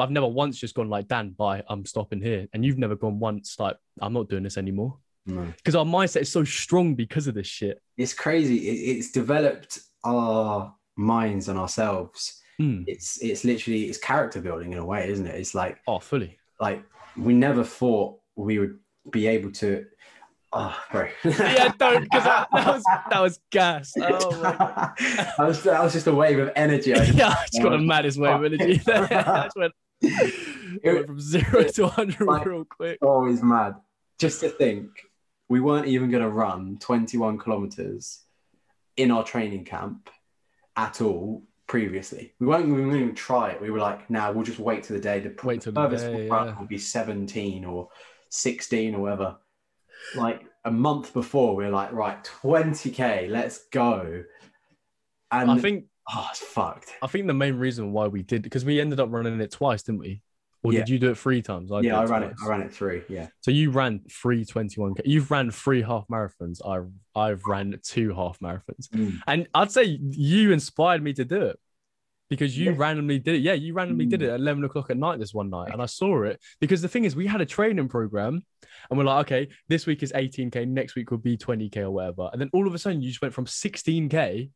I've 0.00 0.10
never 0.10 0.26
once 0.26 0.58
just 0.58 0.74
gone 0.74 0.88
like, 0.90 1.08
Dan, 1.08 1.30
bye, 1.30 1.62
I'm 1.68 1.84
stopping 1.86 2.20
here. 2.20 2.46
And 2.52 2.64
you've 2.64 2.78
never 2.78 2.96
gone 2.96 3.18
once 3.20 3.56
like, 3.58 3.76
I'm 4.00 4.12
not 4.12 4.28
doing 4.28 4.42
this 4.42 4.58
anymore. 4.58 4.98
No. 5.26 5.44
Because 5.56 5.74
our 5.74 5.84
mindset 5.84 6.22
is 6.22 6.30
so 6.32 6.44
strong 6.44 6.94
because 6.94 7.26
of 7.28 7.34
this 7.34 7.46
shit. 7.46 7.80
It's 7.96 8.12
crazy. 8.14 8.68
It, 8.68 8.96
it's 8.98 9.10
developed 9.12 9.78
our 10.04 10.74
minds 10.96 11.48
and 11.48 11.58
ourselves. 11.58 12.40
Mm. 12.60 12.84
It's 12.86 13.22
it's 13.22 13.44
literally 13.44 13.84
it's 13.84 13.98
character 13.98 14.40
building 14.40 14.72
in 14.72 14.78
a 14.78 14.84
way, 14.84 15.10
isn't 15.10 15.26
it? 15.26 15.34
It's 15.34 15.54
like 15.54 15.78
Oh, 15.86 15.98
fully. 15.98 16.38
like 16.60 16.82
we 17.16 17.34
never 17.34 17.62
thought 17.64 18.18
we 18.34 18.58
would 18.58 18.78
be 19.10 19.26
able 19.26 19.50
to 19.52 19.84
Oh, 20.58 20.76
bro. 20.90 21.08
yeah, 21.24 21.72
don't 21.78 22.04
because 22.04 22.24
that, 22.24 22.48
that 22.52 22.66
was 22.74 22.84
that 23.10 23.20
was 23.20 23.40
gas. 23.50 23.92
Oh 24.00 24.30
that, 24.40 25.34
was, 25.38 25.62
that 25.64 25.82
was 25.82 25.92
just 25.92 26.06
a 26.06 26.14
wave 26.14 26.38
of 26.38 26.50
energy. 26.56 26.94
I 26.94 26.98
just- 27.04 27.18
yeah, 27.18 27.28
I 27.28 27.46
just 27.52 27.62
got 27.62 27.70
the 27.70 27.78
maddest 27.78 28.18
wave 28.18 28.34
of 28.34 28.44
energy. 28.44 28.80
I 28.88 29.48
went, 29.54 29.72
it 30.00 30.94
went 30.94 31.06
from 31.06 31.20
zero 31.20 31.64
to 31.64 31.82
100 31.82 32.20
Like- 32.26 32.46
real 32.46 32.64
quick. 32.64 32.98
Oh, 33.02 33.26
he's 33.28 33.42
mad. 33.42 33.74
Just 34.18 34.40
to 34.40 34.48
think, 34.48 34.88
we 35.48 35.60
weren't 35.60 35.86
even 35.88 36.10
going 36.10 36.22
to 36.22 36.28
run 36.30 36.78
21 36.80 37.38
kilometers 37.38 38.22
in 38.96 39.10
our 39.10 39.22
training 39.22 39.64
camp 39.64 40.08
at 40.74 41.00
all 41.02 41.42
previously. 41.66 42.32
We 42.40 42.46
weren't, 42.46 42.66
we 42.66 42.72
weren't 42.80 42.94
even 42.94 43.14
try 43.14 43.50
it. 43.50 43.60
We 43.60 43.70
were 43.70 43.78
like, 43.78 44.08
nah, 44.08 44.30
we'll 44.32 44.44
just 44.44 44.58
wait 44.58 44.84
till 44.84 44.96
the 44.96 45.02
day. 45.02 45.20
The 45.20 45.34
Wait 45.44 45.60
till 45.60 45.72
the 45.72 45.86
day, 45.88 46.28
run 46.28 46.48
yeah. 46.48 46.58
will 46.58 46.66
be 46.66 46.78
17 46.78 47.64
or 47.64 47.88
16 48.30 48.94
or 48.94 49.00
whatever. 49.00 49.36
Like 50.14 50.44
a 50.64 50.70
month 50.70 51.12
before, 51.12 51.54
we 51.56 51.64
are 51.64 51.70
like, 51.70 51.92
right, 51.92 52.22
20k, 52.42 53.28
let's 53.30 53.66
go. 53.72 54.24
And 55.30 55.50
I 55.50 55.58
think 55.58 55.86
oh, 56.12 56.26
it's 56.30 56.40
fucked. 56.40 56.92
I 57.02 57.06
think 57.06 57.26
the 57.26 57.34
main 57.34 57.56
reason 57.56 57.92
why 57.92 58.06
we 58.06 58.22
did 58.22 58.42
because 58.42 58.64
we 58.64 58.80
ended 58.80 59.00
up 59.00 59.08
running 59.10 59.40
it 59.40 59.50
twice, 59.50 59.82
didn't 59.82 60.00
we? 60.00 60.22
Or 60.62 60.72
Yeah. 60.72 60.80
did 60.80 60.88
you 60.88 60.98
do 60.98 61.10
it 61.10 61.18
three 61.18 61.42
times? 61.42 61.70
did 61.70 61.84
yeah, 61.84 61.98
I 61.98 62.04
ran 62.04 62.22
it. 62.24 62.28
twice. 62.36 62.46
I 62.46 62.48
ran 62.50 62.62
it 62.62 62.72
through. 62.72 63.04
Yeah. 63.08 63.28
So 63.40 63.50
you 63.50 63.70
ran 63.70 64.00
three 64.10 64.44
21k. 64.44 65.02
You've 65.04 65.30
ran 65.30 65.50
three 65.50 65.82
half 65.82 66.06
marathons. 66.08 66.58
I've 66.66 66.90
I've 67.14 67.42
ran 67.46 67.78
two 67.82 68.14
half 68.14 68.38
marathons. 68.40 68.88
Mm. 68.92 69.20
And 69.26 69.48
I'd 69.54 69.70
say 69.70 69.84
you 69.84 70.52
inspired 70.52 71.02
me 71.02 71.12
to 71.14 71.24
do 71.24 71.42
it 71.42 71.58
because 72.28 72.56
you 72.58 72.72
randomly 72.72 73.18
did 73.18 73.36
it. 73.36 73.42
Yeah, 73.42 73.52
you 73.52 73.72
randomly 73.74 74.06
did 74.06 74.22
it 74.22 74.30
mm. 74.30 74.34
at 74.34 74.40
11 74.40 74.64
o'clock 74.64 74.90
at 74.90 74.96
night 74.96 75.18
this 75.18 75.32
one 75.32 75.50
night. 75.50 75.72
And 75.72 75.80
I 75.80 75.86
saw 75.86 76.22
it 76.22 76.40
because 76.60 76.82
the 76.82 76.88
thing 76.88 77.04
is, 77.04 77.14
we 77.14 77.26
had 77.26 77.40
a 77.40 77.46
training 77.46 77.88
program 77.88 78.44
and 78.90 78.98
we're 78.98 79.04
like, 79.04 79.26
okay, 79.26 79.48
this 79.68 79.86
week 79.86 80.02
is 80.02 80.12
18K, 80.12 80.66
next 80.68 80.96
week 80.96 81.10
will 81.10 81.18
be 81.18 81.36
20K 81.36 81.78
or 81.78 81.90
whatever. 81.90 82.28
And 82.32 82.40
then 82.40 82.50
all 82.52 82.66
of 82.66 82.74
a 82.74 82.78
sudden, 82.78 83.00
you 83.02 83.08
just 83.08 83.22
went 83.22 83.34
from 83.34 83.46
16K 83.46 84.50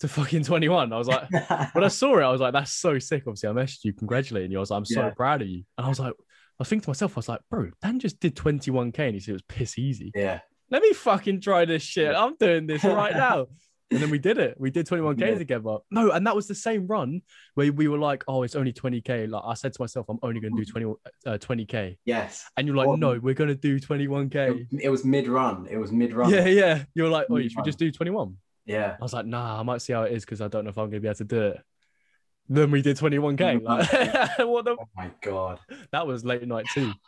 to 0.00 0.08
fucking 0.08 0.44
21. 0.44 0.92
I 0.92 0.98
was 0.98 1.08
like, 1.08 1.30
when 1.72 1.84
I 1.84 1.88
saw 1.88 2.18
it, 2.18 2.22
I 2.22 2.30
was 2.30 2.40
like, 2.40 2.52
that's 2.52 2.72
so 2.72 2.98
sick. 2.98 3.24
Obviously, 3.26 3.48
I 3.48 3.52
messaged 3.52 3.84
you 3.84 3.92
congratulating 3.92 4.50
you. 4.50 4.58
I 4.58 4.60
was 4.60 4.70
like, 4.70 4.78
I'm 4.78 4.84
so 4.84 5.00
Yeah. 5.02 5.10
proud 5.10 5.42
of 5.42 5.48
you. 5.48 5.64
And 5.78 5.84
I 5.86 5.88
was 5.88 6.00
like, 6.00 6.12
I 6.12 6.54
was 6.58 6.68
thinking 6.68 6.84
to 6.84 6.90
myself, 6.90 7.16
I 7.16 7.18
was 7.18 7.28
like, 7.28 7.40
bro, 7.50 7.70
Dan 7.82 7.98
just 7.98 8.20
did 8.20 8.36
21K 8.36 8.98
and 9.00 9.14
he 9.14 9.20
said 9.20 9.30
it 9.30 9.34
was 9.34 9.42
piss 9.42 9.78
easy 9.78 10.12
yeah. 10.14 10.40
let 10.70 10.82
me 10.82 10.92
fucking 10.92 11.40
try 11.40 11.64
this 11.64 11.82
shit. 11.82 12.14
I'm 12.14 12.36
doing 12.36 12.66
this 12.66 12.84
right 12.84 13.14
now. 13.14 13.46
And 13.92 14.02
then 14.02 14.10
we 14.10 14.18
did 14.18 14.38
it. 14.38 14.56
We 14.58 14.70
did 14.70 14.86
21k 14.86 15.20
Yeah. 15.20 15.38
together. 15.38 15.76
No, 15.90 16.10
and 16.10 16.26
that 16.26 16.34
was 16.34 16.46
the 16.48 16.54
same 16.54 16.86
run 16.86 17.22
where 17.54 17.72
we 17.72 17.88
were 17.88 17.98
like, 17.98 18.24
oh, 18.28 18.42
it's 18.42 18.54
only 18.54 18.72
20k. 18.72 19.28
Like 19.30 19.42
I 19.46 19.54
said 19.54 19.72
to 19.74 19.82
myself, 19.82 20.06
I'm 20.08 20.18
only 20.22 20.40
going 20.40 20.56
to 20.56 20.64
do 20.64 20.70
20 20.70 20.86
uh, 21.26 21.38
20k. 21.38 21.96
Yes. 22.04 22.44
And 22.56 22.66
you're 22.66 22.76
like, 22.76 22.88
Well- 22.88 22.96
no, 22.96 23.18
we're 23.20 23.34
going 23.34 23.48
to 23.48 23.54
do 23.54 23.78
21k. 23.78 24.66
It, 24.80 24.88
was 24.88 25.04
mid 25.04 25.28
run. 25.28 25.66
It 25.70 25.76
was 25.76 25.92
mid 25.92 26.12
run. 26.12 26.30
Yeah, 26.30 26.46
yeah. 26.46 26.84
You're 26.94 27.08
like, 27.08 27.26
oh, 27.30 27.36
you 27.36 27.48
should 27.48 27.58
we 27.58 27.64
just 27.64 27.78
do 27.78 27.90
21? 27.90 28.36
Yeah. 28.66 28.96
I 29.00 29.02
was 29.02 29.12
like, 29.12 29.26
nah, 29.26 29.58
I 29.58 29.62
might 29.62 29.82
see 29.82 29.92
how 29.92 30.02
it 30.04 30.12
is 30.12 30.24
because 30.24 30.40
I 30.40 30.48
don't 30.48 30.64
know 30.64 30.70
if 30.70 30.78
I'm 30.78 30.84
going 30.90 30.92
to 30.92 31.00
be 31.00 31.08
able 31.08 31.16
to 31.16 31.24
do 31.24 31.42
it. 31.48 31.60
Then 32.48 32.70
we 32.70 32.82
did 32.82 32.96
21k. 32.96 33.62
Like, 33.62 34.38
what 34.48 34.64
the? 34.64 34.72
Oh 34.72 34.88
my 34.96 35.10
god. 35.20 35.60
That 35.92 36.06
was 36.06 36.24
late 36.24 36.46
night 36.46 36.66
too. 36.72 36.92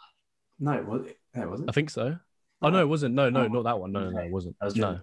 No, 0.60 0.70
it 0.72 0.86
was 0.86 1.06
it 1.06 1.16
I 1.34 1.46
wasn't. 1.46 1.68
I 1.68 1.72
think 1.72 1.90
so. 1.90 2.16
Oh 2.62 2.70
no, 2.70 2.80
it 2.80 2.88
wasn't. 2.88 3.16
No, 3.16 3.28
no, 3.28 3.40
Oh, 3.40 3.46
not 3.48 3.64
that 3.64 3.80
one. 3.80 3.90
No, 3.90 4.04
no, 4.04 4.10
no, 4.10 4.20
it 4.20 4.30
wasn't. 4.30 4.54
No. 4.76 5.00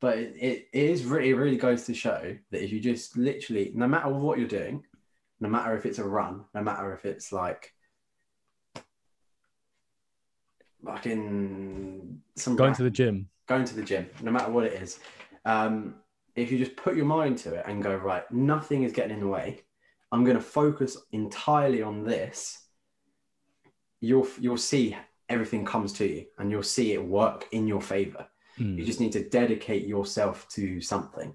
But 0.00 0.18
it, 0.18 0.34
it, 0.36 0.68
it 0.72 0.90
is 0.90 1.04
really, 1.04 1.30
it 1.30 1.34
really 1.34 1.58
goes 1.58 1.84
to 1.84 1.94
show 1.94 2.36
that 2.50 2.64
if 2.64 2.72
you 2.72 2.80
just 2.80 3.16
literally, 3.16 3.70
no 3.74 3.86
matter 3.86 4.08
what 4.08 4.38
you're 4.38 4.48
doing, 4.48 4.82
no 5.40 5.48
matter 5.48 5.76
if 5.76 5.84
it's 5.84 5.98
a 5.98 6.04
run, 6.04 6.44
no 6.54 6.62
matter 6.62 6.92
if 6.94 7.04
it's 7.04 7.32
like 7.32 7.74
fucking 10.84 12.20
some 12.36 12.56
Going 12.56 12.74
to 12.74 12.82
the 12.82 12.90
gym. 12.90 13.28
going 13.46 13.64
to 13.64 13.74
the 13.74 13.82
gym, 13.82 14.08
no 14.22 14.30
matter 14.30 14.50
what 14.50 14.64
it 14.64 14.72
is, 14.82 15.00
um, 15.44 15.96
if 16.34 16.50
you 16.50 16.58
just 16.58 16.76
put 16.76 16.96
your 16.96 17.06
mind 17.06 17.36
to 17.38 17.54
it 17.54 17.64
and 17.66 17.82
go, 17.82 17.94
right, 17.94 18.30
nothing 18.30 18.84
is 18.84 18.92
getting 18.92 19.14
in 19.14 19.20
the 19.20 19.26
way, 19.26 19.60
I'm 20.12 20.24
going 20.24 20.36
to 20.36 20.42
focus 20.42 20.96
entirely 21.12 21.82
on 21.82 22.04
this, 22.04 22.66
you'll, 24.00 24.26
you'll 24.38 24.56
see 24.56 24.96
everything 25.28 25.64
comes 25.64 25.92
to 25.94 26.06
you 26.06 26.26
and 26.38 26.50
you'll 26.50 26.62
see 26.62 26.92
it 26.92 27.04
work 27.04 27.46
in 27.52 27.66
your 27.66 27.80
favor. 27.82 28.26
Mm. 28.58 28.78
You 28.78 28.84
just 28.84 29.00
need 29.00 29.12
to 29.12 29.28
dedicate 29.28 29.86
yourself 29.86 30.48
to 30.50 30.80
something. 30.80 31.34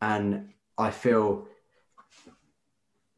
And 0.00 0.50
I 0.76 0.90
feel, 0.90 1.46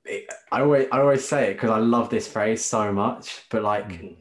it, 0.04 0.28
I 0.52 0.60
always, 0.60 0.86
I 0.92 1.00
always 1.00 1.26
say 1.26 1.50
it 1.50 1.54
because 1.54 1.70
I 1.70 1.78
love 1.78 2.10
this 2.10 2.28
phrase 2.28 2.64
so 2.64 2.92
much, 2.92 3.42
but 3.50 3.62
like, 3.62 3.88
Mm. 3.88 4.16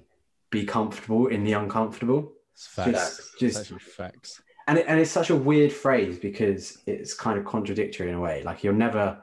be 0.50 0.66
comfortable 0.66 1.28
in 1.28 1.44
the 1.44 1.54
uncomfortable. 1.54 2.32
It's 2.54 2.68
facts. 2.68 3.32
Just- 3.40 3.68
just- 3.70 3.82
facts. 3.82 4.42
and 4.68 4.78
it, 4.80 4.86
and 4.88 5.00
it's 5.00 5.12
such 5.12 5.30
a 5.30 5.36
weird 5.36 5.72
phrase 5.72 6.18
because 6.18 6.82
it's 6.88 7.14
kind 7.14 7.38
of 7.38 7.46
contradictory 7.46 8.10
in 8.10 8.16
a 8.16 8.20
way. 8.20 8.42
Like 8.44 8.64
you're 8.64 8.74
never 8.74 9.22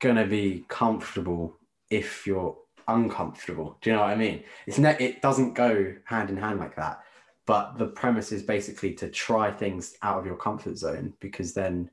gonna 0.00 0.26
be 0.26 0.64
comfortable 0.68 1.58
if 1.90 2.26
you're 2.26 2.56
uncomfortable. 2.86 3.78
Do 3.80 3.90
you 3.90 3.96
know 3.96 4.02
what 4.02 4.10
I 4.10 4.16
mean? 4.16 4.44
It's 4.66 4.78
ne- 4.78 4.96
it 5.00 5.22
doesn't 5.22 5.54
go 5.54 5.94
hand 6.04 6.28
in 6.30 6.36
hand 6.36 6.60
like 6.60 6.76
that. 6.76 7.02
But 7.46 7.76
the 7.76 7.86
premise 7.86 8.32
is 8.32 8.42
basically 8.42 8.94
to 8.94 9.08
try 9.08 9.50
things 9.50 9.96
out 10.02 10.18
of 10.18 10.26
your 10.26 10.36
comfort 10.36 10.78
zone 10.78 11.12
because 11.20 11.52
then 11.52 11.90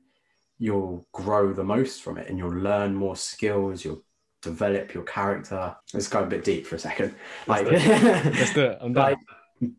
you'll 0.58 1.06
grow 1.12 1.52
the 1.52 1.64
most 1.64 2.02
from 2.02 2.16
it 2.16 2.28
and 2.28 2.38
you'll 2.38 2.50
learn 2.54 2.94
more 2.94 3.16
skills. 3.16 3.84
You'll 3.84 4.02
develop 4.40 4.94
your 4.94 5.04
character. 5.04 5.76
Let's 5.92 6.08
go 6.08 6.22
a 6.22 6.26
bit 6.26 6.44
deep 6.44 6.66
for 6.66 6.76
a 6.76 6.78
second. 6.78 7.14
Like, 7.46 7.66
Let's 7.70 8.54
do 8.54 8.64
it. 8.64 8.78
I'm 8.80 8.92
done. 8.92 9.10
like 9.12 9.18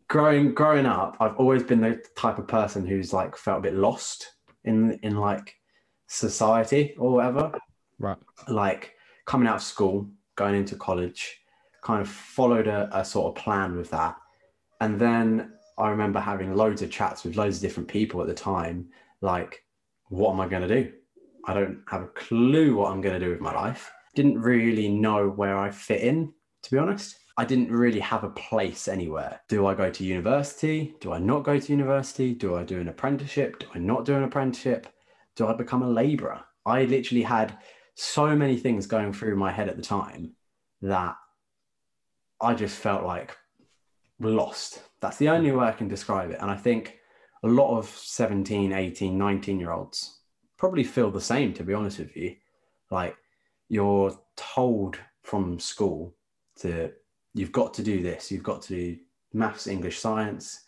growing 0.08 0.54
growing 0.54 0.86
up 0.86 1.16
i've 1.20 1.36
always 1.36 1.62
been 1.62 1.80
the 1.80 2.02
type 2.16 2.38
of 2.38 2.48
person 2.48 2.86
who's 2.86 3.12
like 3.12 3.36
felt 3.36 3.58
a 3.58 3.62
bit 3.62 3.74
lost 3.74 4.32
in 4.64 4.98
in 5.02 5.16
like 5.16 5.54
society 6.06 6.94
or 6.98 7.12
whatever 7.12 7.52
right. 7.98 8.16
like 8.48 8.94
coming 9.26 9.46
out 9.46 9.56
of 9.56 9.62
school 9.62 10.08
going 10.36 10.54
into 10.54 10.76
college 10.76 11.40
kind 11.82 12.00
of 12.00 12.08
followed 12.08 12.66
a, 12.66 12.88
a 12.98 13.04
sort 13.04 13.26
of 13.26 13.42
plan 13.42 13.76
with 13.76 13.90
that 13.90 14.16
and 14.80 14.98
then 14.98 15.52
i 15.78 15.88
remember 15.88 16.20
having 16.20 16.54
loads 16.54 16.82
of 16.82 16.90
chats 16.90 17.24
with 17.24 17.36
loads 17.36 17.56
of 17.56 17.62
different 17.62 17.88
people 17.88 18.20
at 18.20 18.26
the 18.26 18.34
time 18.34 18.86
like 19.20 19.64
what 20.08 20.32
am 20.32 20.40
i 20.40 20.48
going 20.48 20.66
to 20.66 20.82
do 20.82 20.92
i 21.46 21.54
don't 21.54 21.80
have 21.88 22.02
a 22.02 22.08
clue 22.08 22.76
what 22.76 22.90
i'm 22.90 23.00
going 23.00 23.18
to 23.18 23.24
do 23.24 23.30
with 23.30 23.40
my 23.40 23.52
life 23.52 23.90
didn't 24.14 24.40
really 24.40 24.88
know 24.88 25.28
where 25.28 25.58
i 25.58 25.70
fit 25.70 26.00
in 26.00 26.32
to 26.62 26.70
be 26.70 26.78
honest 26.78 27.16
I 27.36 27.44
didn't 27.44 27.72
really 27.72 28.00
have 28.00 28.22
a 28.22 28.30
place 28.30 28.86
anywhere. 28.86 29.40
Do 29.48 29.66
I 29.66 29.74
go 29.74 29.90
to 29.90 30.04
university? 30.04 30.94
Do 31.00 31.12
I 31.12 31.18
not 31.18 31.42
go 31.42 31.58
to 31.58 31.72
university? 31.72 32.32
Do 32.32 32.54
I 32.54 32.62
do 32.62 32.80
an 32.80 32.88
apprenticeship? 32.88 33.58
Do 33.58 33.66
I 33.74 33.78
not 33.78 34.04
do 34.04 34.14
an 34.14 34.22
apprenticeship? 34.22 34.86
Do 35.34 35.48
I 35.48 35.54
become 35.54 35.82
a 35.82 35.88
laborer? 35.88 36.42
I 36.64 36.84
literally 36.84 37.24
had 37.24 37.58
so 37.96 38.36
many 38.36 38.56
things 38.56 38.86
going 38.86 39.12
through 39.12 39.36
my 39.36 39.50
head 39.50 39.68
at 39.68 39.76
the 39.76 39.82
time 39.82 40.34
that 40.82 41.16
I 42.40 42.54
just 42.54 42.76
felt 42.76 43.04
like 43.04 43.36
lost. 44.30 44.82
That's 45.00 45.16
the 45.16 45.28
only 45.28 45.52
way 45.52 45.66
I 45.66 45.72
can 45.72 45.88
describe 45.88 46.30
it. 46.30 46.38
And 46.40 46.50
I 46.50 46.56
think 46.56 46.98
a 47.42 47.48
lot 47.48 47.76
of 47.76 47.88
17, 47.88 48.72
18, 48.72 49.18
19 49.18 49.60
year 49.60 49.72
olds 49.72 50.20
probably 50.56 50.84
feel 50.84 51.10
the 51.10 51.20
same, 51.20 51.52
to 51.54 51.64
be 51.64 51.74
honest 51.74 51.98
with 51.98 52.16
you. 52.16 52.36
Like 52.90 53.16
you're 53.68 54.18
told 54.36 54.98
from 55.22 55.58
school 55.58 56.14
to 56.56 56.90
you've 57.32 57.52
got 57.52 57.74
to 57.74 57.82
do 57.82 58.02
this 58.02 58.30
you've 58.30 58.42
got 58.42 58.62
to 58.62 58.68
do 58.68 58.96
maths 59.32 59.66
english 59.66 59.98
science 59.98 60.60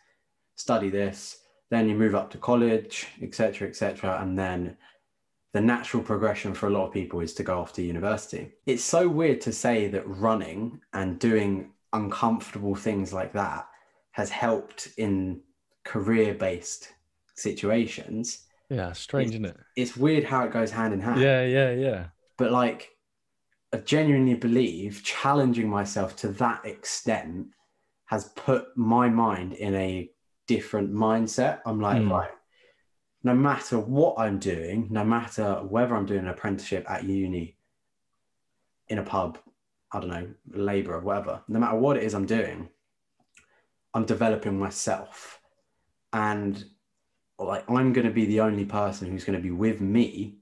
study 0.57 0.91
this 0.91 1.43
then 1.71 1.89
you 1.89 1.95
move 1.95 2.15
up 2.15 2.31
to 2.31 2.39
college 2.39 3.07
etc 3.23 3.69
etc 3.69 4.21
and 4.23 4.39
then 4.39 4.77
the 5.53 5.61
natural 5.61 6.03
progression 6.03 6.53
for 6.53 6.67
a 6.67 6.71
lot 6.71 6.87
of 6.87 6.93
people 6.93 7.21
is 7.21 7.33
to 7.33 7.43
go 7.43 7.59
off 7.61 7.73
to 7.73 7.83
university 7.83 8.51
it's 8.67 8.85
so 8.85 9.09
weird 9.09 9.41
to 9.41 9.53
say 9.53 9.89
that 9.89 10.07
running 10.07 10.81
and 10.93 11.19
doing 11.19 11.71
uncomfortable 11.93 12.75
things 12.75 13.13
like 13.13 13.33
that 13.33 13.67
has 14.13 14.31
helped 14.31 14.89
in 14.97 15.41
career 15.85 16.35
based 16.35 16.89
situations 17.35 18.47
Yeah, 18.71 18.93
strange, 18.93 19.31
isn't 19.31 19.45
it? 19.45 19.57
it's 19.77 19.97
weird 19.97 20.25
how 20.25 20.45
it 20.45 20.53
goes 20.53 20.71
hand 20.71 20.93
in 20.95 21.01
hand 21.01 21.21
Yeah, 21.21 21.43
yeah, 21.45 21.71
yeah. 21.71 22.07
but 22.37 22.51
like 22.53 22.91
I 23.73 23.79
genuinely 23.79 24.35
believe 24.35 25.03
challenging 25.05 25.69
myself 25.69 26.17
to 26.17 26.29
that 26.29 26.65
extent 26.65 27.49
has 28.07 28.27
put 28.37 28.67
my 28.77 29.09
mind 29.09 29.55
in 29.55 29.75
a 29.75 30.09
different 30.47 30.93
mindset. 30.93 31.61
I'm 31.67 31.81
like, 31.81 32.01
Mm. 32.01 32.11
right, 32.11 32.31
no 33.25 33.35
matter 33.35 33.79
what 33.81 34.15
I'm 34.19 34.39
doing, 34.39 34.87
no 34.91 35.05
matter 35.05 35.55
whether 35.65 35.97
I'm 35.97 36.07
doing 36.07 36.21
an 36.21 36.29
apprenticeship 36.29 36.89
at 36.89 37.03
uni, 37.03 37.57
in 38.89 38.99
a 38.99 39.03
pub, 39.03 39.39
I 39.93 40.01
don't 40.01 40.11
know, 40.11 40.29
labor 40.53 40.95
or 40.95 41.01
whatever, 41.01 41.43
no 41.49 41.59
matter 41.59 41.77
what 41.77 41.97
it 41.97 42.03
is 42.03 42.15
I'm 42.15 42.27
doing, 42.27 42.69
I'm 43.95 44.05
developing 44.05 44.59
myself. 44.59 45.41
And 46.13 46.65
like 47.39 47.69
I'm 47.71 47.93
gonna 47.93 48.11
be 48.11 48.27
the 48.27 48.41
only 48.41 48.65
person 48.65 49.11
who's 49.11 49.25
gonna 49.25 49.39
be 49.41 49.51
with 49.51 49.81
me 49.81 50.39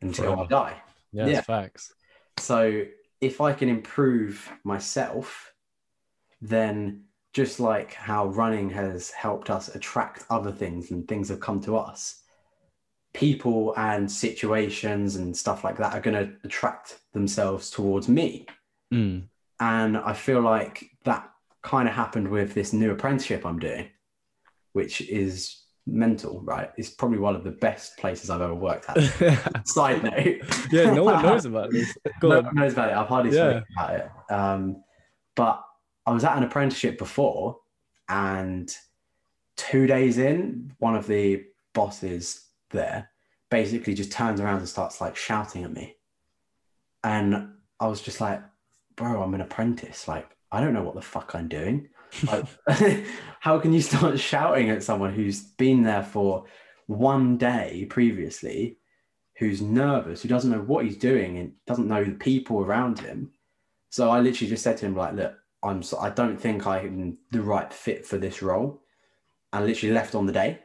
until 0.00 0.40
I 0.40 0.46
die. 0.46 0.82
Yeah, 1.12 1.26
Yeah. 1.26 1.40
facts. 1.40 1.92
So 2.38 2.84
if 3.20 3.40
I 3.40 3.52
can 3.52 3.68
improve 3.68 4.50
myself, 4.64 5.52
then 6.40 7.04
just 7.32 7.60
like 7.60 7.92
how 7.94 8.26
running 8.28 8.70
has 8.70 9.10
helped 9.10 9.50
us 9.50 9.74
attract 9.74 10.24
other 10.30 10.52
things 10.52 10.90
and 10.90 11.06
things 11.06 11.28
have 11.28 11.40
come 11.40 11.60
to 11.62 11.76
us, 11.76 12.22
people 13.12 13.74
and 13.76 14.10
situations 14.10 15.16
and 15.16 15.36
stuff 15.36 15.64
like 15.64 15.76
that 15.76 15.94
are 15.94 16.00
going 16.00 16.14
to 16.14 16.34
attract 16.44 16.98
themselves 17.12 17.70
towards 17.70 18.08
me. 18.08 18.46
Mm. 18.92 19.24
And 19.60 19.96
I 19.96 20.12
feel 20.12 20.40
like 20.40 20.84
that 21.04 21.28
kind 21.62 21.88
of 21.88 21.94
happened 21.94 22.28
with 22.28 22.54
this 22.54 22.72
new 22.72 22.90
apprenticeship 22.92 23.44
I'm 23.44 23.58
doing, 23.58 23.88
which 24.72 25.00
is 25.02 25.62
mental, 25.86 26.40
right? 26.42 26.70
It's 26.76 26.90
probably 26.90 27.18
one 27.18 27.34
of 27.34 27.44
the 27.44 27.50
best 27.50 27.96
places 27.98 28.30
I've 28.30 28.40
ever 28.40 28.54
worked 28.54 28.88
at. 28.88 29.66
Side 29.66 30.02
note. 30.04 30.70
yeah, 30.70 30.92
no 30.94 31.04
one 31.04 31.22
knows 31.22 31.44
about 31.46 31.70
this. 31.70 31.96
Go 32.20 32.28
no 32.28 32.38
on. 32.38 32.44
one 32.46 32.54
knows 32.54 32.72
about 32.74 32.90
it. 32.90 32.96
I've 32.96 33.08
hardly 33.08 33.32
Yeah. 33.36 33.50
spoken 33.50 33.64
about 33.76 33.94
it. 33.94 34.10
Um, 34.32 34.84
but 35.34 35.64
I 36.06 36.12
was 36.12 36.24
at 36.24 36.36
an 36.36 36.44
apprenticeship 36.44 36.98
before, 36.98 37.58
and 38.08 38.74
two 39.56 39.86
days 39.86 40.18
in, 40.18 40.72
one 40.78 40.94
of 40.94 41.06
the 41.06 41.44
bosses 41.74 42.46
there 42.70 43.10
basically 43.50 43.94
just 43.94 44.12
turns 44.12 44.40
around 44.40 44.58
and 44.58 44.68
starts 44.68 45.00
like 45.00 45.16
shouting 45.16 45.64
at 45.64 45.72
me. 45.72 45.96
And 47.02 47.52
I 47.80 47.86
was 47.86 48.00
just 48.00 48.20
like, 48.20 48.42
bro, 48.98 49.22
I'm 49.22 49.34
an 49.34 49.40
apprentice. 49.40 50.08
Like, 50.08 50.28
I 50.52 50.60
don't 50.60 50.74
know 50.74 50.82
what 50.82 50.94
the 50.96 51.02
fuck 51.02 51.34
I'm 51.34 51.48
doing. 51.48 51.88
Like, 52.26 52.46
how 53.40 53.58
can 53.60 53.74
you 53.74 53.82
start 53.82 54.18
shouting 54.18 54.70
at 54.70 54.82
someone 54.82 55.12
who's 55.14 55.42
been 55.42 55.82
there 55.82 56.02
for 56.02 56.46
one 56.86 57.36
day 57.38 57.86
previously, 57.90 58.78
who's 59.38 59.62
nervous, 59.62 60.22
who 60.22 60.28
doesn't 60.30 60.50
know 60.50 60.62
what 60.62 60.86
he's 60.86 60.96
doing 60.98 61.38
and 61.38 61.52
doesn't 61.66 61.88
know 61.88 62.04
the 62.04 62.12
people 62.12 62.60
around 62.60 62.98
him? 63.00 63.32
So 63.90 64.10
I 64.10 64.20
literally 64.20 64.50
just 64.50 64.64
said 64.64 64.78
to 64.78 64.86
him, 64.86 64.96
like, 64.96 65.14
look, 65.14 65.34
I'm 65.62 65.82
so, 65.82 65.98
I 65.98 66.10
don't 66.10 66.38
think 66.38 66.66
I'm 66.66 67.18
the 67.30 67.42
right 67.42 67.72
fit 67.72 68.06
for 68.06 68.18
this 68.18 68.42
role. 68.42 68.82
And 69.52 69.66
literally 69.66 69.94
left 69.94 70.14
on 70.14 70.26
the 70.26 70.32
day, 70.32 70.60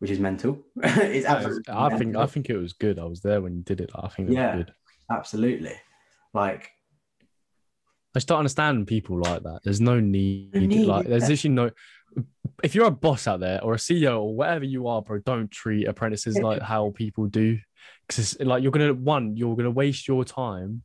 which 0.00 0.10
is 0.10 0.20
mental. 0.20 0.58
it's 0.76 1.26
absolutely 1.26 1.64
I 1.68 1.90
think 1.90 2.00
mental. 2.00 2.22
I 2.22 2.26
think 2.26 2.50
it 2.50 2.56
was 2.56 2.72
good. 2.74 2.98
I 2.98 3.04
was 3.04 3.22
there 3.22 3.42
when 3.42 3.56
you 3.56 3.62
did 3.62 3.80
it. 3.80 3.90
I 3.94 4.08
think 4.08 4.30
it 4.30 4.34
Yeah. 4.34 4.56
was 4.56 4.64
good. 4.64 4.74
absolutely. 5.10 5.74
Like, 6.32 6.70
I 8.14 8.18
just 8.18 8.28
don't 8.28 8.38
understand 8.38 8.86
people 8.86 9.20
like 9.20 9.42
that. 9.44 9.60
There's 9.62 9.80
no 9.80 10.00
need. 10.00 10.54
No 10.54 10.60
need, 10.60 10.86
like, 10.86 11.06
there's 11.06 11.28
literally 11.28 11.54
no. 11.54 11.70
If 12.62 12.74
you're 12.74 12.86
a 12.86 12.90
boss 12.90 13.26
out 13.26 13.40
there 13.40 13.62
or 13.62 13.74
a 13.74 13.78
CEO 13.78 14.20
or 14.20 14.34
whatever 14.34 14.64
you 14.64 14.88
are, 14.88 15.00
bro, 15.00 15.18
don't 15.18 15.50
treat 15.50 15.86
apprentices 15.86 16.38
like 16.38 16.60
how 16.60 16.90
people 16.90 17.26
do. 17.26 17.58
Because 18.06 18.38
like 18.40 18.62
you're 18.62 18.72
gonna 18.72 18.92
one, 18.92 19.36
you're 19.36 19.56
gonna 19.56 19.70
waste 19.70 20.08
your 20.08 20.24
time 20.24 20.82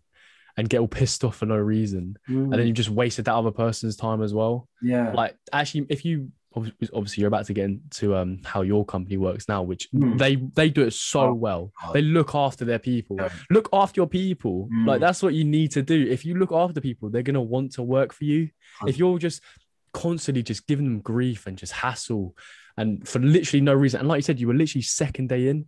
and 0.57 0.69
get 0.69 0.79
all 0.79 0.87
pissed 0.87 1.23
off 1.23 1.37
for 1.37 1.47
no 1.47 1.57
reason, 1.57 2.17
and 2.27 2.47
mm. 2.47 2.55
then 2.55 2.67
you 2.67 2.73
just 2.73 2.89
wasted 2.89 3.25
that 3.25 3.35
other 3.35 3.51
person's 3.51 3.97
time 3.97 4.21
as 4.21 4.33
well. 4.33 4.69
yeah, 4.81 5.11
Like 5.11 5.35
actually, 5.51 5.87
if 5.89 6.05
you 6.05 6.31
obviously 6.55 7.21
you're 7.21 7.27
about 7.27 7.45
to 7.47 7.53
get 7.53 7.65
into 7.65 8.15
um 8.15 8.39
how 8.45 8.61
your 8.61 8.85
company 8.85 9.17
works 9.17 9.47
now, 9.47 9.61
which 9.63 9.89
Mm. 9.91 10.17
they 10.17 10.35
they 10.35 10.69
do 10.69 10.83
it 10.83 10.93
so 10.93 11.21
Oh, 11.21 11.33
well. 11.33 11.71
God. 11.81 11.93
They 11.93 12.01
look 12.01 12.33
after 12.35 12.65
their 12.65 12.79
people 12.79 13.17
Yeah. 13.19 13.29
look 13.49 13.69
after 13.73 13.99
your 13.99 14.07
people. 14.07 14.69
Mm. 14.73 14.87
Like 14.87 15.01
that's 15.01 15.21
what 15.23 15.33
you 15.33 15.43
need 15.43 15.71
to 15.71 15.81
do. 15.81 16.07
If 16.09 16.25
you 16.25 16.35
look 16.35 16.51
after 16.51 16.79
people, 16.81 17.09
they're 17.09 17.21
gonna 17.23 17.41
want 17.41 17.73
to 17.73 17.83
work 17.83 18.13
for 18.13 18.23
you. 18.25 18.49
If 18.87 18.97
you're 18.97 19.19
just 19.19 19.41
constantly 19.93 20.43
just 20.43 20.67
giving 20.67 20.85
them 20.85 20.99
grief 20.99 21.47
and 21.47 21.57
just 21.57 21.71
hassle 21.71 22.35
and 22.77 23.07
for 23.07 23.19
literally 23.19 23.61
no 23.61 23.73
reason, 23.73 23.99
and 24.01 24.09
like 24.09 24.17
you 24.17 24.21
said, 24.23 24.39
you 24.39 24.47
were 24.47 24.53
literally 24.53 24.81
second 24.81 25.29
day 25.29 25.47
in. 25.47 25.65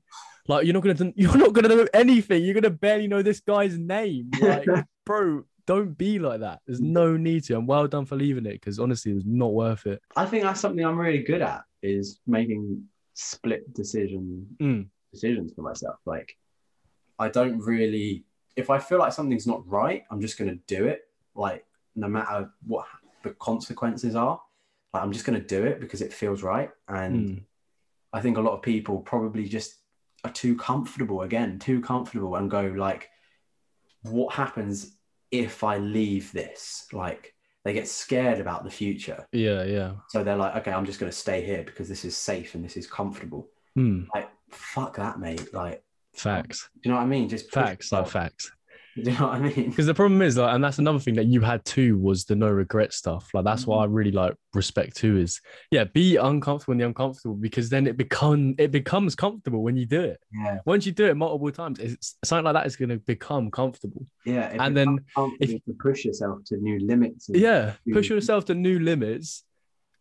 Like 0.50 0.66
you're 0.66 0.74
not 0.74 0.84
gonna 0.84 1.14
you're 1.16 1.38
not 1.38 1.54
gonna 1.54 1.70
know 1.70 1.88
anything. 1.94 2.44
You're 2.44 2.54
gonna 2.54 2.70
barely 2.70 3.08
know 3.08 3.22
this 3.22 3.40
guy's 3.42 3.78
name. 3.78 4.30
Like, 4.42 4.66
bro, 5.06 5.44
don't 5.68 5.96
be 5.98 6.18
like 6.18 6.40
that. 6.40 6.62
There's 6.66 6.82
no 6.82 7.16
need 7.18 7.44
to. 7.46 7.56
And 7.56 7.68
well 7.68 7.88
done 7.88 8.06
for 8.06 8.16
leaving 8.16 8.46
it 8.48 8.54
because 8.54 8.80
honestly, 8.80 9.12
it 9.12 9.16
was 9.16 9.26
not 9.26 9.54
worth 9.54 9.86
it. 9.86 10.02
I 10.16 10.26
think 10.26 10.44
that's 10.44 10.62
something 10.62 10.84
I'm 10.84 10.98
really 10.98 11.20
good 11.22 11.42
at 11.44 11.62
is 11.84 12.20
making 12.26 12.84
split 13.14 13.72
decision 13.74 14.48
Mm. 14.60 14.88
decisions 15.14 15.54
for 15.54 15.62
myself. 15.62 15.98
Like 16.06 16.36
I 17.20 17.30
don't 17.30 17.60
really 17.60 18.24
if 18.56 18.72
I 18.72 18.80
feel 18.80 18.98
like 18.98 19.14
something's 19.14 19.46
not 19.46 19.68
right, 19.68 20.04
I'm 20.10 20.20
just 20.22 20.38
gonna 20.40 20.58
do 20.68 20.88
it. 20.88 21.02
Like 21.36 21.64
no 21.96 22.08
matter 22.08 22.50
what 22.66 22.86
the 23.24 23.32
consequences 23.32 24.16
are. 24.16 24.42
Like 24.94 25.04
I'm 25.04 25.12
just 25.12 25.26
gonna 25.26 25.40
do 25.42 25.64
it 25.66 25.80
because 25.80 26.02
it 26.02 26.14
feels 26.14 26.42
right. 26.44 26.72
And 26.88 27.30
Mm. 27.30 27.44
I 28.14 28.22
think 28.22 28.38
a 28.38 28.42
lot 28.42 28.54
of 28.54 28.62
people 28.62 29.00
probably 29.02 29.48
just 29.50 29.76
are 30.24 30.32
too 30.32 30.56
comfortable 30.56 31.22
again, 31.24 31.60
too 31.60 31.82
comfortable 31.82 32.36
and 32.38 32.50
go 32.50 32.68
like, 32.76 33.10
what 34.04 34.34
happens 34.34 34.97
if 35.32 35.64
I 35.64 35.78
leave 35.78 36.32
this? 36.32 36.88
Like 36.92 37.34
they 37.64 37.74
get 37.74 37.88
scared 37.88 38.40
about 38.40 38.64
the 38.64 38.72
future. 38.72 39.28
Yeah, 39.32 39.64
yeah. 39.64 39.94
So 40.10 40.24
they're 40.24 40.38
like, 40.38 40.56
okay, 40.58 40.72
I'm 40.72 40.86
just 40.86 41.00
going 41.00 41.12
to 41.12 41.18
stay 41.18 41.46
here 41.46 41.64
because 41.64 41.90
this 41.90 42.06
is 42.06 42.16
safe 42.16 42.56
and 42.56 42.64
this 42.64 42.78
is 42.78 42.88
comfortable. 42.88 43.50
Mm. 43.78 44.08
Like, 44.16 44.30
fuck 44.52 44.96
that, 44.96 45.20
mate. 45.20 45.54
Like, 45.54 45.84
Facts. 46.14 46.70
do 46.76 46.90
you 46.90 46.92
know 46.92 46.98
what 46.98 47.04
I 47.04 47.08
mean? 47.08 47.28
Just 47.28 47.52
Facts. 47.52 47.92
Like 47.92 48.08
facts. 48.08 48.52
Do 49.04 49.12
you 49.12 49.18
know 49.18 49.28
what 49.28 49.36
I 49.36 49.40
mean? 49.40 49.70
because 49.70 49.86
the 49.86 49.94
problem 49.94 50.22
is 50.24 50.38
like 50.38 50.54
and 50.56 50.64
that's 50.64 50.80
another 50.80 50.98
thing 50.98 51.14
that 51.16 51.26
you 51.26 51.42
had 51.42 51.64
too 51.66 51.98
was 52.00 52.26
the 52.26 52.36
no 52.36 52.50
regret 52.50 52.94
stuff 52.94 53.30
like 53.34 53.46
that's 53.46 53.68
what 53.68 53.78
i 53.78 53.86
mm-hmm. 53.86 53.94
really 53.94 54.12
like 54.12 54.34
respect 54.54 54.96
too 54.96 55.18
is 55.18 55.40
yeah 55.70 55.84
be 55.84 56.16
uncomfortable 56.16 56.72
in 56.72 56.80
the 56.80 56.86
uncomfortable 56.86 57.36
because 57.36 57.70
then 57.70 57.86
it 57.86 57.96
become 57.96 58.56
it 58.58 58.72
becomes 58.72 59.14
comfortable 59.14 59.62
when 59.62 59.78
you 59.78 59.86
do 59.86 60.02
it 60.02 60.20
Yeah, 60.34 60.60
once 60.66 60.86
you 60.86 60.92
do 60.92 61.06
it 61.06 61.16
multiple 61.16 61.52
times 61.52 61.80
it's 61.80 62.16
something 62.26 62.46
like 62.46 62.56
that 62.56 62.66
is 62.66 62.76
going 62.76 62.90
to 62.90 62.98
become 62.98 63.52
comfortable 63.52 64.06
yeah. 64.26 64.54
And 64.60 64.76
then 64.76 65.00
confident 65.16 65.64
to 65.68 65.74
push 65.80 66.04
yourself 66.04 66.40
to 66.48 66.58
new 66.58 66.80
limits. 66.80 67.30
yeah 67.30 67.74
push 67.94 68.10
yourself 68.10 68.46
to 68.46 68.56
new 68.56 68.80
limits 68.80 69.44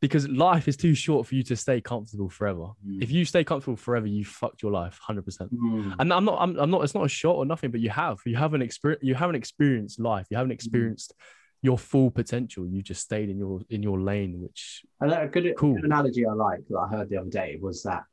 because 0.01 0.29
life 0.29 0.69
is 0.69 0.77
too 0.77 0.95
short 0.95 1.27
for 1.27 1.35
you 1.35 1.43
to 1.43 1.57
stay 1.57 1.81
comfortable 1.81 2.29
forever 2.29 2.67
Mm. 2.87 3.03
if 3.03 3.11
you 3.11 3.25
stay 3.25 3.43
comfortable 3.45 3.77
forever 3.77 4.07
you 4.07 4.25
fucked 4.25 4.63
your 4.63 4.73
life 4.73 4.99
100% 5.09 5.49
Mm. 5.53 5.95
and 5.99 6.13
I'm 6.13 6.25
not, 6.25 6.39
I'm, 6.41 6.57
I'm 6.59 6.71
not, 6.71 6.83
it's 6.85 6.95
not 6.95 7.05
a 7.05 7.09
shot 7.09 7.37
or 7.37 7.47
nothing, 7.47 7.71
but 7.71 7.81
you 7.81 7.91
have, 7.91 8.19
you 8.27 8.37
haven't 8.37 8.63
experienced, 8.63 9.05
you 9.05 9.15
haven't 9.15 9.37
experienced 9.37 9.99
life. 10.01 10.27
You 10.31 10.37
haven't 10.37 10.53
experienced 10.53 11.15
your 11.63 11.79
full 11.79 12.11
potential. 12.11 12.67
You 12.67 12.83
just 12.83 13.03
stayed 13.03 13.29
in 13.31 13.39
your, 13.39 13.61
in 13.71 13.83
your 13.83 13.99
lane, 14.01 14.41
which, 14.43 14.85
And 15.01 15.11
a 15.13 15.27
good, 15.27 15.55
Cool. 15.57 15.75
good 15.77 15.85
analogy 15.85 16.27
I 16.27 16.33
like 16.33 16.61
that 16.69 16.79
I 16.79 16.89
heard 16.95 17.09
the 17.09 17.17
other 17.19 17.31
day 17.31 17.59
was 17.61 17.83
that 17.85 18.05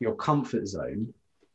your 0.00 0.14
comfort 0.14 0.66
zone 0.66 1.12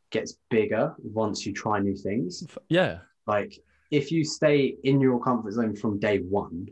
gets 0.10 0.34
bigger 0.50 0.96
once 1.04 1.46
you 1.46 1.54
try 1.54 1.80
new 1.80 1.96
things. 1.96 2.48
yeah, 2.70 3.00
Like 3.28 3.54
if 3.92 4.12
you 4.12 4.24
stay 4.24 4.76
in 4.84 5.00
your 5.00 5.20
comfort 5.22 5.54
zone 5.54 5.76
from 5.76 6.00
day 6.00 6.18
one, 6.20 6.68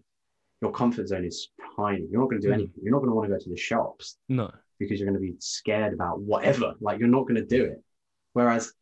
your 0.61 0.71
comfort 0.71 1.07
zone 1.07 1.25
is 1.25 1.49
tiny. 1.75 2.05
You're 2.09 2.21
not 2.21 2.29
going 2.29 2.41
to 2.41 2.47
do 2.47 2.51
Mm. 2.51 2.55
anything. 2.55 2.81
You're 2.83 2.91
not 2.93 2.99
going 2.99 3.09
to 3.11 3.15
want 3.15 3.29
to 3.29 3.35
go 3.37 3.39
to 3.43 3.49
the 3.49 3.57
shops 3.57 4.17
no, 4.29 4.51
because 4.79 4.99
you're 4.99 5.09
going 5.09 5.21
to 5.21 5.27
be 5.31 5.35
scared 5.39 5.93
about 5.93 6.19
whatever. 6.21 6.73
Like 6.81 6.99
you're 6.99 7.07
not 7.09 7.27
going 7.27 7.35
to 7.35 7.45
do 7.45 7.63
it. 7.65 7.83
Whereas 8.33 8.73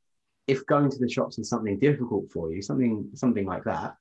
if 0.48 0.66
going 0.68 0.90
to 0.92 0.98
the 1.00 1.10
shops 1.10 1.38
is 1.40 1.50
something 1.50 1.78
difficult 1.80 2.32
for 2.32 2.52
you, 2.52 2.62
something 2.62 3.10
something 3.14 3.46
like 3.46 3.64
that, 3.66 3.96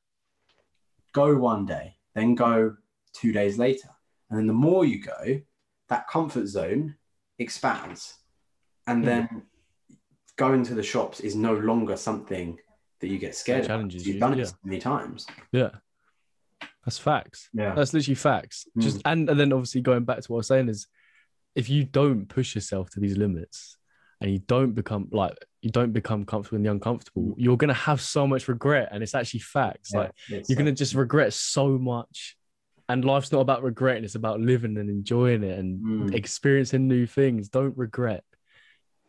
go 1.12 1.36
one 1.36 1.66
day, 1.66 1.96
then 2.14 2.34
go 2.34 2.76
two 3.12 3.32
days 3.32 3.58
later, 3.58 3.88
and 4.30 4.38
then 4.38 4.46
the 4.46 4.52
more 4.52 4.84
you 4.84 5.00
go, 5.02 5.40
that 5.88 6.08
comfort 6.08 6.46
zone 6.46 6.96
expands, 7.38 8.18
and 8.86 9.02
Mm. 9.02 9.06
then 9.06 9.42
going 10.36 10.64
to 10.64 10.74
the 10.74 10.82
shops 10.82 11.20
is 11.20 11.34
no 11.36 11.54
longer 11.54 11.96
something 11.96 12.58
that 13.00 13.08
you 13.08 13.18
get 13.18 13.34
scared. 13.34 13.60
of. 13.62 13.66
challenges 13.68 14.06
You've 14.06 14.14
you, 14.16 14.20
done 14.20 14.36
yeah. 14.36 14.42
it 14.44 14.48
so 14.48 14.56
many 14.64 14.80
times. 14.80 15.26
yeah, 15.52 15.70
that's 16.84 16.98
facts. 16.98 17.48
Yeah. 17.52 17.74
That's 17.74 17.92
literally 17.94 18.14
facts. 18.14 18.66
Just, 18.78 19.00
and, 19.04 19.28
and 19.30 19.38
then 19.40 19.52
obviously 19.52 19.80
going 19.80 20.04
back 20.04 20.20
to 20.20 20.32
what 20.32 20.36
I 20.36 20.40
was 20.40 20.46
saying 20.48 20.68
is 20.68 20.86
if 21.54 21.68
you 21.68 21.84
don't 21.84 22.26
push 22.28 22.54
yourself 22.54 22.90
to 22.90 23.00
these 23.00 23.16
limits 23.16 23.76
and 24.20 24.30
you 24.30 24.38
don't 24.40 24.72
become 24.72 25.08
like, 25.10 25.36
you 25.62 25.70
don't 25.70 25.92
become 25.92 26.24
comfortable 26.26 26.56
in 26.56 26.62
the 26.62 26.70
uncomfortable, 26.70 27.34
you're 27.38 27.56
going 27.56 27.68
to 27.68 27.74
have 27.74 28.00
so 28.00 28.26
much 28.26 28.48
regret. 28.48 28.88
And 28.92 29.02
it's 29.02 29.14
actually 29.14 29.40
facts. 29.40 29.92
Like, 29.94 30.12
you're 30.28 30.40
uh, 30.40 30.54
gonna 30.56 30.72
just 30.72 30.94
regret 30.94 31.32
so 31.32 31.78
much. 31.78 32.36
And 32.88 33.02
life's 33.02 33.32
not 33.32 33.40
about 33.40 33.62
regretting, 33.62 34.04
it's 34.04 34.14
about 34.14 34.40
living 34.40 34.76
and 34.76 34.90
enjoying 34.90 35.42
it 35.42 35.58
and 35.58 35.80
Mm. 36.10 36.14
experiencing 36.14 36.86
new 36.86 37.06
things. 37.06 37.48
Don't 37.48 37.76
regret. 37.78 38.24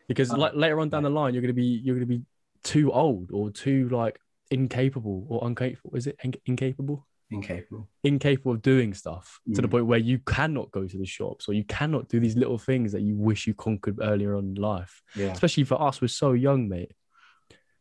Because 0.07 0.31
like 0.31 0.53
later 0.55 0.79
on 0.79 0.87
down 0.89 1.03
the 1.03 1.09
line, 1.09 1.33
you're 1.33 1.41
gonna 1.41 1.53
be 1.53 1.81
you're 1.83 1.95
gonna 1.95 2.05
be 2.05 2.21
too 2.63 2.91
old 2.91 3.31
or 3.33 3.49
too 3.49 3.89
like 3.89 4.17
incapable 4.49 5.25
or 5.27 5.47
incapable. 5.47 5.95
Is 5.95 6.07
it 6.07 6.17
in- 6.23 6.35
incapable? 6.45 7.05
Incapable. 7.31 7.87
Incapable 8.03 8.53
of 8.53 8.61
doing 8.61 8.93
stuff 8.93 9.39
to 9.53 9.61
the 9.61 9.67
Mm. 9.67 9.71
point 9.71 9.85
where 9.87 9.99
you 9.99 10.19
cannot 10.19 10.71
go 10.71 10.87
to 10.87 10.97
the 10.97 11.05
shops 11.05 11.47
or 11.49 11.53
you 11.53 11.63
cannot 11.63 12.07
do 12.09 12.19
these 12.19 12.35
little 12.35 12.57
things 12.57 12.91
that 12.91 13.01
you 13.01 13.15
wish 13.17 13.47
you 13.47 13.53
conquered 13.53 13.97
earlier 14.01 14.35
on 14.35 14.45
in 14.49 14.55
life 14.55 15.01
Yeah. 15.15 15.31
especially 15.31 15.63
for 15.63 15.81
us, 15.81 16.01
we're 16.01 16.07
so 16.07 16.33
young, 16.33 16.67
mate. 16.69 16.91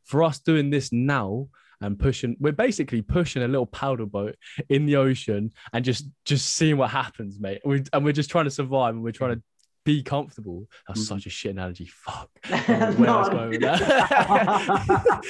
For 0.05 0.23
us 0.23 0.39
doing 0.39 0.71
this 0.71 0.93
now 0.93 1.49
and 1.81 1.99
pushing, 1.99 2.37
we're 2.41 2.53
basically 2.53 3.03
pushing 3.03 3.43
a 3.43 3.49
little 3.49 3.67
powder 3.67 4.07
boat 4.07 4.37
in 4.69 4.87
the 4.87 4.97
ocean 4.97 5.51
and 5.73 5.85
just 5.85 6.09
just 6.25 6.47
seeing 6.57 6.77
what 6.77 6.91
happens, 6.91 7.39
mate. 7.41 7.61
And, 7.65 7.73
we, 7.73 7.83
and 7.93 8.05
we're 8.05 8.13
just 8.13 8.31
trying 8.31 8.45
to 8.45 8.51
survive 8.51 8.95
and 8.95 9.03
we're 9.03 9.13
trying 9.13 9.37
to 9.37 9.43
be 9.85 10.03
comfortable. 10.03 10.67
That's 10.89 11.01
Mhm. 11.01 11.09
such 11.09 11.27
a 11.27 11.31
shit 11.31 11.53
analogy. 11.53 11.87
Fuck. 11.87 12.31
I 12.45 12.61
don't 12.67 12.99
know 12.99 13.01
where 13.01 13.11
I 13.11 13.19
was 13.19 13.29
going 13.29 13.51
with 13.51 13.61
that. 13.61 13.83
I 14.85 15.21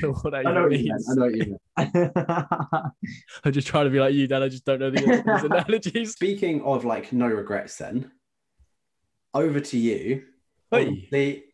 don't 0.00 0.02
know 0.02 0.12
what 0.20 0.30
that 0.32 0.46
I 0.46 0.52
know 0.52 0.68
even 0.70 0.70
what 0.70 0.72
you 0.72 0.92
means. 0.92 1.08
I 1.10 1.14
know 1.14 1.22
what 1.26 1.36
you 1.36 1.58
meant. 1.76 2.92
I'm 3.44 3.52
just 3.52 3.68
trying 3.68 3.84
to 3.84 3.90
be 3.90 4.00
like 4.00 4.14
you, 4.14 4.26
Dan. 4.26 4.42
I 4.42 4.48
just 4.48 4.64
don't 4.64 4.80
know 4.80 4.90
the 4.90 5.00
these 5.00 5.44
analogies. 5.44 6.12
Speaking 6.12 6.62
of 6.62 6.84
like 6.84 7.12
no 7.12 7.26
regrets, 7.28 7.76
then 7.78 8.10
over 9.34 9.60
to 9.60 9.78
you. 9.78 10.24
Hey. 10.70 10.86
Obviously, 10.88 11.44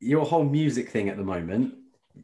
your 0.00 0.24
whole 0.24 0.44
music 0.44 0.90
thing 0.90 1.08
at 1.08 1.16
the 1.16 1.24
moment. 1.24 1.74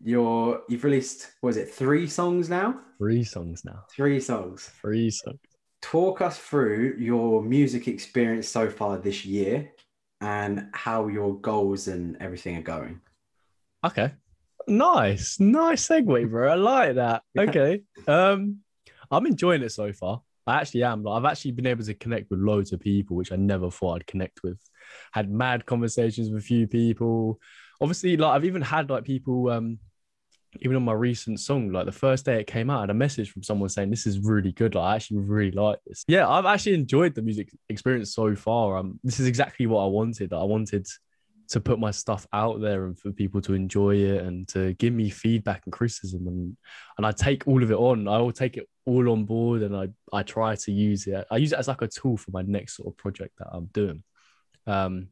You're 0.03 0.63
you've 0.69 0.83
released 0.85 1.31
was 1.43 1.57
it 1.57 1.71
three 1.71 2.07
songs 2.09 2.49
now? 2.49 2.81
Three 2.99 3.23
songs 3.25 3.65
now. 3.65 3.85
Three 3.95 4.19
songs. 4.21 4.71
Three 4.81 5.11
songs. 5.11 5.39
Talk 5.85 6.23
us 6.23 6.39
through 6.39 6.97
your 6.99 7.43
music 7.43 7.89
experience 7.89 8.49
so 8.49 8.71
far 8.71 8.97
this 8.97 9.27
year 9.27 9.71
and 10.23 10.69
how 10.73 11.09
your 11.09 11.39
goals 11.41 11.89
and 11.89 12.17
everything 12.21 12.57
are 12.57 12.63
going. 12.63 13.03
Okay. 13.85 14.13
Nice. 14.67 15.39
Nice 15.39 15.87
segue, 15.87 16.31
bro. 16.31 16.51
I 16.51 16.55
like 16.55 16.95
that. 16.95 17.23
Okay. 17.39 17.83
Um, 18.09 18.61
I'm 19.11 19.27
enjoying 19.27 19.63
it 19.63 19.73
so 19.73 19.93
far. 19.93 20.23
I 20.47 20.57
actually 20.63 20.85
am. 20.85 21.03
Like, 21.03 21.19
I've 21.19 21.31
actually 21.31 21.53
been 21.53 21.67
able 21.67 21.85
to 21.85 21.93
connect 21.93 22.31
with 22.31 22.41
loads 22.41 22.73
of 22.73 22.81
people, 22.81 23.15
which 23.15 23.31
I 23.31 23.37
never 23.37 23.71
thought 23.71 23.97
I'd 23.97 24.07
connect 24.07 24.43
with. 24.43 24.59
Had 25.13 25.31
mad 25.31 25.67
conversations 25.67 26.31
with 26.31 26.43
a 26.43 26.47
few 26.47 26.67
people. 26.67 27.39
Obviously, 27.83 28.17
like 28.17 28.35
I've 28.35 28.47
even 28.47 28.63
had 28.63 28.89
like 28.89 29.05
people 29.05 29.51
um 29.51 29.79
even 30.61 30.77
on 30.77 30.85
my 30.85 30.93
recent 30.93 31.41
song, 31.41 31.71
like 31.71 31.87
the 31.87 31.93
first 31.93 32.25
day 32.25 32.41
it 32.41 32.47
came 32.47 32.71
out, 32.71 32.79
I 32.79 32.83
had 32.83 32.91
a 32.91 32.95
message 32.95 33.31
from 33.31 33.43
someone 33.43 33.69
saying 33.69 33.91
this 33.91 34.07
is 34.07 34.21
really 34.21 34.53
good. 34.53 34.75
Like 34.75 34.85
I 34.85 34.95
actually 34.97 35.19
really 35.19 35.51
like 35.51 35.79
this. 35.87 36.05
Yeah, 36.09 36.29
I've 36.29 36.47
actually 36.47 36.75
enjoyed 36.75 37.15
the 37.15 37.23
music 37.23 37.51
experience 37.69 38.15
so 38.15 38.35
far. 38.35 38.77
Um, 38.79 38.99
this 39.05 39.21
is 39.21 39.27
exactly 39.27 39.67
what 39.67 39.85
I 39.85 39.87
wanted. 39.87 40.33
I 40.33 40.45
wanted 40.45 40.87
to 41.49 41.61
put 41.61 41.79
my 41.79 41.91
stuff 41.91 42.27
out 42.33 42.61
there 42.61 42.87
and 42.87 42.99
for 42.99 43.13
people 43.13 43.41
to 43.43 43.55
enjoy 43.55 43.97
it 43.97 44.25
and 44.25 44.49
to 44.49 44.73
give 44.75 44.93
me 44.93 45.11
feedback 45.11 45.63
and 45.65 45.73
criticism 45.73 46.27
and 46.27 46.57
and 46.97 47.07
I 47.07 47.13
take 47.13 47.47
all 47.47 47.63
of 47.63 47.71
it 47.71 47.77
on. 47.77 48.09
I 48.09 48.19
will 48.19 48.33
take 48.33 48.57
it 48.57 48.69
all 48.87 49.11
on 49.11 49.25
board 49.25 49.63
and 49.63 49.77
I 49.77 49.89
I 50.13 50.23
try 50.23 50.55
to 50.55 50.73
use 50.73 51.07
it. 51.07 51.27
I 51.31 51.37
use 51.37 51.53
it 51.53 51.59
as 51.59 51.69
like 51.69 51.83
a 51.83 51.89
tool 51.89 52.17
for 52.17 52.31
my 52.31 52.43
next 52.43 52.77
sort 52.77 52.89
of 52.89 52.97
project 52.97 53.35
that 53.39 53.49
I'm 53.53 53.67
doing. 53.67 54.03
Um 54.67 55.09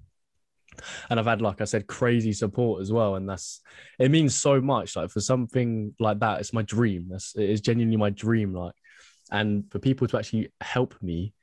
and 1.11 1.19
I've 1.19 1.27
had 1.27 1.43
like 1.43 1.61
I 1.61 1.65
said 1.65 1.87
crazy 1.87 2.33
support 2.33 2.81
as 2.83 2.93
well 2.93 3.17
and 3.17 3.29
that's 3.29 3.61
it 3.99 4.11
means 4.11 4.35
so 4.35 4.61
much 4.61 4.97
like 4.97 5.11
for 5.11 5.21
something 5.21 5.95
like 5.99 6.21
that 6.21 6.41
it's 6.41 6.53
my 6.53 6.63
dream 6.63 7.09
that's 7.11 7.35
it 7.37 7.49
is 7.49 7.61
genuinely 7.61 7.97
my 7.97 8.11
dream 8.11 8.55
like 8.55 8.75
and 9.31 9.65
for 9.71 9.79
people 9.79 10.07
to 10.09 10.19
actually 10.19 10.53
help 10.61 10.95
me 11.03 11.35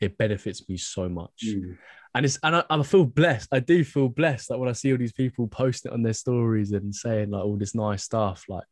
it 0.00 0.18
benefits 0.18 0.68
me 0.68 0.76
so 0.76 1.08
much 1.08 1.44
hmm. 1.44 1.72
and 2.14 2.24
it's 2.24 2.38
and 2.42 2.56
I, 2.56 2.64
I 2.70 2.82
feel 2.82 3.04
blessed. 3.04 3.48
I 3.52 3.60
do 3.60 3.84
feel 3.84 4.08
blessed. 4.08 4.50
Like 4.50 4.60
when 4.60 4.68
I 4.68 4.72
see 4.72 4.92
all 4.92 4.98
these 4.98 5.12
people 5.12 5.48
posting 5.48 5.92
on 5.92 6.02
their 6.02 6.12
stories 6.12 6.72
and 6.72 6.94
saying 6.94 7.30
like 7.30 7.44
all 7.44 7.56
this 7.56 7.74
nice 7.74 8.04
stuff, 8.04 8.44
like 8.48 8.64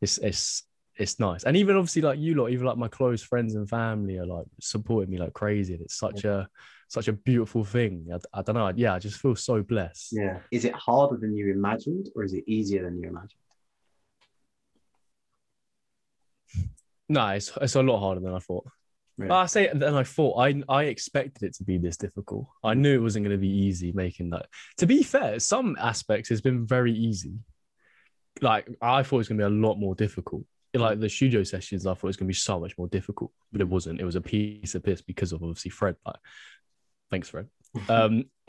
it's 0.00 0.18
it's 0.18 0.64
it's 0.96 1.18
nice. 1.18 1.44
And 1.44 1.56
even 1.56 1.76
obviously 1.76 2.02
like 2.02 2.18
you 2.18 2.34
lot, 2.34 2.50
even 2.50 2.66
like 2.66 2.76
my 2.76 2.88
close 2.88 3.22
friends 3.22 3.54
and 3.54 3.68
family 3.68 4.18
are 4.18 4.26
like 4.26 4.46
supporting 4.60 5.10
me 5.10 5.18
like 5.18 5.32
crazy. 5.32 5.74
And 5.74 5.82
it's 5.82 5.98
such 5.98 6.24
a 6.24 6.48
such 6.94 7.08
a 7.08 7.12
beautiful 7.12 7.64
thing. 7.64 8.08
I, 8.12 8.38
I 8.38 8.42
don't 8.42 8.54
know. 8.54 8.72
Yeah, 8.74 8.94
I 8.94 8.98
just 8.98 9.20
feel 9.20 9.36
so 9.36 9.62
blessed. 9.62 10.10
Yeah. 10.12 10.38
Is 10.50 10.64
it 10.64 10.74
harder 10.74 11.16
than 11.16 11.36
you 11.36 11.52
imagined 11.52 12.08
or 12.14 12.24
is 12.24 12.32
it 12.32 12.44
easier 12.46 12.84
than 12.84 12.98
you 13.00 13.08
imagined? 13.08 13.32
No, 17.08 17.28
it's, 17.28 17.52
it's 17.60 17.74
a 17.74 17.82
lot 17.82 18.00
harder 18.00 18.20
than 18.20 18.32
I 18.32 18.38
thought. 18.38 18.66
Really? 19.16 19.30
I 19.30 19.46
say 19.46 19.64
it 19.64 19.78
than 19.78 19.94
I 19.94 20.02
thought. 20.02 20.38
I 20.38 20.62
I 20.68 20.84
expected 20.84 21.44
it 21.44 21.54
to 21.56 21.64
be 21.64 21.78
this 21.78 21.96
difficult. 21.96 22.48
I 22.64 22.74
knew 22.74 22.94
it 22.94 23.02
wasn't 23.02 23.24
going 23.24 23.36
to 23.36 23.40
be 23.40 23.48
easy 23.48 23.92
making 23.92 24.30
that. 24.30 24.46
To 24.78 24.86
be 24.86 25.04
fair, 25.04 25.38
some 25.38 25.76
aspects 25.78 26.28
has 26.30 26.40
been 26.40 26.66
very 26.66 26.92
easy. 26.92 27.34
Like 28.40 28.68
I 28.82 29.02
thought 29.04 29.16
it 29.16 29.18
was 29.18 29.28
going 29.28 29.38
to 29.38 29.48
be 29.48 29.54
a 29.54 29.60
lot 29.66 29.76
more 29.76 29.94
difficult. 29.94 30.44
Like 30.74 30.98
the 30.98 31.08
studio 31.08 31.44
sessions, 31.44 31.86
I 31.86 31.90
thought 31.90 32.04
it 32.04 32.14
was 32.14 32.16
going 32.16 32.26
to 32.26 32.34
be 32.34 32.34
so 32.34 32.58
much 32.58 32.76
more 32.76 32.88
difficult, 32.88 33.30
but 33.52 33.60
it 33.60 33.68
wasn't. 33.68 34.00
It 34.00 34.04
was 34.04 34.16
a 34.16 34.20
piece 34.20 34.74
of 34.74 34.82
piss 34.82 35.00
because 35.00 35.30
of 35.30 35.44
obviously 35.44 35.70
Fred. 35.70 35.94
Like, 36.04 36.16
thanks, 37.14 37.28
Fred. 37.28 37.48
Um, 37.88 38.24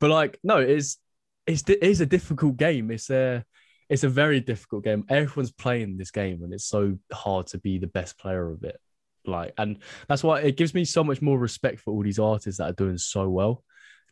but 0.00 0.10
like, 0.10 0.38
no, 0.42 0.58
it's 0.58 0.98
it's 1.46 1.62
it 1.68 1.82
is 1.82 2.00
a 2.00 2.06
difficult 2.06 2.56
game. 2.56 2.90
It's 2.90 3.10
a 3.10 3.44
it's 3.88 4.04
a 4.04 4.08
very 4.08 4.40
difficult 4.40 4.84
game. 4.84 5.04
Everyone's 5.08 5.52
playing 5.52 5.98
this 5.98 6.10
game, 6.10 6.42
and 6.42 6.52
it's 6.52 6.66
so 6.66 6.98
hard 7.12 7.48
to 7.48 7.58
be 7.58 7.78
the 7.78 7.86
best 7.86 8.18
player 8.18 8.50
of 8.50 8.64
it 8.64 8.80
like 9.24 9.52
and 9.58 9.78
that's 10.08 10.24
why 10.24 10.40
it 10.40 10.56
gives 10.56 10.74
me 10.74 10.84
so 10.84 11.04
much 11.04 11.22
more 11.22 11.38
respect 11.38 11.80
for 11.80 11.92
all 11.92 12.02
these 12.02 12.18
artists 12.18 12.58
that 12.58 12.70
are 12.70 12.74
doing 12.74 12.98
so 12.98 13.28
well 13.28 13.62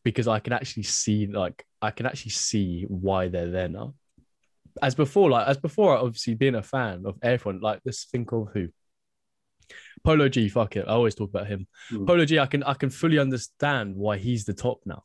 because 0.04 0.28
i 0.28 0.38
can 0.38 0.52
actually 0.52 0.82
see 0.82 1.26
like 1.26 1.64
i 1.82 1.90
can 1.90 2.06
actually 2.06 2.30
see 2.30 2.84
why 2.88 3.28
they're 3.28 3.50
there 3.50 3.68
now 3.68 3.94
as 4.82 4.94
before 4.94 5.30
like 5.30 5.48
as 5.48 5.56
before 5.56 5.96
obviously 5.96 6.34
being 6.34 6.54
a 6.54 6.62
fan 6.62 7.02
of 7.04 7.18
everyone 7.22 7.60
like 7.60 7.82
this 7.82 8.04
think 8.04 8.30
of 8.32 8.48
who 8.52 8.68
polo 10.04 10.28
g 10.28 10.48
fuck 10.48 10.76
it. 10.76 10.86
I 10.86 10.92
always 10.92 11.14
talk 11.14 11.30
about 11.30 11.46
him. 11.46 11.66
Mm. 11.92 12.06
polo 12.06 12.24
g 12.24 12.38
i 12.38 12.46
can 12.46 12.62
i 12.64 12.74
can 12.74 12.90
fully 12.90 13.18
understand 13.18 13.94
why 13.96 14.16
he's 14.16 14.44
the 14.44 14.54
top 14.54 14.80
now. 14.86 15.02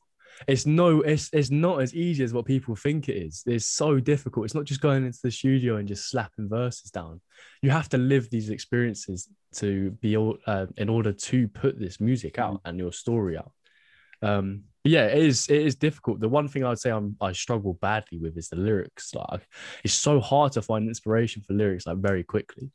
It's 0.47 0.65
no 0.65 1.01
it's 1.01 1.29
it's 1.33 1.49
not 1.49 1.81
as 1.81 1.95
easy 1.95 2.23
as 2.23 2.33
what 2.33 2.45
people 2.45 2.75
think 2.75 3.09
it 3.09 3.17
is. 3.17 3.43
It's 3.45 3.67
so 3.67 3.99
difficult. 3.99 4.45
It's 4.45 4.55
not 4.55 4.65
just 4.65 4.81
going 4.81 5.05
into 5.05 5.19
the 5.23 5.31
studio 5.31 5.77
and 5.77 5.87
just 5.87 6.09
slapping 6.09 6.49
verses 6.49 6.91
down. 6.91 7.21
You 7.61 7.69
have 7.69 7.89
to 7.89 7.97
live 7.97 8.29
these 8.29 8.49
experiences 8.49 9.29
to 9.55 9.91
be 9.91 10.17
uh, 10.17 10.65
in 10.77 10.89
order 10.89 11.13
to 11.13 11.47
put 11.47 11.79
this 11.79 12.01
music 12.01 12.37
out 12.37 12.61
and 12.65 12.77
your 12.77 12.91
story 12.91 13.37
out. 13.37 13.51
Um 14.21 14.63
yeah 14.83 15.07
it 15.07 15.23
is 15.23 15.47
it 15.49 15.61
is 15.61 15.75
difficult. 15.75 16.19
The 16.19 16.29
one 16.29 16.47
thing 16.47 16.63
i'd 16.63 16.79
say 16.79 16.91
i'm 16.91 17.15
i 17.21 17.31
struggle 17.31 17.73
badly 17.81 18.17
with 18.19 18.37
is 18.37 18.49
the 18.49 18.57
lyrics. 18.57 19.13
Like 19.15 19.47
it's 19.83 19.93
so 19.93 20.19
hard 20.19 20.51
to 20.53 20.61
find 20.61 20.87
inspiration 20.87 21.43
for 21.43 21.53
lyrics 21.53 21.87
like 21.87 21.97
very 21.97 22.23
quickly 22.23 22.71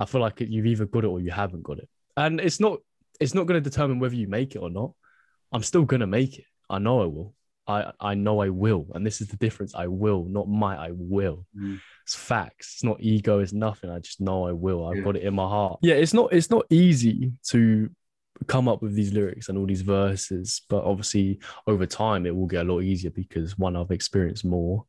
i 0.00 0.04
feel 0.04 0.20
like 0.20 0.40
you've 0.40 0.66
either 0.66 0.86
got 0.86 1.04
it 1.04 1.08
or 1.08 1.20
you 1.20 1.30
haven't 1.30 1.62
got 1.62 1.78
it. 1.78 1.88
And 2.16 2.40
it's 2.40 2.60
not 2.60 2.78
it's 3.20 3.34
not 3.34 3.46
going 3.46 3.62
to 3.62 3.70
determine 3.70 3.98
whether 3.98 4.14
you 4.14 4.28
make 4.28 4.54
it 4.54 4.58
or 4.58 4.70
not. 4.70 4.92
I'm 5.52 5.62
still 5.62 5.84
going 5.84 6.00
to 6.00 6.06
make 6.06 6.38
it. 6.38 6.44
I 6.68 6.78
know 6.78 7.02
i 7.02 7.06
will. 7.06 7.34
I 7.66 7.92
i 8.00 8.14
know 8.14 8.40
i 8.40 8.48
will. 8.48 8.86
And 8.94 9.04
this 9.06 9.20
is 9.20 9.28
the 9.28 9.36
difference. 9.36 9.74
I 9.74 9.86
will 9.86 10.24
not 10.28 10.48
might 10.48 10.78
i 10.78 10.90
will. 10.92 11.46
Mm. 11.58 11.80
it's 12.04 12.14
facts. 12.14 12.74
It's 12.74 12.84
not 12.84 12.98
ego. 13.00 13.38
It's 13.40 13.52
nothing. 13.52 13.90
I 13.90 13.98
just 14.00 14.20
know 14.20 14.46
i 14.46 14.52
will. 14.52 14.86
I've 14.86 14.96
Yeah. 14.96 15.02
got 15.02 15.16
it 15.16 15.22
in 15.24 15.34
my 15.34 15.48
heart. 15.48 15.78
Yeah 15.82 15.94
it's 15.94 16.14
not 16.14 16.32
it's 16.32 16.50
not 16.50 16.64
easy 16.70 17.32
to 17.50 17.88
come 18.46 18.68
up 18.68 18.82
with 18.82 18.94
these 18.94 19.12
lyrics 19.14 19.48
and 19.48 19.56
all 19.56 19.64
these 19.66 19.80
verses 19.80 20.60
but 20.68 20.84
obviously 20.84 21.38
over 21.66 21.86
time 21.86 22.26
it 22.26 22.36
will 22.36 22.46
get 22.46 22.66
a 22.66 22.70
lot 22.72 22.80
easier 22.80 23.10
because 23.10 23.56
one 23.56 23.74
i've 23.74 23.90
experienced 23.90 24.44
more 24.44 24.84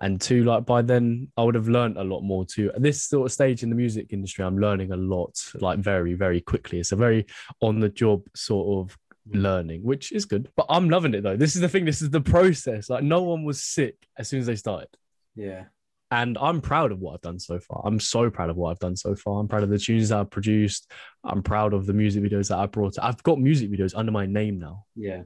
and 0.00 0.20
two 0.20 0.44
like 0.44 0.64
by 0.64 0.80
then 0.82 1.28
i 1.36 1.42
would 1.42 1.54
have 1.54 1.68
learned 1.68 1.96
a 1.96 2.04
lot 2.04 2.20
more 2.20 2.44
too 2.44 2.70
at 2.74 2.82
this 2.82 3.02
sort 3.02 3.26
of 3.26 3.32
stage 3.32 3.62
in 3.62 3.70
the 3.70 3.76
music 3.76 4.06
industry 4.10 4.44
i'm 4.44 4.58
learning 4.58 4.92
a 4.92 4.96
lot 4.96 5.34
like 5.60 5.78
very 5.78 6.14
very 6.14 6.40
quickly 6.40 6.78
it's 6.78 6.92
a 6.92 6.96
very 6.96 7.26
on 7.60 7.80
the 7.80 7.88
job 7.88 8.22
sort 8.34 8.88
of 8.88 8.96
hmm. 9.30 9.38
learning 9.38 9.82
which 9.82 10.12
is 10.12 10.24
good 10.24 10.48
but 10.56 10.66
i'm 10.68 10.88
loving 10.88 11.14
it 11.14 11.22
though 11.22 11.36
this 11.36 11.54
is 11.54 11.60
the 11.60 11.68
thing 11.68 11.84
this 11.84 12.02
is 12.02 12.10
the 12.10 12.20
process 12.20 12.88
like 12.88 13.02
no 13.02 13.22
one 13.22 13.44
was 13.44 13.62
sick 13.62 13.96
as 14.16 14.28
soon 14.28 14.40
as 14.40 14.46
they 14.46 14.56
started 14.56 14.88
Yeah. 15.34 15.64
and 16.10 16.38
I'm 16.38 16.60
proud 16.60 16.90
of 16.92 17.00
what 17.00 17.14
I've 17.14 17.20
done 17.20 17.38
so 17.38 17.60
far. 17.60 17.82
I'm 17.84 18.00
so 18.00 18.30
proud 18.30 18.48
of 18.50 18.56
what 18.56 18.70
I've 18.70 18.78
done 18.78 18.96
so 18.96 19.14
far. 19.14 19.40
I'm 19.40 19.46
proud 19.48 19.62
of 19.62 19.68
the 19.68 19.78
tunes 19.78 20.08
that 20.08 20.18
I've 20.18 20.30
produced. 20.30 20.90
I'm 21.22 21.42
proud 21.42 21.74
of 21.74 21.84
the 21.84 21.92
music 21.92 22.22
videos 22.22 22.48
that 22.48 22.58
I 22.58 22.66
brought. 22.66 22.98
I've 22.98 23.22
got 23.22 23.38
music 23.38 23.70
videos 23.70 23.92
under 23.94 24.10
my 24.10 24.24
name 24.24 24.58
now. 24.58 24.86
Yeah. 24.96 25.22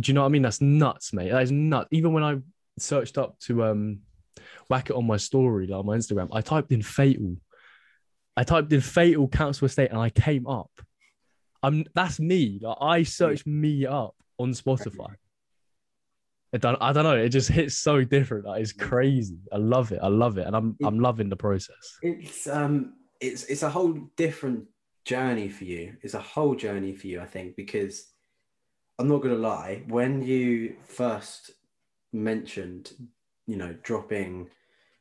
Do 0.00 0.08
you 0.08 0.14
know 0.14 0.20
what 0.22 0.28
I 0.28 0.30
mean? 0.30 0.42
That's 0.42 0.60
nuts, 0.60 1.12
mate. 1.12 1.32
That 1.32 1.42
is 1.42 1.50
nuts. 1.50 1.88
Even 1.90 2.12
when 2.12 2.22
I 2.22 2.38
searched 2.78 3.18
up 3.18 3.38
to 3.40 3.64
um 3.64 4.00
whack 4.68 4.90
it 4.90 4.96
on 4.96 5.06
my 5.06 5.16
story, 5.16 5.66
like 5.66 5.78
on 5.78 5.86
my 5.86 5.96
Instagram, 5.96 6.28
I 6.32 6.40
typed 6.40 6.72
in 6.72 6.82
fatal. 6.82 7.36
I 8.36 8.44
typed 8.44 8.72
in 8.72 8.80
fatal 8.80 9.28
council 9.28 9.66
estate 9.66 9.90
and 9.90 9.98
I 9.98 10.10
came 10.10 10.46
up. 10.46 10.70
I'm 11.62 11.84
that's 11.94 12.18
me. 12.18 12.60
Like 12.62 12.78
I 12.80 13.02
searched 13.02 13.46
me 13.46 13.86
up 13.86 14.14
on 14.38 14.52
Spotify. 14.52 15.14
I 16.54 16.58
don't, 16.58 16.76
I 16.82 16.92
don't 16.92 17.04
know. 17.04 17.16
It 17.16 17.30
just 17.30 17.48
hits 17.48 17.78
so 17.78 18.04
different. 18.04 18.44
Like, 18.44 18.60
it's 18.60 18.72
crazy. 18.72 19.38
I 19.52 19.56
love 19.56 19.90
it. 19.92 20.00
I 20.02 20.08
love 20.08 20.36
it, 20.36 20.46
and 20.46 20.54
I'm 20.54 20.76
I'm 20.84 20.98
loving 20.98 21.30
the 21.30 21.36
process. 21.36 21.98
It's 22.02 22.46
um 22.46 22.94
it's 23.20 23.44
it's 23.44 23.62
a 23.62 23.70
whole 23.70 23.94
different 24.16 24.64
journey 25.04 25.48
for 25.48 25.64
you. 25.64 25.96
It's 26.02 26.14
a 26.14 26.20
whole 26.20 26.54
journey 26.54 26.94
for 26.94 27.06
you, 27.06 27.20
I 27.20 27.26
think, 27.26 27.56
because 27.56 28.06
I'm 28.98 29.08
not 29.08 29.22
gonna 29.22 29.36
lie, 29.36 29.82
when 29.88 30.22
you 30.22 30.76
first 30.84 31.52
mentioned, 32.12 32.92
you 33.46 33.56
know, 33.56 33.74
dropping 33.82 34.48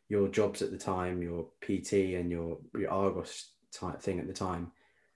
your 0.09 0.27
jobs 0.27 0.61
at 0.61 0.71
the 0.71 0.77
time, 0.77 1.21
your 1.21 1.45
PT 1.61 1.93
and 2.15 2.29
your 2.29 2.57
your 2.77 2.91
Argos 2.91 3.51
type 3.71 4.01
thing 4.01 4.19
at 4.19 4.27
the 4.27 4.33
time, 4.33 4.71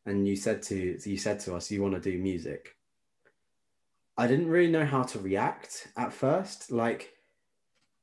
and 0.05 0.27
you 0.27 0.35
said 0.35 0.61
to 0.63 0.97
you 1.03 1.17
said 1.17 1.39
to 1.41 1.55
us 1.55 1.71
you 1.71 1.81
want 1.81 1.93
to 1.95 2.11
do 2.11 2.17
music. 2.17 2.75
I 4.17 4.27
didn't 4.27 4.47
really 4.47 4.71
know 4.71 4.85
how 4.85 5.03
to 5.03 5.19
react 5.19 5.89
at 5.97 6.13
first. 6.13 6.71
Like 6.71 7.13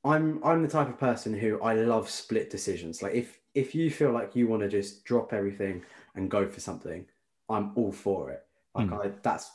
I'm 0.04 0.42
I'm 0.44 0.62
the 0.62 0.68
type 0.68 0.88
of 0.88 0.98
person 0.98 1.32
who 1.32 1.60
I 1.62 1.74
love 1.74 2.10
split 2.10 2.50
decisions. 2.50 3.02
Like 3.02 3.14
if 3.14 3.38
if 3.54 3.74
you 3.74 3.90
feel 3.90 4.12
like 4.12 4.34
you 4.34 4.46
want 4.48 4.62
to 4.62 4.68
just 4.68 5.04
drop 5.04 5.32
everything 5.32 5.82
and 6.14 6.30
go 6.30 6.46
for 6.46 6.60
something, 6.60 7.06
I'm 7.48 7.72
all 7.76 7.92
for 7.92 8.30
it. 8.30 8.44
Like 8.74 8.88
Mm. 8.88 9.06
I 9.06 9.12
that's 9.22 9.50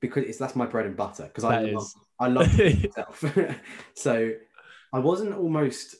because 0.00 0.24
it's 0.24 0.38
that's 0.38 0.56
my 0.56 0.66
bread 0.66 0.86
and 0.86 0.96
butter. 0.96 1.24
Because 1.24 1.44
I 1.44 1.60
love. 1.62 1.92
I 2.20 2.28
love 2.28 2.58
myself. 2.58 3.24
so 3.94 4.32
I 4.92 4.98
wasn't 4.98 5.34
almost 5.34 5.96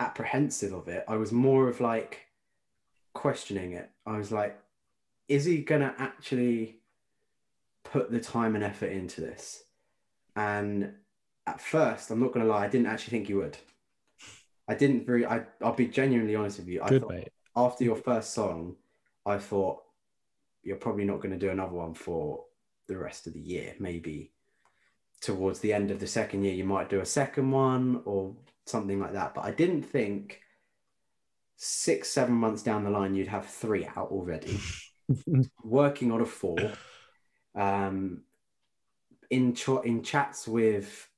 apprehensive 0.00 0.72
of 0.72 0.88
it. 0.88 1.04
I 1.06 1.16
was 1.16 1.32
more 1.32 1.68
of 1.68 1.80
like 1.80 2.26
questioning 3.12 3.72
it. 3.72 3.90
I 4.06 4.16
was 4.16 4.32
like, 4.32 4.58
is 5.28 5.44
he 5.44 5.58
gonna 5.58 5.94
actually 5.98 6.80
put 7.84 8.10
the 8.10 8.20
time 8.20 8.54
and 8.54 8.64
effort 8.64 8.90
into 8.90 9.20
this? 9.20 9.62
And 10.34 10.94
at 11.46 11.60
first, 11.60 12.10
I'm 12.10 12.20
not 12.20 12.32
gonna 12.32 12.46
lie, 12.46 12.64
I 12.64 12.68
didn't 12.68 12.86
actually 12.86 13.10
think 13.10 13.26
he 13.26 13.34
would. 13.34 13.58
I 14.68 14.74
didn't 14.74 15.06
very. 15.06 15.26
I, 15.26 15.44
I'll 15.62 15.74
be 15.74 15.88
genuinely 15.88 16.36
honest 16.36 16.58
with 16.58 16.68
you. 16.68 16.82
I 16.82 16.88
Good 16.88 17.02
thought 17.02 17.10
mate. 17.10 17.28
after 17.56 17.84
your 17.84 17.96
first 17.96 18.34
song, 18.34 18.76
I 19.24 19.38
thought 19.38 19.82
you're 20.62 20.76
probably 20.76 21.04
not 21.04 21.20
going 21.20 21.32
to 21.32 21.38
do 21.38 21.50
another 21.50 21.72
one 21.72 21.94
for 21.94 22.44
the 22.86 22.96
rest 22.96 23.26
of 23.26 23.32
the 23.32 23.40
year. 23.40 23.74
Maybe 23.78 24.30
towards 25.20 25.60
the 25.60 25.72
end 25.72 25.90
of 25.90 26.00
the 26.00 26.06
second 26.06 26.44
year, 26.44 26.54
you 26.54 26.64
might 26.64 26.88
do 26.88 27.00
a 27.00 27.06
second 27.06 27.50
one 27.50 28.02
or 28.04 28.34
something 28.66 29.00
like 29.00 29.12
that. 29.12 29.34
But 29.34 29.44
I 29.44 29.50
didn't 29.50 29.82
think 29.82 30.40
six, 31.56 32.08
seven 32.08 32.34
months 32.34 32.62
down 32.62 32.84
the 32.84 32.90
line, 32.90 33.14
you'd 33.14 33.28
have 33.28 33.46
three 33.46 33.86
out 33.96 34.10
already, 34.10 34.58
working 35.64 36.12
on 36.12 36.20
a 36.20 36.26
four. 36.26 36.58
Um, 37.54 38.22
in 39.30 39.54
ch- 39.54 39.84
in 39.84 40.02
chats 40.02 40.46
with 40.48 41.08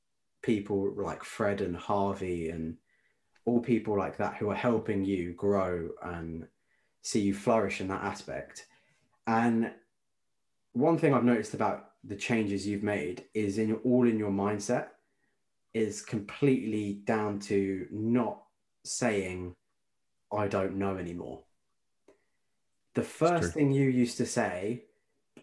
people 0.42 0.94
like 0.96 1.22
Fred 1.22 1.60
and 1.60 1.76
Harvey 1.76 2.48
and 2.48 2.76
all 3.44 3.60
people 3.60 3.96
like 3.96 4.16
that 4.16 4.36
who 4.36 4.50
are 4.50 4.54
helping 4.54 5.04
you 5.04 5.32
grow 5.34 5.90
and 6.02 6.46
see 7.02 7.20
you 7.20 7.34
flourish 7.34 7.80
in 7.80 7.88
that 7.88 8.02
aspect. 8.02 8.66
And 9.26 9.72
one 10.72 10.98
thing 10.98 11.14
I've 11.14 11.24
noticed 11.24 11.54
about 11.54 11.89
the 12.04 12.16
changes 12.16 12.66
you've 12.66 12.82
made 12.82 13.24
is 13.34 13.58
in 13.58 13.68
your, 13.68 13.78
all 13.78 14.08
in 14.08 14.18
your 14.18 14.30
mindset 14.30 14.88
is 15.74 16.02
completely 16.02 16.94
down 17.04 17.38
to 17.38 17.86
not 17.90 18.42
saying 18.84 19.54
I 20.32 20.48
don't 20.48 20.76
know 20.76 20.96
anymore. 20.96 21.42
The 22.94 23.02
first 23.02 23.54
thing 23.54 23.72
you 23.72 23.88
used 23.88 24.16
to 24.18 24.26
say, 24.26 24.84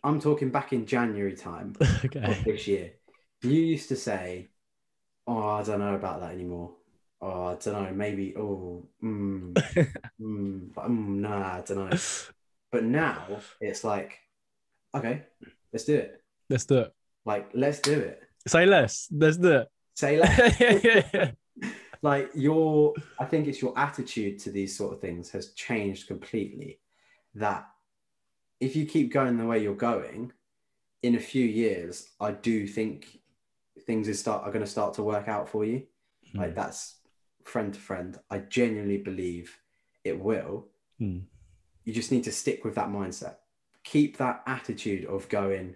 I'm 0.03 0.19
talking 0.19 0.49
back 0.49 0.73
in 0.73 0.85
January 0.85 1.35
time 1.35 1.75
of 1.81 2.05
okay. 2.05 2.41
this 2.45 2.67
year, 2.67 2.93
you 3.41 3.51
used 3.51 3.89
to 3.89 3.95
say, 3.95 4.49
"Oh, 5.25 5.47
I 5.47 5.63
don't 5.63 5.79
know 5.79 5.95
about 5.95 6.21
that 6.21 6.31
anymore." 6.31 6.73
Oh, 7.21 7.45
I 7.47 7.55
don't 7.55 7.83
know. 7.83 7.91
Maybe. 7.93 8.35
Oh, 8.35 8.87
mm, 9.03 9.53
mm, 10.21 10.73
but, 10.73 10.85
mm, 10.85 11.07
nah, 11.19 11.57
I 11.57 11.61
don't 11.61 11.89
know. 11.89 11.97
But 12.69 12.83
now 12.83 13.39
it's 13.61 13.85
like, 13.85 14.19
okay, 14.93 15.23
let's 15.71 15.85
do 15.85 15.95
it. 15.95 16.16
Let's 16.49 16.65
do 16.65 16.79
it. 16.79 16.93
Like, 17.25 17.49
let's 17.53 17.79
do 17.79 17.99
it. 17.99 18.21
Say 18.47 18.65
less. 18.65 19.07
Let's 19.11 19.37
do 19.37 19.51
it. 19.51 19.67
Say 19.95 20.19
less. 20.19 20.55
it. 20.59 21.37
like 22.01 22.29
your, 22.33 22.93
I 23.19 23.25
think 23.25 23.47
it's 23.47 23.61
your 23.61 23.77
attitude 23.77 24.39
to 24.39 24.51
these 24.51 24.77
sort 24.77 24.93
of 24.93 25.01
things 25.01 25.31
has 25.31 25.53
changed 25.53 26.07
completely. 26.07 26.79
That 27.35 27.67
if 28.59 28.75
you 28.75 28.85
keep 28.85 29.11
going 29.11 29.37
the 29.37 29.45
way 29.45 29.59
you're 29.61 29.75
going, 29.75 30.31
in 31.03 31.15
a 31.15 31.19
few 31.19 31.45
years, 31.45 32.09
I 32.19 32.31
do 32.31 32.67
think 32.67 33.19
things 33.85 34.07
is 34.07 34.19
start 34.19 34.43
are 34.43 34.51
going 34.51 34.65
to 34.65 34.71
start 34.71 34.95
to 34.95 35.03
work 35.03 35.27
out 35.27 35.47
for 35.47 35.63
you. 35.63 35.83
Like 36.33 36.55
that's 36.55 36.95
friend 37.43 37.73
to 37.73 37.79
friend. 37.79 38.17
I 38.29 38.39
genuinely 38.39 38.97
believe 38.97 39.57
it 40.03 40.19
will. 40.19 40.67
Hmm. 40.99 41.19
You 41.83 41.93
just 41.93 42.11
need 42.11 42.25
to 42.25 42.31
stick 42.31 42.65
with 42.65 42.75
that 42.75 42.89
mindset. 42.89 43.35
Keep 43.83 44.17
that 44.17 44.43
attitude 44.45 45.05
of 45.05 45.29
going, 45.29 45.75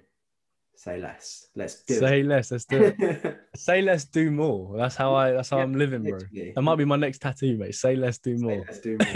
say 0.75 0.99
less. 0.99 1.47
Let's 1.55 1.83
do 1.83 1.95
Say 1.95 2.23
less. 2.23 2.51
Let's 2.51 2.65
do 2.65 2.81
it. 2.83 2.95
it. 2.99 3.37
Say 3.55 3.81
less, 3.81 4.05
do 4.05 4.31
more. 4.31 4.77
That's 4.77 4.95
how 4.95 5.13
I. 5.13 5.31
That's 5.31 5.49
how 5.49 5.57
Yeah, 5.57 5.63
I'm 5.63 5.73
living, 5.73 6.01
bro. 6.03 6.13
Literally. 6.13 6.53
That 6.55 6.61
might 6.63 6.77
be 6.77 6.85
my 6.85 6.95
next 6.95 7.19
tattoo, 7.19 7.57
mate. 7.57 7.75
Say 7.75 7.95
less, 7.95 8.17
do 8.17 8.37
Say 8.37 8.43
more. 8.43 8.65
less, 8.65 8.79
do 8.79 8.97
more. 8.97 9.07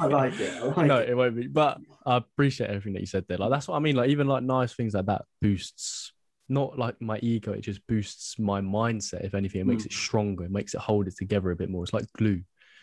I 0.00 0.06
like 0.06 0.38
it. 0.40 0.60
I 0.62 0.64
like 0.76 0.86
no, 0.86 0.96
it. 0.98 1.08
it 1.10 1.16
won't 1.16 1.36
be. 1.36 1.46
But 1.46 1.78
I 2.04 2.16
appreciate 2.16 2.68
everything 2.68 2.92
that 2.94 3.00
you 3.00 3.06
said 3.06 3.24
there. 3.28 3.38
Like 3.38 3.50
that's 3.50 3.68
what 3.68 3.76
I 3.76 3.78
mean. 3.78 3.96
Like 3.96 4.10
even 4.10 4.26
like 4.26 4.42
nice 4.42 4.74
things 4.74 4.94
like 4.94 5.06
that 5.06 5.22
boosts 5.40 6.12
not 6.50 6.78
like 6.78 7.00
my 7.00 7.18
ego. 7.22 7.52
It 7.52 7.62
just 7.62 7.86
boosts 7.86 8.38
my 8.38 8.60
mindset. 8.60 9.24
If 9.24 9.34
anything, 9.34 9.62
it 9.62 9.66
makes 9.66 9.84
Mm. 9.84 9.86
it 9.86 9.92
stronger. 9.92 10.44
It 10.44 10.50
makes 10.50 10.74
it 10.74 10.80
hold 10.80 11.06
it 11.08 11.16
together 11.16 11.50
a 11.50 11.56
bit 11.56 11.70
more. 11.70 11.84
It's 11.84 11.94
like 11.94 12.04
glue. 12.18 12.42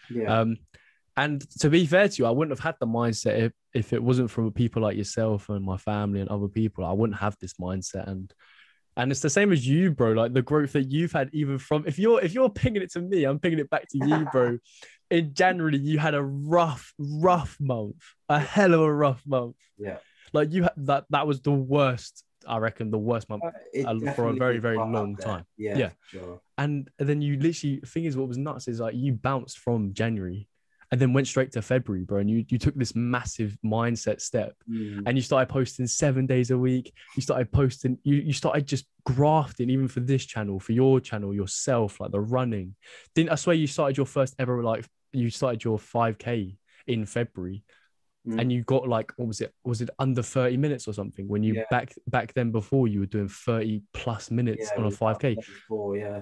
Yeah. 0.10 0.40
Um, 0.40 0.58
and 1.16 1.48
to 1.60 1.70
be 1.70 1.86
fair 1.86 2.08
to 2.10 2.16
you, 2.18 2.26
I 2.26 2.32
wouldn't 2.32 2.58
have 2.58 2.64
had 2.64 2.76
the 2.80 2.88
mindset 2.88 3.38
if, 3.40 3.52
if 3.74 3.94
it 3.94 4.04
wasn't 4.04 4.30
from 4.30 4.52
people 4.52 4.82
like 4.82 4.98
yourself 4.98 5.50
and 5.50 5.64
my 5.64 5.78
family 5.78 6.20
and 6.20 6.30
other 6.30 6.48
people. 6.48 6.86
I 6.86 6.92
wouldn't 6.92 7.20
have 7.20 7.38
this 7.40 7.54
mindset. 7.54 8.08
And 8.08 8.34
and 8.98 9.12
it's 9.12 9.22
the 9.22 9.30
same 9.30 9.52
as 9.52 9.66
you, 9.66 9.92
bro. 9.92 10.12
Like 10.12 10.34
the 10.34 10.42
growth 10.42 10.74
that 10.74 10.92
you've 10.92 11.14
had, 11.14 11.30
even 11.34 11.58
from 11.58 11.86
if 11.88 11.98
you're 11.98 12.22
if 12.22 12.34
you're 12.34 12.50
pinging 12.50 12.82
it 12.82 12.92
to 12.94 13.02
me, 13.02 13.24
I'm 13.24 13.40
pinging 13.40 13.60
it 13.60 13.70
back 13.70 13.88
to 13.90 13.98
you, 13.98 14.28
bro. 14.32 14.58
In 15.10 15.34
January, 15.34 15.78
you 15.78 16.00
had 16.00 16.14
a 16.14 16.24
rough, 16.24 16.94
rough 16.98 17.58
month, 17.60 18.02
a 18.30 18.40
hell 18.40 18.74
of 18.74 18.80
a 18.80 18.94
rough 18.94 19.22
month. 19.26 19.58
Yeah. 19.78 19.98
Like 20.32 20.54
you 20.54 20.64
had 20.64 20.74
that 20.78 21.06
that 21.10 21.28
was 21.28 21.42
the 21.42 21.52
worst. 21.52 22.24
I 22.48 22.58
reckon 22.58 22.92
the 22.92 22.98
worst 22.98 23.30
month. 23.30 23.44
Uh, 23.44 23.88
uh, 23.88 24.14
for 24.14 24.28
a 24.28 24.34
very, 24.34 24.58
very 24.58 24.78
long 24.78 25.16
time. 25.16 25.46
Yeah. 25.58 25.78
Yeah. 25.78 25.90
Sure. 26.08 26.42
And 26.58 26.90
then 26.98 27.22
you 27.22 27.38
literally 27.38 27.82
thing 27.86 28.06
is 28.06 28.18
what 28.18 28.28
was 28.28 28.38
nuts 28.38 28.68
is 28.68 28.80
like 28.80 28.96
you 28.96 29.14
bounced 29.14 29.60
from 29.60 29.94
January 29.94 30.48
and 30.92 31.00
then 31.00 31.14
went 31.14 31.26
straight 31.28 31.52
to 31.54 31.62
February, 31.62 32.04
bro. 32.04 32.20
And 32.20 32.30
you 32.30 32.46
you 32.50 32.58
took 32.58 32.76
this 32.76 32.96
massive 32.96 33.58
mindset 33.64 34.22
step 34.22 34.56
Mm. 34.70 35.04
and 35.06 35.18
you 35.18 35.22
started 35.22 35.48
posting 35.48 35.88
seven 35.88 36.26
days 36.26 36.52
a 36.52 36.58
week. 36.58 36.94
You 37.16 37.22
started 37.22 37.52
posting, 37.52 37.98
you, 38.04 38.16
you 38.18 38.34
started 38.34 38.68
just 38.68 38.86
grafting, 39.06 39.70
even 39.70 39.88
for 39.88 40.02
this 40.02 40.26
channel, 40.26 40.60
for 40.60 40.74
your 40.74 41.00
channel, 41.00 41.34
yourself, 41.34 42.00
like 42.00 42.12
the 42.12 42.20
running. 42.20 42.76
Didn't 43.16 43.32
I 43.32 43.36
swear 43.36 43.56
you 43.56 43.68
started 43.68 43.98
your 43.98 44.06
first 44.06 44.36
ever 44.38 44.62
like 44.62 44.86
you 45.14 45.30
started 45.30 45.64
your 45.64 45.78
5k 45.78 46.58
in 46.88 47.06
February 47.06 47.64
Mm. 48.28 48.40
and 48.40 48.52
you 48.52 48.62
got 48.64 48.88
like 48.88 49.12
what 49.18 49.28
was 49.28 49.42
it? 49.42 49.52
Was 49.64 49.82
it 49.82 49.90
under 49.98 50.22
30 50.22 50.56
minutes 50.58 50.88
or 50.88 50.94
something? 50.94 51.28
When 51.28 51.42
you 51.42 51.56
Yeah. 51.56 51.64
back 51.72 51.94
back 52.08 52.34
then 52.36 52.52
before 52.52 52.88
you 52.88 53.00
were 53.00 53.08
doing 53.08 53.28
30 53.28 53.82
plus 53.94 54.30
minutes 54.30 54.70
Yeah, 54.72 54.80
on 54.80 54.86
a 54.86 54.92
5k 54.92 55.36
Before, 55.36 55.98
yeah. 55.98 56.22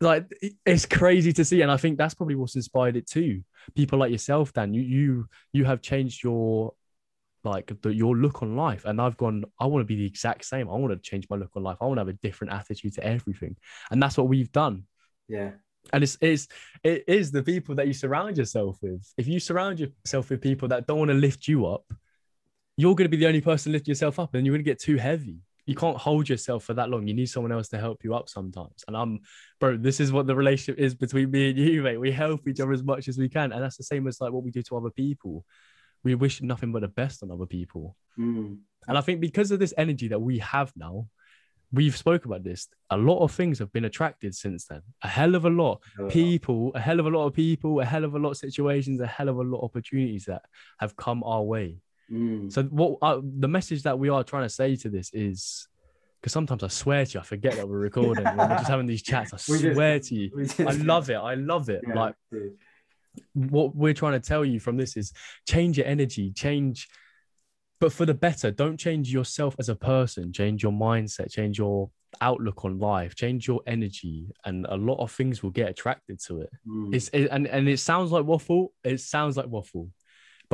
Like 0.00 0.26
it's 0.66 0.86
crazy 0.86 1.32
to 1.32 1.44
see 1.44 1.62
and 1.62 1.70
i 1.70 1.76
think 1.76 1.96
that's 1.96 2.14
probably 2.14 2.34
what's 2.34 2.56
inspired 2.56 2.96
it 2.96 3.06
too. 3.06 3.42
People 3.74 3.98
like 3.98 4.10
yourself 4.10 4.52
dan 4.52 4.74
you 4.74 4.82
you 4.82 5.28
you 5.52 5.64
have 5.64 5.80
changed 5.80 6.22
your 6.22 6.74
like 7.44 7.72
the, 7.82 7.94
your 7.94 8.16
look 8.16 8.42
on 8.42 8.56
life 8.56 8.84
and 8.86 9.00
i've 9.00 9.16
gone 9.16 9.44
i 9.58 9.66
want 9.66 9.82
to 9.82 9.86
be 9.86 9.96
the 9.96 10.06
exact 10.06 10.44
same. 10.44 10.68
I 10.68 10.74
want 10.74 10.92
to 10.92 11.10
change 11.10 11.26
my 11.30 11.36
look 11.36 11.50
on 11.56 11.62
life. 11.62 11.78
I 11.80 11.86
want 11.86 11.96
to 11.96 12.00
have 12.00 12.08
a 12.08 12.14
different 12.14 12.52
attitude 12.52 12.94
to 12.94 13.04
everything 13.04 13.56
and 13.90 14.02
that's 14.02 14.16
what 14.18 14.28
we've 14.28 14.52
done. 14.52 14.84
Yeah. 15.28 15.52
and 15.92 16.02
it's, 16.02 16.18
it's 16.20 16.48
it 16.82 17.04
is 17.06 17.30
the 17.30 17.42
people 17.42 17.74
that 17.76 17.86
you 17.86 17.94
surround 17.94 18.36
yourself 18.36 18.78
with. 18.82 19.06
If 19.16 19.26
you 19.26 19.40
surround 19.40 19.80
yourself 19.80 20.28
with 20.28 20.40
people 20.40 20.68
that 20.68 20.86
don't 20.86 20.98
want 20.98 21.10
to 21.10 21.16
lift 21.16 21.48
you 21.48 21.66
up 21.66 21.84
you're 22.76 22.94
going 22.94 23.06
to 23.06 23.16
be 23.16 23.16
the 23.16 23.26
only 23.26 23.40
person 23.40 23.72
lifting 23.72 23.92
yourself 23.92 24.18
up 24.18 24.34
and 24.34 24.44
you're 24.44 24.54
going 24.54 24.64
to 24.64 24.70
get 24.70 24.80
too 24.80 24.96
heavy 24.96 25.38
you 25.66 25.74
can't 25.74 25.96
hold 25.96 26.28
yourself 26.28 26.64
for 26.64 26.74
that 26.74 26.90
long 26.90 27.06
you 27.06 27.14
need 27.14 27.26
someone 27.26 27.52
else 27.52 27.68
to 27.68 27.78
help 27.78 28.04
you 28.04 28.14
up 28.14 28.28
sometimes 28.28 28.84
and 28.86 28.96
i'm 28.96 29.18
bro 29.60 29.76
this 29.76 29.98
is 29.98 30.12
what 30.12 30.26
the 30.26 30.34
relationship 30.36 30.78
is 30.78 30.94
between 30.94 31.30
me 31.30 31.50
and 31.50 31.58
you 31.58 31.82
mate 31.82 31.96
we 31.98 32.10
help 32.12 32.46
each 32.46 32.60
other 32.60 32.72
as 32.72 32.82
much 32.82 33.08
as 33.08 33.16
we 33.16 33.28
can 33.28 33.52
and 33.52 33.62
that's 33.62 33.76
the 33.78 33.82
same 33.82 34.06
as 34.06 34.20
like 34.20 34.32
what 34.32 34.44
we 34.44 34.50
do 34.50 34.62
to 34.62 34.76
other 34.76 34.90
people 34.90 35.44
we 36.02 36.14
wish 36.14 36.42
nothing 36.42 36.70
but 36.70 36.82
the 36.82 36.88
best 36.88 37.22
on 37.22 37.30
other 37.30 37.46
people 37.46 37.96
Mm. 38.18 38.58
and 38.86 38.96
I 38.96 39.00
think 39.00 39.20
because 39.20 39.50
of 39.50 39.58
this 39.58 39.74
energy 39.76 40.06
that 40.08 40.20
we 40.20 40.38
have 40.38 40.72
now, 40.76 41.08
we've 41.72 41.96
spoke 41.96 42.26
about 42.26 42.44
this. 42.44 42.68
A 42.90 42.96
lot 42.96 43.18
of 43.24 43.32
things 43.32 43.58
have 43.58 43.72
been 43.72 43.86
attracted 43.86 44.36
since 44.36 44.66
then. 44.66 44.82
A 45.02 45.08
hell 45.08 45.34
of 45.34 45.44
a 45.46 45.50
lot. 45.50 45.82
Uh, 45.98 46.06
People, 46.06 46.70
a 46.76 46.80
hell 46.80 47.00
of 47.00 47.06
a 47.06 47.10
lot 47.10 47.26
of 47.26 47.32
people, 47.34 47.80
a 47.80 47.84
hell 47.84 48.04
of 48.04 48.14
a 48.14 48.18
lot 48.20 48.30
of 48.30 48.36
situations, 48.36 49.00
a 49.00 49.06
hell 49.08 49.28
of 49.28 49.38
a 49.38 49.42
lot 49.42 49.58
of 49.58 49.64
opportunities 49.64 50.26
that 50.26 50.42
have 50.78 50.94
come 50.94 51.24
our 51.24 51.42
way. 51.42 51.78
Mm. 52.10 52.52
So 52.52 52.62
what 52.64 52.98
uh, 53.02 53.20
the 53.22 53.48
message 53.48 53.82
that 53.84 53.98
we 53.98 54.08
are 54.08 54.22
trying 54.24 54.44
to 54.44 54.48
say 54.48 54.76
to 54.76 54.88
this 54.88 55.10
is 55.12 55.68
because 56.20 56.32
sometimes 56.32 56.62
I 56.62 56.68
swear 56.68 57.04
to 57.04 57.12
you, 57.14 57.20
I 57.20 57.22
forget 57.22 57.54
that 57.56 57.68
we're 57.68 57.78
recording. 57.78 58.24
when 58.24 58.36
we're 58.38 58.48
just 58.56 58.68
having 58.68 58.86
these 58.86 59.02
chats. 59.02 59.32
I 59.34 59.36
We 59.52 59.58
just- 59.60 59.74
swear 59.74 60.00
to 60.00 60.14
you. 60.14 60.30
Just- 60.44 60.60
I 60.60 60.72
love 60.72 61.10
it. 61.10 61.16
I 61.16 61.34
love 61.34 61.68
it. 61.68 61.82
Yeah, 61.86 61.94
Like 61.94 62.14
dude. 62.32 62.52
what 63.34 63.74
we're 63.76 63.94
trying 63.94 64.14
to 64.20 64.26
tell 64.26 64.44
you 64.44 64.58
from 64.60 64.76
this 64.76 64.96
is 64.96 65.12
change 65.46 65.76
your 65.78 65.86
energy, 65.86 66.30
change, 66.32 66.88
but 67.80 67.92
for 67.92 68.06
the 68.06 68.14
better. 68.14 68.50
Don't 68.50 68.78
change 68.78 69.12
yourself 69.12 69.54
as 69.58 69.68
a 69.68 69.74
person, 69.76 70.32
change 70.32 70.62
your 70.62 70.72
mindset, 70.72 71.30
change 71.30 71.58
your 71.58 71.90
outlook 72.20 72.64
on 72.64 72.78
life, 72.78 73.14
change 73.14 73.46
your 73.46 73.60
energy, 73.66 74.28
and 74.46 74.64
a 74.70 74.76
lot 74.76 75.00
of 75.00 75.10
things 75.10 75.42
will 75.42 75.50
get 75.50 75.68
attracted 75.68 76.20
to 76.20 76.40
it. 76.40 76.50
Mm. 76.66 76.94
It's 76.94 77.08
it, 77.12 77.28
and 77.30 77.46
and 77.48 77.68
it 77.68 77.78
sounds 77.80 78.12
like 78.12 78.24
waffle. 78.24 78.72
It 78.84 79.00
sounds 79.00 79.36
like 79.36 79.48
waffle, 79.48 79.90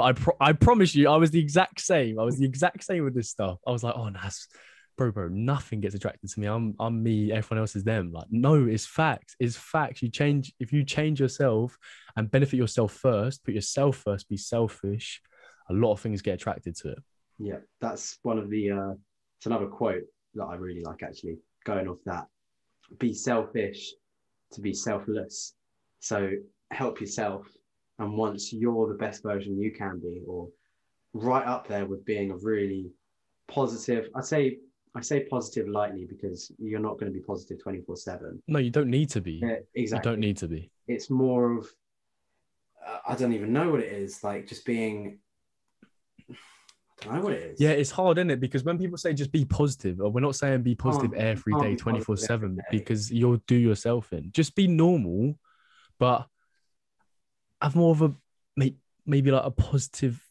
but 0.00 0.06
I 0.06 0.12
pro- 0.14 0.36
I 0.40 0.52
promise 0.54 0.94
you, 0.94 1.10
I 1.10 1.16
was 1.16 1.30
the 1.30 1.40
exact 1.40 1.78
same. 1.78 2.18
I 2.18 2.22
was 2.22 2.38
the 2.38 2.46
exact 2.46 2.84
same 2.84 3.04
with 3.04 3.14
this 3.14 3.28
stuff. 3.28 3.58
I 3.66 3.70
was 3.70 3.84
like, 3.84 3.92
oh, 3.94 4.08
that's 4.10 4.48
bro, 4.96 5.12
bro, 5.12 5.28
nothing 5.28 5.80
gets 5.80 5.94
attracted 5.94 6.30
to 6.30 6.40
me. 6.40 6.46
I'm 6.46 6.74
I'm 6.80 7.02
me. 7.02 7.30
Everyone 7.32 7.60
else 7.60 7.76
is 7.76 7.84
them. 7.84 8.10
Like, 8.10 8.28
no, 8.30 8.66
it's 8.66 8.86
facts. 8.86 9.36
It's 9.38 9.56
facts. 9.56 10.00
You 10.00 10.08
change 10.08 10.54
if 10.58 10.72
you 10.72 10.84
change 10.84 11.20
yourself 11.20 11.76
and 12.16 12.30
benefit 12.30 12.56
yourself 12.56 12.92
first. 12.92 13.44
Put 13.44 13.52
yourself 13.52 13.98
first. 13.98 14.26
Be 14.30 14.38
selfish. 14.38 15.20
A 15.68 15.74
lot 15.74 15.92
of 15.92 16.00
things 16.00 16.22
get 16.22 16.34
attracted 16.34 16.76
to 16.76 16.92
it. 16.92 16.98
Yeah, 17.38 17.58
that's 17.82 18.18
one 18.22 18.38
of 18.38 18.48
the. 18.48 18.70
Uh, 18.70 18.94
it's 19.36 19.44
another 19.44 19.66
quote 19.66 20.04
that 20.34 20.44
I 20.44 20.54
really 20.54 20.80
like 20.82 21.02
actually 21.02 21.36
going 21.66 21.88
off 21.88 21.98
that. 22.06 22.26
Be 22.98 23.12
selfish 23.12 23.92
to 24.52 24.62
be 24.62 24.72
selfless. 24.72 25.52
So 25.98 26.30
help 26.70 27.02
yourself. 27.02 27.46
And 28.00 28.16
once 28.16 28.50
you're 28.50 28.88
the 28.88 28.94
best 28.94 29.22
version 29.22 29.60
you 29.60 29.70
can 29.70 30.00
be, 30.00 30.22
or 30.26 30.48
right 31.12 31.46
up 31.46 31.68
there 31.68 31.84
with 31.84 32.04
being 32.06 32.30
a 32.30 32.36
really 32.36 32.90
positive, 33.46 34.08
I 34.16 34.22
say 34.22 34.56
I 34.96 35.02
say 35.02 35.20
positive 35.24 35.68
lightly 35.68 36.06
because 36.06 36.50
you're 36.58 36.80
not 36.80 36.98
going 36.98 37.12
to 37.12 37.16
be 37.16 37.22
positive 37.24 37.62
24 37.62 37.96
7. 37.96 38.42
No, 38.48 38.58
you 38.58 38.70
don't 38.70 38.88
need 38.88 39.10
to 39.10 39.20
be. 39.20 39.40
Yeah, 39.42 39.56
exactly. 39.74 40.10
You 40.10 40.14
don't 40.14 40.20
need 40.20 40.36
to 40.38 40.48
be. 40.48 40.70
It's 40.88 41.10
more 41.10 41.58
of, 41.58 41.68
uh, 42.84 42.98
I 43.06 43.14
don't 43.14 43.34
even 43.34 43.52
know 43.52 43.70
what 43.70 43.80
it 43.80 43.92
is, 43.92 44.24
like 44.24 44.48
just 44.48 44.64
being, 44.64 45.18
I 46.30 47.04
don't 47.04 47.14
know 47.16 47.20
what 47.20 47.32
it 47.34 47.52
is. 47.52 47.60
Yeah, 47.60 47.70
it's 47.70 47.90
hard, 47.90 48.18
isn't 48.18 48.30
it? 48.30 48.40
Because 48.40 48.64
when 48.64 48.78
people 48.78 48.98
say 48.98 49.12
just 49.12 49.30
be 49.30 49.44
positive, 49.44 50.00
or 50.00 50.10
we're 50.10 50.20
not 50.20 50.34
saying 50.36 50.62
be 50.62 50.74
positive 50.74 51.12
every 51.12 51.52
day, 51.60 51.70
be 51.72 51.76
24 51.76 52.16
positive 52.16 52.26
7, 52.26 52.58
because 52.70 53.12
you'll 53.12 53.40
do 53.46 53.56
yourself 53.56 54.12
in. 54.12 54.32
Just 54.32 54.56
be 54.56 54.66
normal, 54.66 55.38
but 55.98 56.26
have 57.62 57.76
more 57.76 57.92
of 57.92 58.02
a 58.02 58.14
may- 58.56 58.76
maybe 59.06 59.30
like 59.30 59.44
a 59.44 59.50
positive 59.50 60.22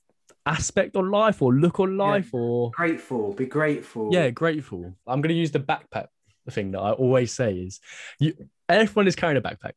aspect 0.45 0.95
on 0.95 1.11
life 1.11 1.41
or 1.41 1.53
look 1.53 1.79
on 1.79 1.97
life 1.97 2.33
or 2.33 2.71
Grateful, 2.71 3.33
be 3.33 3.45
grateful. 3.45 4.09
yeah, 4.11 4.29
grateful. 4.29 4.95
I'm 5.05 5.21
gonna 5.21 5.33
use 5.35 5.51
the 5.51 5.59
backpack 5.59 6.07
thing 6.49 6.71
that 6.71 6.79
I 6.79 6.91
always 6.93 7.31
say 7.31 7.53
is 7.53 7.79
you 8.19 8.33
everyone 8.67 9.07
is 9.07 9.15
carrying 9.15 9.37
a 9.37 9.41
backpack. 9.41 9.73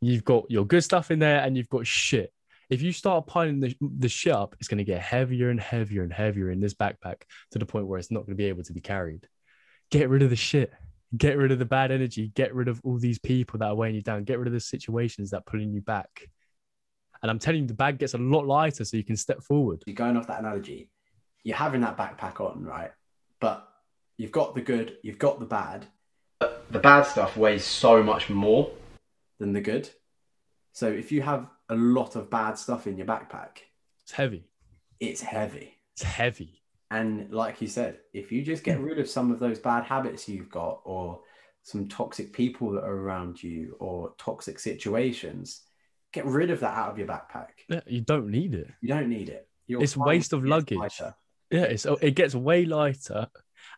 You've 0.00 0.24
got 0.24 0.50
your 0.50 0.64
good 0.66 0.82
stuff 0.82 1.10
in 1.10 1.18
there 1.18 1.40
and 1.40 1.56
you've 1.56 1.68
got 1.68 1.86
shit. 1.86 2.32
If 2.70 2.80
you 2.82 2.92
start 2.92 3.26
piling 3.26 3.60
the, 3.60 3.76
the 3.80 4.08
shit 4.08 4.32
up, 4.32 4.54
it's 4.58 4.68
gonna 4.68 4.84
get 4.84 5.02
heavier 5.02 5.50
and 5.50 5.60
heavier 5.60 6.02
and 6.02 6.12
heavier 6.12 6.50
in 6.50 6.60
this 6.60 6.72
backpack 6.74 7.22
to 7.50 7.58
the 7.58 7.66
point 7.66 7.86
where 7.86 7.98
it's 7.98 8.10
not 8.10 8.24
gonna 8.24 8.36
be 8.36 8.46
able 8.46 8.62
to 8.64 8.72
be 8.72 8.80
carried. 8.80 9.26
Get 9.90 10.08
rid 10.08 10.22
of 10.22 10.30
the 10.30 10.36
shit. 10.36 10.72
Get 11.16 11.36
rid 11.36 11.50
of 11.52 11.58
the 11.58 11.64
bad 11.64 11.90
energy. 11.90 12.28
Get 12.34 12.54
rid 12.54 12.68
of 12.68 12.80
all 12.84 12.98
these 12.98 13.18
people 13.18 13.58
that 13.58 13.66
are 13.66 13.74
weighing 13.74 13.96
you 13.96 14.02
down. 14.02 14.24
Get 14.24 14.38
rid 14.38 14.46
of 14.46 14.52
the 14.52 14.60
situations 14.60 15.30
that 15.30 15.38
are 15.38 15.42
pulling 15.50 15.72
you 15.72 15.80
back. 15.80 16.28
And 17.22 17.30
I'm 17.30 17.38
telling 17.38 17.62
you, 17.62 17.66
the 17.66 17.74
bag 17.74 17.98
gets 17.98 18.14
a 18.14 18.18
lot 18.18 18.46
lighter 18.46 18.84
so 18.84 18.96
you 18.96 19.04
can 19.04 19.16
step 19.16 19.42
forward. 19.42 19.82
You're 19.86 19.94
going 19.94 20.16
off 20.16 20.28
that 20.28 20.38
analogy. 20.40 20.88
You're 21.42 21.56
having 21.56 21.80
that 21.82 21.96
backpack 21.96 22.40
on, 22.40 22.64
right? 22.64 22.92
But 23.40 23.68
you've 24.16 24.30
got 24.32 24.54
the 24.54 24.60
good, 24.60 24.98
you've 25.02 25.18
got 25.18 25.40
the 25.40 25.46
bad. 25.46 25.86
But 26.38 26.70
the 26.70 26.78
bad 26.78 27.02
stuff 27.02 27.36
weighs 27.36 27.64
so 27.64 28.02
much 28.02 28.30
more 28.30 28.70
than 29.38 29.52
the 29.52 29.60
good. 29.60 29.90
So 30.72 30.86
if 30.88 31.10
you 31.12 31.22
have 31.22 31.46
a 31.68 31.74
lot 31.74 32.14
of 32.16 32.30
bad 32.30 32.56
stuff 32.56 32.86
in 32.86 32.96
your 32.96 33.06
backpack, 33.06 33.58
It's 34.02 34.12
heavy. 34.12 34.44
it's 35.00 35.20
heavy. 35.20 35.74
It's 35.94 36.02
heavy. 36.02 36.59
And 36.90 37.30
like 37.32 37.62
you 37.62 37.68
said, 37.68 37.98
if 38.12 38.32
you 38.32 38.42
just 38.42 38.64
get 38.64 38.78
hmm. 38.78 38.84
rid 38.84 38.98
of 38.98 39.08
some 39.08 39.30
of 39.30 39.38
those 39.38 39.58
bad 39.58 39.84
habits 39.84 40.28
you've 40.28 40.50
got, 40.50 40.80
or 40.84 41.20
some 41.62 41.88
toxic 41.88 42.32
people 42.32 42.72
that 42.72 42.84
are 42.84 42.96
around 42.96 43.42
you, 43.42 43.76
or 43.78 44.14
toxic 44.18 44.58
situations, 44.58 45.62
get 46.12 46.26
rid 46.26 46.50
of 46.50 46.60
that 46.60 46.76
out 46.76 46.90
of 46.90 46.98
your 46.98 47.06
backpack. 47.06 47.48
Yeah, 47.68 47.80
you 47.86 48.00
don't 48.00 48.28
need 48.28 48.54
it. 48.54 48.70
You 48.80 48.88
don't 48.88 49.08
need 49.08 49.28
it. 49.28 49.46
It's 49.68 49.96
waste 49.96 50.32
of 50.32 50.44
luggage. 50.44 50.78
lighter. 50.78 51.14
Yeah, 51.50 51.62
it's 51.62 51.86
it 52.00 52.14
gets 52.14 52.34
way 52.34 52.64
lighter, 52.64 53.28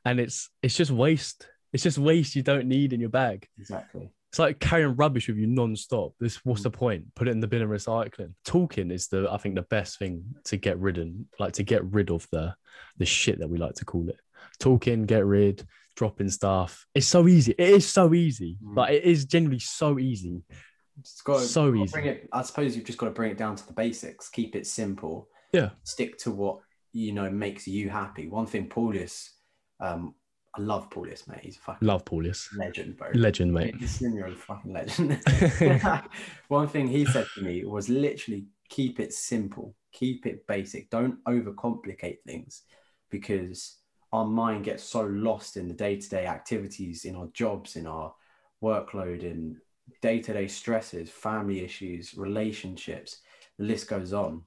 and 0.05 0.21
it's 0.21 0.51
it's 0.63 0.77
just 0.77 0.91
waste. 0.91 1.49
It's 1.73 1.83
just 1.83 1.99
waste 1.99 2.37
you 2.37 2.43
don't 2.43 2.67
need 2.67 2.93
in 2.93 3.01
your 3.01 3.11
bag. 3.11 3.49
Exactly. 3.59 4.11
It's 4.33 4.39
like 4.39 4.59
carrying 4.61 4.97
rubbish 4.97 5.29
with 5.29 5.37
you 5.37 5.47
non-stop. 5.47 6.15
This 6.19 6.37
what's 6.43 6.63
Mm. 6.63 6.65
the 6.65 6.71
point? 6.71 7.15
Put 7.15 7.29
it 7.29 7.33
in 7.33 7.41
the 7.41 7.47
bin 7.47 7.61
and 7.61 7.71
recycling. 7.71 8.33
Talking 8.47 8.91
is 8.91 9.09
the 9.09 9.29
I 9.31 9.37
think 9.37 9.57
the 9.57 9.63
best 9.63 9.99
thing 9.99 10.25
to 10.45 10.57
get 10.57 10.79
rid 10.79 10.97
of, 10.97 11.09
like 11.39 11.53
to 11.55 11.63
get 11.63 11.85
rid 11.93 12.11
of 12.11 12.27
the 12.33 12.55
the 12.97 13.05
shit 13.05 13.39
that 13.41 13.49
we 13.51 13.59
like 13.59 13.75
to 13.75 13.85
call 13.85 14.09
it. 14.09 14.17
Talking, 14.59 15.05
get 15.05 15.27
rid, 15.27 15.67
dropping 15.97 16.31
stuff. 16.31 16.87
It's 16.95 17.07
so 17.07 17.29
easy. 17.29 17.55
It 17.59 17.69
is 17.69 17.87
so 17.87 18.15
easy. 18.15 18.57
Mm. 18.65 18.75
Like 18.77 18.95
it 18.95 19.05
is 19.05 19.27
generally 19.27 19.59
so 19.59 19.99
easy. 19.99 20.43
It's 20.99 21.21
got 21.21 21.41
to, 21.41 21.45
So 21.45 21.75
easy. 21.75 21.93
Bring 21.93 22.07
it, 22.07 22.29
I 22.33 22.41
suppose 22.43 22.75
you've 22.75 22.87
just 22.87 22.99
got 22.99 23.07
to 23.07 23.13
bring 23.13 23.31
it 23.33 23.39
down 23.39 23.57
to 23.57 23.67
the 23.67 23.73
basics. 23.75 24.31
Keep 24.31 24.57
it 24.57 24.67
simple. 24.67 25.29
Yeah. 25.53 25.71
Stick 25.85 26.17
to 26.21 26.31
what 26.31 26.61
you 26.93 27.13
know 27.13 27.29
makes 27.31 27.67
you 27.69 27.91
happy. 27.91 28.29
One 28.29 28.47
thing, 28.47 28.71
Paulius, 28.71 29.29
um, 29.81 30.15
I 30.55 30.61
love 30.61 30.91
Paulius, 30.91 31.27
mate. 31.29 31.41
He's 31.43 31.57
a 31.57 31.61
fucking 31.61 31.89
Love 31.89 32.05
Paulius. 32.05 32.49
legend, 32.57 32.99
bro. 32.99 33.09
Legend, 33.15 33.53
mate. 33.53 33.75
You're 34.01 34.27
a 34.27 34.33
fucking 34.33 34.73
legend. 34.73 35.21
One 36.49 36.69
thing 36.69 36.89
he 36.89 37.07
said 37.07 37.27
to 37.35 37.43
me 37.43 37.65
was 37.65 37.89
literally 37.89 38.47
keep 38.69 39.01
it 39.01 39.15
simple, 39.15 39.75
keep 39.93 40.27
it 40.27 40.47
basic. 40.47 40.91
Don't 40.91 41.23
overcomplicate 41.25 42.19
things 42.27 42.63
because 43.11 43.79
our 44.13 44.27
mind 44.27 44.65
gets 44.65 44.85
so 44.85 45.03
lost 45.03 45.57
in 45.57 45.69
the 45.69 45.75
day 45.75 45.97
to 45.97 46.09
day 46.09 46.27
activities, 46.27 47.07
in 47.07 47.17
our 47.17 47.29
jobs, 47.29 47.77
in 47.77 47.87
our 47.87 48.13
workload, 48.63 49.23
in 49.23 49.57
day 50.03 50.21
to 50.21 50.35
day 50.35 50.49
stresses, 50.49 51.09
family 51.09 51.65
issues, 51.65 52.15
relationships. 52.15 53.21
The 53.59 53.65
list 53.65 53.89
goes 53.89 54.13
on. 54.13 54.43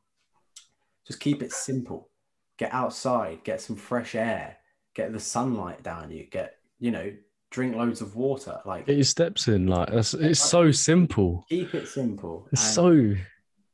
Just 1.08 1.20
keep 1.20 1.42
it 1.42 1.52
simple. 1.52 2.10
Get 2.58 2.74
outside, 2.74 3.44
get 3.44 3.60
some 3.60 3.76
fresh 3.76 4.16
air, 4.16 4.58
get 4.96 5.14
the 5.14 5.20
sunlight 5.20 5.84
down 5.84 6.10
you, 6.10 6.26
get, 6.26 6.56
you 6.80 6.92
know, 6.92 7.12
drink 7.52 7.76
loads 7.76 8.02
of 8.02 8.16
water. 8.16 8.60
Like, 8.66 8.88
Get 8.88 8.96
your 8.96 9.04
steps 9.04 9.48
in. 9.48 9.68
Like 9.68 9.92
that's, 9.92 10.14
it's 10.14 10.42
so 10.42 10.72
simple. 10.72 11.46
keep 11.50 11.76
it 11.76 11.88
simple. 11.88 12.48
It's 12.52 12.62
so 12.62 13.14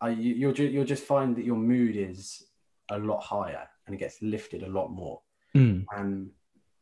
I, 0.01 0.09
you, 0.09 0.33
you'll, 0.33 0.53
ju- 0.53 0.67
you'll 0.67 0.85
just 0.85 1.03
find 1.03 1.35
that 1.35 1.45
your 1.45 1.55
mood 1.55 1.95
is 1.95 2.43
a 2.89 2.97
lot 2.97 3.21
higher 3.21 3.67
and 3.85 3.95
it 3.95 3.99
gets 3.99 4.21
lifted 4.21 4.63
a 4.63 4.69
lot 4.69 4.89
more. 4.89 5.21
Mm. 5.55 5.85
And 5.95 6.31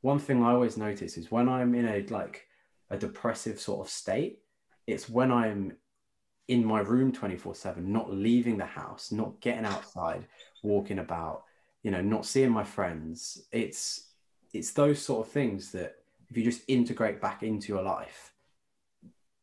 one 0.02 0.20
thing 0.20 0.44
I 0.44 0.52
always 0.52 0.78
notice 0.78 1.18
is 1.18 1.32
when 1.32 1.50
I'm 1.50 1.76
in 1.76 1.88
a 1.88 2.06
like 2.14 2.46
a 2.90 2.98
depressive 2.98 3.60
sort 3.60 3.86
of 3.86 3.92
state, 3.92 4.40
it's 4.88 5.10
when 5.10 5.32
I'm 5.32 5.74
in 6.48 6.66
my 6.66 6.80
room 6.80 7.12
24 7.12 7.56
7, 7.56 7.92
not 7.92 8.12
leaving 8.12 8.58
the 8.58 8.66
house, 8.66 9.12
not 9.12 9.40
getting 9.40 9.66
outside, 9.66 10.26
walking 10.64 11.00
about, 11.00 11.44
you 11.84 11.92
know, 11.92 12.02
not 12.02 12.26
seeing 12.26 12.52
my 12.52 12.64
friends. 12.64 13.44
It's 13.52 14.09
it's 14.54 14.72
those 14.72 15.02
sort 15.02 15.26
of 15.28 15.32
things 15.32 15.72
that 15.72 15.96
if 16.30 16.38
you 16.38 16.44
just 16.44 16.62
integrate 16.68 17.22
back 17.22 17.44
into 17.44 17.72
your 17.74 17.82
life, 17.84 18.34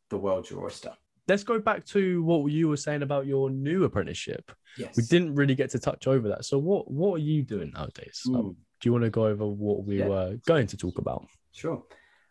the 0.09 0.17
world's 0.17 0.49
your 0.49 0.63
oyster. 0.63 0.93
let's 1.27 1.43
go 1.43 1.59
back 1.59 1.85
to 1.85 2.23
what 2.23 2.45
you 2.51 2.69
were 2.69 2.77
saying 2.77 3.01
about 3.03 3.25
your 3.25 3.49
new 3.49 3.83
apprenticeship. 3.83 4.51
Yes. 4.77 4.95
We 4.95 5.03
didn't 5.03 5.35
really 5.35 5.55
get 5.55 5.69
to 5.71 5.79
touch 5.79 6.07
over 6.07 6.29
that. 6.29 6.45
So 6.45 6.57
what 6.57 6.89
what 6.89 7.15
are 7.15 7.23
you 7.23 7.43
doing 7.43 7.71
nowadays? 7.73 8.21
Mm. 8.27 8.35
Um, 8.39 8.55
do 8.79 8.87
you 8.87 8.93
want 8.93 9.03
to 9.03 9.09
go 9.09 9.25
over 9.27 9.45
what 9.45 9.83
we 9.85 9.99
Yeah. 9.99 10.07
were 10.07 10.37
going 10.45 10.67
to 10.67 10.77
talk 10.77 10.97
about? 10.99 11.27
Sure. 11.51 11.83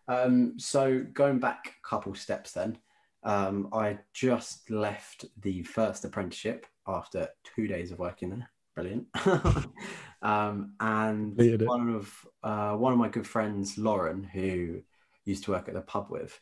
Um, 0.09 0.59
so 0.59 1.05
going 1.13 1.39
back 1.41 1.75
a 1.85 1.89
couple 1.89 2.15
steps 2.15 2.53
then, 2.53 2.79
um, 3.25 3.69
I 3.73 3.99
just 4.15 4.71
left 4.71 5.25
the 5.43 5.63
first 5.65 6.05
apprenticeship 6.05 6.65
after 6.87 7.29
two 7.43 7.67
days 7.67 7.91
of 7.91 7.99
working 7.99 8.31
there. 8.31 8.49
Brilliant. 8.77 9.07
um, 10.23 10.75
and 10.79 11.35
one 11.67 11.95
of 11.95 12.27
uh, 12.45 12.73
one 12.75 12.93
of 12.93 12.99
my 12.99 13.09
good 13.09 13.27
friends, 13.27 13.79
Lauren, 13.79 14.23
who 14.23 14.83
used 15.25 15.45
to 15.45 15.53
work 15.53 15.67
at 15.67 15.75
the 15.75 15.81
pub 15.81 16.09
with, 16.11 16.39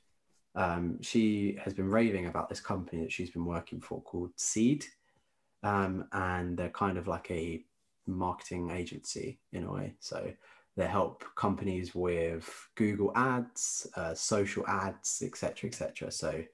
um, 0.56 1.00
she 1.00 1.56
has 1.62 1.72
been 1.72 1.88
raving 1.88 2.26
about 2.26 2.48
this 2.48 2.60
company 2.60 3.02
that 3.02 3.12
she's 3.12 3.30
been 3.30 3.46
working 3.46 3.80
for 3.80 4.02
called 4.02 4.32
Seed. 4.36 4.84
Um, 5.62 6.08
and 6.12 6.58
they're 6.58 6.68
kind 6.68 6.98
of 6.98 7.08
like 7.08 7.30
a 7.30 7.64
marketing 8.06 8.70
agency 8.70 9.38
in 9.52 9.64
a 9.64 9.72
way. 9.72 9.94
So 10.00 10.30
they 10.76 10.86
help 10.86 11.24
companies 11.36 11.94
with 11.94 12.68
Google 12.74 13.12
ads, 13.16 13.86
uh, 13.96 14.12
social 14.14 14.66
ads, 14.66 15.22
etc., 15.24 15.70
etc. 15.70 16.10
So 16.10 16.44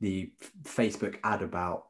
the 0.00 0.32
Facebook 0.64 1.18
ad 1.22 1.42
about 1.42 1.86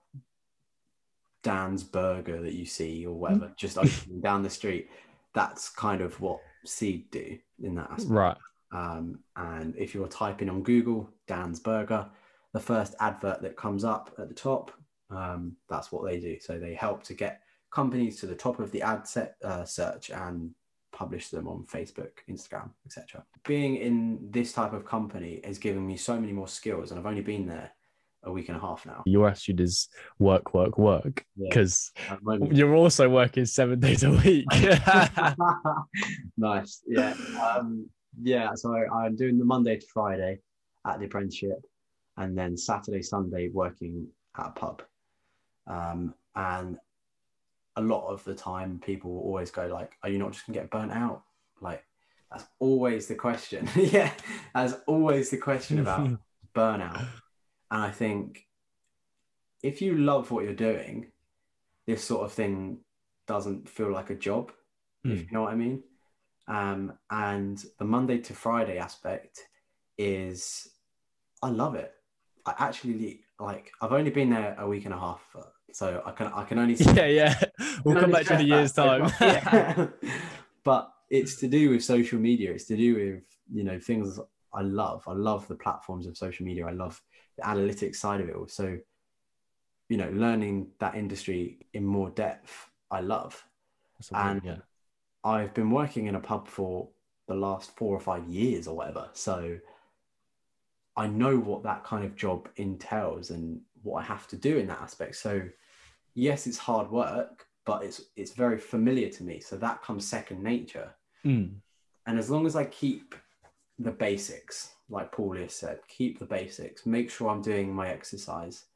Dan's 1.42 1.82
Burger 1.82 2.40
that 2.40 2.54
you 2.54 2.66
see 2.66 3.06
or 3.06 3.14
whatever, 3.14 3.52
just 3.56 3.78
opening 3.78 4.20
down 4.20 4.42
the 4.42 4.50
street, 4.50 4.88
that's 5.34 5.68
kind 5.68 6.00
of 6.00 6.20
what 6.20 6.40
Seed 6.64 7.10
do 7.10 7.38
in 7.62 7.74
that 7.74 7.90
aspect. 7.90 8.10
Right. 8.10 8.36
Um, 8.72 9.18
and 9.36 9.74
if 9.76 9.94
you're 9.94 10.08
typing 10.08 10.48
on 10.48 10.62
Google 10.62 11.10
Dan's 11.26 11.60
Burger, 11.60 12.08
the 12.52 12.60
first 12.60 12.94
advert 13.00 13.42
that 13.42 13.56
comes 13.56 13.84
up 13.84 14.14
at 14.18 14.28
the 14.28 14.34
top, 14.34 14.70
um, 15.10 15.56
that's 15.68 15.92
what 15.92 16.04
they 16.04 16.18
do. 16.18 16.38
So 16.40 16.58
they 16.58 16.74
help 16.74 17.02
to 17.04 17.14
get 17.14 17.40
companies 17.70 18.20
to 18.20 18.26
the 18.26 18.34
top 18.34 18.60
of 18.60 18.70
the 18.70 18.82
ad 18.82 19.06
set 19.06 19.36
uh, 19.44 19.64
search 19.64 20.10
and 20.10 20.54
publish 20.92 21.28
them 21.28 21.48
on 21.48 21.64
Facebook, 21.64 22.10
Instagram, 22.30 22.70
etc. 22.86 23.24
Being 23.46 23.76
in 23.76 24.18
this 24.30 24.52
type 24.52 24.72
of 24.72 24.84
company 24.84 25.40
has 25.44 25.58
given 25.58 25.86
me 25.86 25.96
so 25.96 26.18
many 26.18 26.32
more 26.32 26.48
skills, 26.48 26.90
and 26.90 27.00
I've 27.00 27.06
only 27.06 27.22
been 27.22 27.46
there 27.46 27.72
a 28.24 28.32
week 28.32 28.48
and 28.48 28.56
a 28.56 28.60
half 28.60 28.86
now. 28.86 29.02
Your 29.06 29.28
attitude 29.28 29.60
is 29.60 29.88
work, 30.18 30.54
work, 30.54 30.78
work. 30.78 31.24
Because 31.40 31.90
moment. 32.22 32.54
you're 32.54 32.74
also 32.74 33.08
working 33.08 33.44
seven 33.46 33.80
days 33.80 34.02
a 34.04 34.10
week. 34.10 34.46
nice. 36.36 36.82
Yeah. 36.86 37.14
Um, 37.42 37.88
yeah. 38.22 38.50
So 38.54 38.74
I'm 38.74 39.16
doing 39.16 39.38
the 39.38 39.44
Monday 39.44 39.76
to 39.76 39.86
Friday 39.92 40.38
at 40.86 40.98
the 40.98 41.06
apprenticeship, 41.06 41.64
and 42.16 42.36
then 42.36 42.56
Saturday, 42.56 43.02
Sunday 43.02 43.48
working 43.48 44.06
at 44.38 44.48
a 44.48 44.50
pub. 44.50 44.82
Um, 45.66 46.14
and 46.34 46.78
a 47.76 47.82
lot 47.82 48.08
of 48.08 48.22
the 48.24 48.34
time, 48.34 48.80
people 48.84 49.12
will 49.12 49.22
always 49.22 49.50
go 49.50 49.66
like, 49.66 49.96
"Are 50.02 50.08
you 50.08 50.18
not 50.18 50.32
just 50.32 50.46
gonna 50.46 50.58
get 50.58 50.70
burnt 50.70 50.92
out?" 50.92 51.22
Like, 51.60 51.84
That's 52.30 52.46
always 52.58 53.06
the 53.06 53.14
question. 53.14 53.68
yeah, 53.76 54.12
that's 54.54 54.74
always 54.86 55.30
the 55.30 55.36
question 55.36 55.78
about 55.78 56.18
burnout. 56.54 57.06
And 57.72 57.82
I 57.82 57.90
think 57.90 58.46
if 59.62 59.80
you 59.80 59.96
love 59.96 60.30
what 60.30 60.44
you're 60.44 60.52
doing, 60.52 61.10
this 61.86 62.04
sort 62.04 62.22
of 62.24 62.32
thing 62.32 62.78
doesn't 63.26 63.68
feel 63.68 63.90
like 63.90 64.10
a 64.10 64.14
job, 64.14 64.52
if 65.04 65.10
Mm. 65.10 65.26
you 65.26 65.32
know 65.32 65.42
what 65.42 65.52
I 65.52 65.56
mean. 65.56 65.82
Um, 66.46 66.92
and 67.10 67.64
the 67.78 67.84
Monday 67.84 68.18
to 68.18 68.34
Friday 68.34 68.76
aspect 68.78 69.40
is, 69.96 70.68
I 71.42 71.48
love 71.48 71.74
it. 71.74 71.92
I 72.44 72.54
actually 72.58 73.20
like. 73.40 73.72
I've 73.80 73.92
only 73.92 74.10
been 74.10 74.30
there 74.30 74.54
a 74.58 74.68
week 74.68 74.84
and 74.84 74.92
a 74.94 74.98
half, 74.98 75.22
so 75.72 76.02
I 76.04 76.10
can 76.10 76.26
I 76.26 76.44
can 76.44 76.58
only 76.58 76.74
Yeah, 76.80 77.06
yeah. 77.06 77.40
We'll 77.84 78.00
come 78.00 78.10
back 78.10 78.26
to 78.26 78.34
in 78.34 78.40
a 78.40 78.44
year's 78.44 78.74
so 78.74 78.98
time. 78.98 79.12
Yeah. 79.20 79.86
but 80.64 80.92
it's 81.08 81.36
to 81.36 81.48
do 81.48 81.70
with 81.70 81.82
social 81.84 82.18
media. 82.18 82.50
It's 82.52 82.64
to 82.66 82.76
do 82.76 82.94
with 82.94 83.22
you 83.52 83.64
know 83.64 83.78
things 83.78 84.18
I 84.52 84.62
love. 84.62 85.04
I 85.06 85.12
love 85.12 85.46
the 85.48 85.54
platforms 85.54 86.06
of 86.06 86.16
social 86.16 86.44
media. 86.44 86.66
I 86.66 86.72
love 86.72 87.00
the 87.36 87.42
analytics 87.42 87.96
side 87.96 88.20
of 88.20 88.28
it 88.28 88.36
all. 88.36 88.48
So 88.48 88.78
you 89.88 89.98
know, 89.98 90.08
learning 90.10 90.68
that 90.78 90.94
industry 90.94 91.58
in 91.74 91.84
more 91.84 92.08
depth, 92.10 92.70
I 92.90 93.00
love. 93.00 93.44
That's 93.98 94.10
a 94.10 94.14
brilliant- 94.14 94.44
And- 94.44 94.56
yeah. 94.56 94.62
I've 95.24 95.52
been 95.54 95.70
working 95.70 96.06
in 96.06 96.14
a 96.14 96.20
pub 96.20 96.48
for 96.48 96.88
the 97.28 97.34
last 97.34 97.76
four 97.76 97.94
or 97.94 98.00
five 98.00 98.26
years 98.26 98.66
or 98.66 98.74
whatever. 98.74 99.10
So 99.12 99.58
I 100.96 101.06
know 101.06 101.38
what 101.38 101.62
that 101.64 101.84
kind 101.84 102.04
of 102.04 102.16
job 102.16 102.48
entails 102.56 103.30
and 103.30 103.60
what 103.82 104.00
I 104.00 104.04
have 104.04 104.26
to 104.28 104.36
do 104.36 104.58
in 104.58 104.66
that 104.68 104.80
aspect. 104.80 105.16
So 105.16 105.42
yes, 106.14 106.46
it's 106.46 106.58
hard 106.58 106.90
work, 106.90 107.46
but 107.64 107.84
it's 107.84 108.02
it's 108.16 108.32
very 108.32 108.58
familiar 108.58 109.08
to 109.10 109.22
me. 109.24 109.40
So 109.40 109.56
that 109.58 109.82
comes 109.82 110.06
second 110.06 110.42
nature. 110.42 110.94
Mm. 111.24 111.56
And 112.06 112.18
as 112.18 112.30
long 112.30 112.46
as 112.46 112.56
I 112.56 112.64
keep 112.64 113.14
the 113.78 113.92
basics, 113.92 114.74
like 114.92 115.10
Paul 115.10 115.36
has 115.38 115.54
said, 115.54 115.78
keep 115.88 116.18
the 116.18 116.26
basics, 116.26 116.84
make 116.84 117.10
sure 117.10 117.30
I'm 117.30 117.40
doing 117.42 117.74
my 117.74 117.88
exercise, 117.88 118.66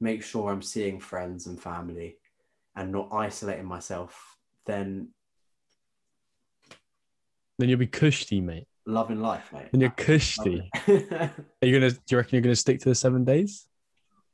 make 0.00 0.22
sure 0.22 0.50
I'm 0.50 0.62
seeing 0.62 1.00
friends 1.00 1.46
and 1.48 1.60
family 1.60 2.16
and 2.76 2.92
not 2.92 3.08
isolating 3.12 3.66
myself, 3.66 4.36
then 4.64 5.08
Then 7.58 7.68
you'll 7.68 7.78
be 7.78 7.86
cushy, 7.86 8.40
mate. 8.40 8.68
loving 8.86 9.20
life, 9.20 9.52
mate. 9.52 9.68
Then 9.72 9.80
you're 9.80 9.90
cushy. 9.90 10.70
Are 10.88 11.30
you 11.62 11.72
gonna? 11.72 11.90
Do 11.90 11.98
you 12.10 12.16
reckon 12.18 12.36
you're 12.36 12.42
gonna 12.42 12.54
stick 12.54 12.80
to 12.80 12.88
the 12.90 12.94
seven 12.94 13.24
days? 13.24 13.66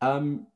um, 0.00 0.46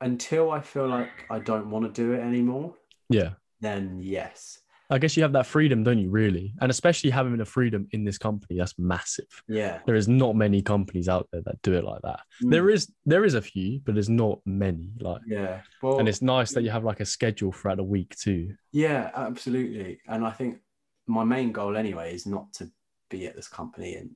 until 0.00 0.50
I 0.50 0.60
feel 0.60 0.88
like 0.88 1.10
I 1.30 1.38
don't 1.38 1.70
want 1.70 1.84
to 1.84 1.92
do 2.02 2.12
it 2.14 2.18
anymore, 2.20 2.74
Yeah. 3.08 3.34
then 3.60 4.00
yes. 4.02 4.58
I 4.92 4.98
guess 4.98 5.16
you 5.16 5.22
have 5.22 5.32
that 5.32 5.46
freedom, 5.46 5.82
don't 5.82 5.98
you? 5.98 6.10
Really, 6.10 6.52
and 6.60 6.70
especially 6.70 7.08
having 7.08 7.36
the 7.38 7.46
freedom 7.46 7.88
in 7.92 8.04
this 8.04 8.18
company, 8.18 8.58
that's 8.58 8.78
massive. 8.78 9.42
Yeah. 9.48 9.78
There 9.86 9.94
is 9.94 10.06
not 10.06 10.36
many 10.36 10.60
companies 10.60 11.08
out 11.08 11.28
there 11.32 11.40
that 11.46 11.62
do 11.62 11.72
it 11.72 11.82
like 11.82 12.02
that. 12.02 12.20
Mm. 12.44 12.50
There 12.50 12.68
is, 12.68 12.92
there 13.06 13.24
is 13.24 13.32
a 13.32 13.40
few, 13.40 13.80
but 13.84 13.94
there's 13.94 14.10
not 14.10 14.40
many. 14.44 14.92
Like, 15.00 15.22
Yeah. 15.26 15.62
Well, 15.82 15.98
and 15.98 16.08
it's 16.08 16.20
nice 16.20 16.52
that 16.52 16.62
you 16.62 16.70
have 16.70 16.84
like 16.84 17.00
a 17.00 17.06
schedule 17.06 17.52
throughout 17.52 17.78
the 17.78 17.84
week 17.84 18.14
too. 18.16 18.54
Yeah, 18.72 19.10
absolutely. 19.14 20.00
And 20.08 20.26
I 20.26 20.30
think 20.30 20.58
my 21.06 21.24
main 21.24 21.52
goal 21.52 21.76
anyway 21.76 22.14
is 22.14 22.26
not 22.26 22.52
to 22.54 22.70
be 23.08 23.26
at 23.26 23.34
this 23.34 23.48
company 23.48 23.96
in 23.96 24.10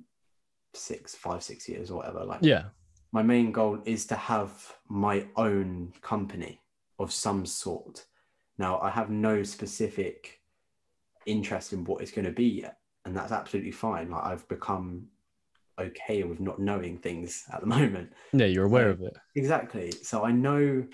six, 0.74 1.14
five, 1.14 1.42
six 1.42 1.66
years 1.70 1.90
or 1.90 1.98
whatever. 1.98 2.22
Like 2.22 2.40
Yeah, 2.42 2.64
my 3.12 3.22
main 3.22 3.50
goal 3.50 3.80
is 3.86 4.04
to 4.08 4.14
have 4.14 4.74
my 4.88 5.26
own 5.36 5.94
company 6.02 6.60
of 6.98 7.12
some 7.12 7.46
sort. 7.46 8.04
Now 8.58 8.78
I 8.80 8.90
have 8.90 9.08
no 9.08 9.42
specific 9.42 10.40
interest 11.26 11.72
in 11.72 11.84
what 11.84 12.02
it's 12.02 12.10
going 12.10 12.24
to 12.24 12.32
be 12.32 12.46
yet, 12.46 12.78
and 13.04 13.16
that's 13.16 13.32
absolutely 13.32 13.72
fine. 13.72 14.10
Like 14.10 14.24
I've 14.24 14.48
become 14.48 15.08
okay 15.78 16.22
with 16.22 16.40
not 16.40 16.58
knowing 16.58 16.98
things 16.98 17.44
at 17.52 17.60
the 17.60 17.66
moment. 17.78 18.12
yeah, 18.32 18.46
you're 18.46 18.64
aware 18.64 18.90
of 18.90 19.00
it. 19.02 19.16
Exactly. 19.34 19.90
So 19.90 20.24
I 20.24 20.32
know 20.32 20.84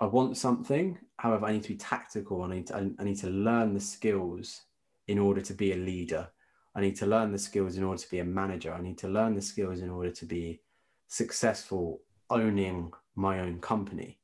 I 0.00 0.06
want 0.06 0.36
something. 0.36 0.98
However, 1.18 1.46
I 1.46 1.52
need 1.52 1.62
to 1.62 1.70
be 1.70 1.76
tactical. 1.76 2.42
I 2.42 2.48
need 2.54 2.66
to, 2.68 2.76
I, 2.76 2.90
I 2.98 3.04
need 3.04 3.18
to 3.18 3.30
learn 3.30 3.74
the 3.74 3.80
skills 3.80 4.62
in 5.06 5.18
order 5.18 5.40
to 5.40 5.54
be 5.54 5.72
a 5.72 5.76
leader. 5.76 6.28
I 6.74 6.80
need 6.80 6.96
to 6.96 7.06
learn 7.06 7.30
the 7.30 7.38
skills 7.38 7.76
in 7.76 7.84
order 7.84 8.02
to 8.02 8.10
be 8.10 8.18
a 8.18 8.24
manager. 8.24 8.74
I 8.74 8.80
need 8.80 8.98
to 8.98 9.08
learn 9.08 9.34
the 9.34 9.42
skills 9.42 9.80
in 9.80 9.90
order 9.90 10.10
to 10.10 10.26
be 10.26 10.60
successful 11.06 12.00
owning 12.30 12.92
my 13.14 13.40
own 13.40 13.60
company. 13.60 14.18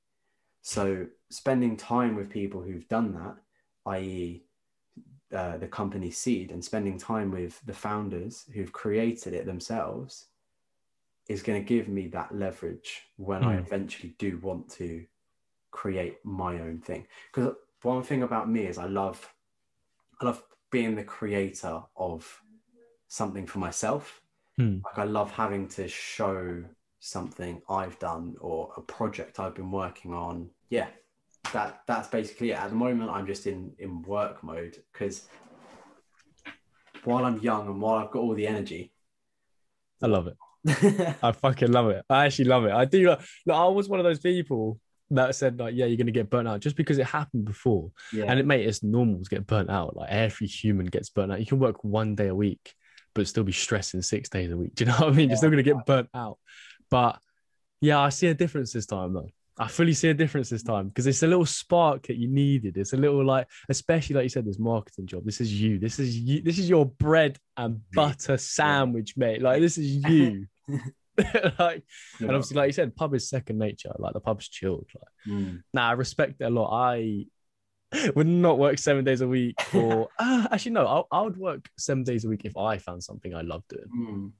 So 0.63 1.07
spending 1.31 1.77
time 1.77 2.17
with 2.17 2.29
people 2.29 2.61
who've 2.61 2.89
done 2.89 3.15
that, 3.15 3.37
i.e., 3.87 4.45
uh, 5.35 5.57
the 5.59 5.69
company 5.69 6.11
seed, 6.11 6.51
and 6.51 6.65
spending 6.65 6.99
time 6.99 7.31
with 7.31 7.61
the 7.67 7.73
founders 7.75 8.47
who've 8.53 8.73
created 8.73 9.33
it 9.35 9.47
themselves 9.47 10.27
is 11.29 11.43
going 11.43 11.63
to 11.63 11.69
give 11.69 11.89
me 11.89 12.09
that 12.09 12.35
leverage 12.35 13.03
when 13.17 13.45
I 13.45 13.57
Mm. 13.57 13.61
eventually 13.61 14.15
do 14.19 14.39
want 14.39 14.69
to 14.73 15.07
create 15.71 16.19
my 16.25 16.61
own 16.61 16.81
thing. 16.81 17.07
Because 17.33 17.55
one 17.83 18.03
thing 18.03 18.23
about 18.25 18.51
me 18.51 18.67
is 18.67 18.79
I 18.79 18.87
love, 18.87 19.33
I 20.21 20.25
love 20.25 20.43
being 20.71 20.97
the 20.97 21.05
creator 21.05 21.83
of 21.97 22.43
something 23.09 23.47
for 23.47 23.59
myself. 23.61 24.23
Hmm. 24.57 24.79
Like 24.85 24.99
I 24.99 25.05
love 25.05 25.31
having 25.31 25.69
to 25.69 25.87
show 25.89 26.65
something 26.99 27.63
I've 27.69 27.99
done 27.99 28.37
or 28.41 28.73
a 28.77 28.81
project 28.81 29.39
I've 29.39 29.55
been 29.55 29.71
working 29.71 30.13
on. 30.13 30.51
Yeah, 30.69 30.89
that 31.53 31.81
that's 31.87 32.09
basically 32.09 32.51
it. 32.51 32.59
At 32.59 32.71
the 32.71 32.77
moment, 32.77 33.11
I'm 33.11 33.27
just 33.27 33.47
in 33.47 33.73
in 33.79 34.03
work 34.03 34.43
mode 34.43 34.77
because 34.93 35.29
while 37.05 37.25
I'm 37.25 37.39
young 37.41 37.67
and 37.67 37.81
while 37.81 37.97
I've 37.97 38.11
got 38.11 38.21
all 38.21 38.35
the 38.35 38.47
energy, 38.47 38.93
I 40.03 40.07
love 40.07 40.27
it. 40.27 40.37
I 41.23 41.33
fucking 41.33 41.73
love 41.73 41.89
it. 41.89 42.05
I 42.11 42.27
actually 42.27 42.47
love 42.47 42.65
it. 42.65 42.73
I 42.73 42.85
do. 42.85 43.11
Uh, 43.11 43.21
look, 43.47 43.57
I 43.57 43.67
was 43.69 43.89
one 43.89 44.01
of 44.01 44.05
those 44.05 44.19
people 44.19 44.79
that 45.11 45.35
said 45.35 45.59
like, 45.59 45.75
yeah, 45.75 45.87
you're 45.87 45.97
gonna 45.97 46.11
get 46.11 46.31
burnt 46.31 46.47
out 46.47 46.61
just 46.61 46.77
because 46.77 46.99
it 46.99 47.07
happened 47.07 47.45
before. 47.45 47.91
yeah, 48.13 48.25
And 48.25 48.39
it 48.39 48.47
mate, 48.47 48.67
it's 48.67 48.83
normal 48.83 49.23
to 49.23 49.29
get 49.31 49.47
burnt 49.47 49.71
out. 49.71 49.97
Like 49.97 50.11
every 50.11 50.47
human 50.47 50.87
gets 50.87 51.09
burnt 51.11 51.33
out. 51.33 51.41
You 51.41 51.47
can 51.47 51.59
work 51.59 51.83
one 51.83 52.15
day 52.15 52.29
a 52.29 52.35
week, 52.35 52.75
but 53.15 53.27
still 53.27 53.45
be 53.45 53.53
stressing 53.53 54.03
six 54.03 54.29
days 54.29 54.53
a 54.53 54.57
week. 54.57 54.75
Do 54.77 54.85
you 54.85 54.91
know 54.91 54.99
what 54.99 55.09
I 55.09 55.13
mean? 55.13 55.31
You're 55.31 55.37
still 55.39 55.51
gonna 55.51 55.63
get 55.63 55.85
burnt 55.87 56.09
out. 56.15 56.39
But 56.91 57.19
yeah, 57.81 57.99
I 57.99 58.11
see 58.11 58.29
a 58.29 58.35
difference 58.35 58.73
this 58.73 58.87
time 58.87 59.15
though. 59.15 59.31
I 59.59 59.69
fully 59.69 59.93
see 59.93 60.09
a 60.09 60.15
difference 60.15 60.49
this 60.49 60.63
time 60.63 60.89
because 60.89 61.07
it's 61.07 61.23
a 61.23 61.27
little 61.27 61.47
spark 61.47 62.07
that 62.07 62.17
you 62.17 62.29
needed. 62.29 62.77
It's 62.77 62.93
a 62.93 62.97
little 62.97 63.25
like, 63.25 63.47
especially 63.69 64.17
like 64.17 64.23
you 64.25 64.29
said, 64.31 64.47
this 64.47 64.59
marketing 64.59 65.07
job. 65.07 65.25
This 65.25 65.41
is 65.41 65.53
you. 65.53 65.79
This 65.79 65.99
is 65.99 66.17
you. 66.17 66.41
This 66.43 66.59
is 66.59 66.69
your 66.69 66.87
bread 66.87 67.39
and 67.57 67.81
butter 67.93 68.39
sandwich, 68.39 69.17
mate. 69.17 69.43
Like 69.43 69.61
this 69.61 69.77
is 69.77 69.97
you. 70.09 70.47
like, 71.59 71.83
and 72.21 72.31
obviously, 72.31 72.57
like 72.57 72.69
you 72.69 72.73
said, 72.73 72.97
pub 72.97 73.15
is 73.15 73.29
second 73.29 73.59
nature. 73.59 73.93
Like 73.99 74.15
the 74.15 74.21
pub's 74.21 74.49
chilled. 74.49 74.87
Like, 74.95 75.05
Mm. 75.29 75.63
Nah, 75.75 75.91
I 75.91 75.93
respect 75.93 76.41
it 76.41 76.45
a 76.45 76.51
lot. 76.51 76.71
I 76.73 77.27
would 78.15 78.27
not 78.27 78.59
work 78.59 78.79
seven 78.79 79.05
days 79.05 79.21
a 79.21 79.29
week 79.29 79.57
or 79.75 80.09
uh, 80.19 80.47
actually 80.51 80.73
no, 80.73 80.87
I, 81.13 81.19
I 81.19 81.23
would 81.23 81.37
work 81.37 81.69
seven 81.77 82.05
days 82.05 82.25
a 82.25 82.29
week 82.29 82.45
if 82.45 82.57
I 82.57 82.79
found 82.79 83.03
something 83.03 83.35
I 83.35 83.43
loved 83.43 83.69
doing. 83.69 83.85
Mm. 83.95 84.33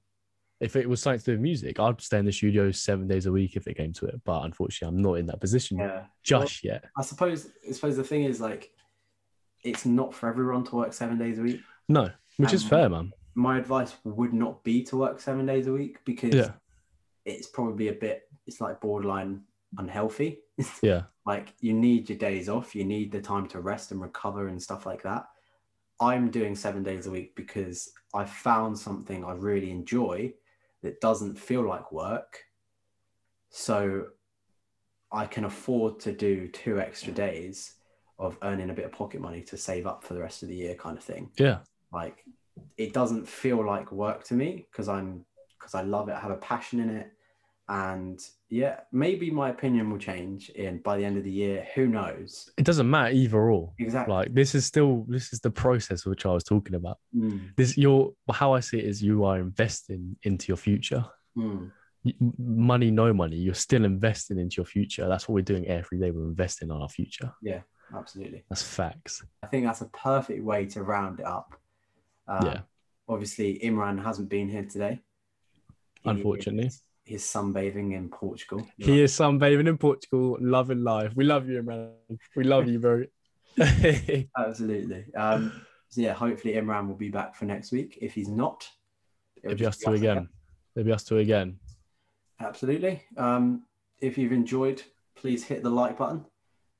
If 0.61 0.77
it 0.77 0.89
was 0.89 1.01
something 1.01 1.19
to 1.21 1.25
do 1.25 1.33
with 1.33 1.41
music, 1.41 1.81
I'd 1.81 2.01
stay 2.03 2.19
in 2.19 2.27
the 2.27 2.33
studio 2.33 2.71
seven 2.71 3.09
days 3.09 3.25
a 3.25 3.33
week 3.33 3.57
if 3.57 3.67
it 3.67 3.79
came 3.79 3.95
to 3.95 4.07
it. 4.07 4.21
But 4.25 4.45
unfortunately, 4.45 4.95
I'm 4.95 5.03
not 5.03 5.15
in 5.15 5.27
that 5.27 5.41
position 5.41 5.79
yeah. 5.79 6.05
just 6.23 6.63
yet. 6.63 6.85
I 6.99 7.03
suppose 7.03 7.49
I 7.67 7.73
suppose 7.73 7.97
the 7.97 8.05
thing 8.05 8.25
is 8.25 8.41
like 8.41 8.71
it's 9.65 9.87
not 9.87 10.15
for 10.15 10.29
everyone 10.29 10.65
to 10.65 10.77
work 10.77 10.93
seven 10.93 11.19
days 11.19 11.39
a 11.39 11.43
week. 11.43 11.61
No, 11.89 12.11
which 12.37 12.53
is 12.53 12.63
Um, 12.65 12.69
fair, 12.69 12.89
man. 12.91 13.13
My 13.35 13.59
advice 13.59 13.95
would 14.05 14.35
not 14.35 14.63
be 14.63 14.83
to 14.85 14.97
work 14.97 15.21
seven 15.21 15.47
days 15.47 15.67
a 15.67 15.73
week 15.73 16.05
because 16.05 16.35
Yeah, 16.35 16.53
it's 17.25 17.47
probably 17.47 17.89
a 17.89 17.95
bit 17.95 18.29
it's 18.47 18.61
like 18.61 18.81
borderline 18.81 19.43
unhealthy. 19.79 20.41
yeah, 20.83 21.05
like 21.25 21.55
you 21.61 21.73
need 21.73 22.11
your 22.11 22.19
days 22.19 22.51
off, 22.51 22.75
you 22.75 22.85
need 22.85 23.13
the 23.13 23.21
time 23.21 23.47
to 23.49 23.61
rest 23.61 23.93
and 23.93 24.01
recover 24.01 24.49
and 24.49 24.63
stuff 24.63 24.85
like 24.85 25.03
that. 25.05 25.27
I'm 26.01 26.31
doing 26.31 26.55
seven 26.55 26.83
days 26.83 27.07
a 27.07 27.11
week 27.11 27.35
because 27.35 27.93
I 28.15 28.25
found 28.25 28.79
something 28.79 29.25
I 29.25 29.33
really 29.33 29.71
enjoy 29.71 30.35
that 30.83 31.01
doesn't 31.01 31.39
feel 31.39 31.67
like 31.67 31.93
work. 31.93 32.45
So 33.51 34.07
I 35.13 35.27
can 35.27 35.45
afford 35.45 36.01
to 36.01 36.13
do 36.13 36.49
two 36.49 36.81
extra 36.81 37.13
days 37.13 37.75
of 38.19 38.37
earning 38.43 38.71
a 38.71 38.75
bit 38.75 38.85
of 38.85 38.93
pocket 38.93 39.21
money 39.21 39.43
to 39.43 39.57
save 39.57 39.87
up 39.87 40.05
for 40.05 40.15
the 40.15 40.21
rest 40.21 40.43
of 40.43 40.49
the 40.49 40.55
year 40.55 40.75
kind 40.75 40.97
of 40.97 41.03
thing. 41.05 41.31
yeah. 41.37 41.59
Like 41.93 42.25
it 42.77 42.93
doesn't 42.93 43.29
feel 43.29 43.65
like 43.65 43.91
work 43.91 44.25
to 44.25 44.35
me 44.35 44.67
because 44.71 44.89
I'm 44.89 45.25
because 45.59 45.75
I 45.75 45.83
love 45.83 46.09
it, 46.09 46.15
I 46.15 46.21
have 46.21 46.31
a 46.31 46.37
passion 46.37 46.81
in 46.81 46.91
it. 46.91 47.13
And 47.69 48.21
yeah, 48.51 48.81
maybe 48.93 49.31
my 49.31 49.51
opinion 49.51 49.91
will 49.91 49.99
change 49.99 50.51
in 50.51 50.79
by 50.79 50.97
the 50.99 51.05
end 51.05 51.17
of 51.17 51.23
the 51.25 51.31
year. 51.31 51.67
Who 51.77 51.87
knows? 51.87 52.51
It 52.59 52.65
doesn't 52.65 52.91
matter 52.91 53.13
either 53.15 53.39
or. 53.39 53.73
Exactly. 53.79 54.13
Like 54.15 54.35
this 54.35 54.55
is 54.57 54.67
still 54.67 55.05
this 55.09 55.33
is 55.33 55.39
the 55.41 55.51
process 55.53 56.05
which 56.05 56.27
I 56.27 56.33
was 56.33 56.43
talking 56.45 56.75
about. 56.75 56.99
Mm, 57.17 57.55
This 57.57 57.79
your 57.79 58.13
how 58.33 58.53
I 58.53 58.61
see 58.61 58.79
it 58.81 58.85
is 58.87 59.03
you 59.03 59.25
are 59.25 59.39
investing 59.39 60.17
into 60.25 60.49
your 60.49 60.57
future. 60.57 61.05
mm, 61.37 61.71
money, 62.39 62.91
no 62.91 63.13
money, 63.13 63.37
you're 63.37 63.55
still 63.55 63.85
investing 63.85 64.39
into 64.39 64.57
your 64.57 64.67
future. 64.67 65.07
That's 65.09 65.29
what 65.29 65.35
we're 65.35 65.43
doing 65.43 65.67
every 65.69 65.99
day. 65.99 66.11
We're 66.11 66.25
investing 66.29 66.71
on 66.71 66.81
our 66.83 66.89
future. 66.89 67.33
Yeah, 67.43 67.61
absolutely. 67.95 68.43
That's 68.49 68.63
facts. 68.63 69.23
I 69.43 69.47
think 69.47 69.65
that's 69.67 69.83
a 69.83 69.89
perfect 69.91 70.43
way 70.43 70.67
to 70.67 70.83
round 70.83 71.21
it 71.21 71.27
up. 71.27 71.55
Um, 72.27 72.47
Yeah. 72.47 72.61
obviously 73.09 73.61
Imran 73.63 74.03
hasn't 74.03 74.29
been 74.29 74.49
here 74.49 74.65
today. 74.65 75.01
Unfortunately. 76.05 76.71
He's 77.11 77.25
sunbathing 77.25 77.93
in 77.93 78.09
Portugal. 78.09 78.65
He 78.79 79.03
is 79.03 79.13
sunbathing 79.13 79.67
in 79.67 79.79
Portugal, 79.79 80.37
loving 80.41 80.85
life. 80.85 81.11
We 81.17 81.25
love 81.25 81.49
you, 81.49 81.61
man. 81.61 81.91
We 82.37 82.45
love 82.45 82.69
you, 82.69 82.79
bro. 82.79 83.03
Absolutely. 84.39 85.07
Um, 85.17 85.61
so 85.89 86.03
yeah, 86.03 86.13
hopefully 86.13 86.55
Imran 86.55 86.87
will 86.87 86.95
be 86.95 87.09
back 87.09 87.35
for 87.35 87.47
next 87.47 87.73
week. 87.73 87.99
If 88.01 88.15
he's 88.15 88.29
not, 88.29 88.65
it'll 89.39 89.55
It'll 89.55 89.59
be 89.59 89.67
us 89.67 89.79
just 89.79 89.87
two 89.87 89.95
again. 89.95 90.29
It'll 90.77 90.87
be 90.87 90.93
us 90.93 91.03
two 91.03 91.19
again. 91.19 91.59
Absolutely. 92.39 93.03
Um, 93.17 93.65
if 94.01 94.17
you've 94.17 94.31
enjoyed, 94.31 94.81
please 95.17 95.43
hit 95.43 95.65
the 95.65 95.71
like 95.71 95.99
button 95.99 96.25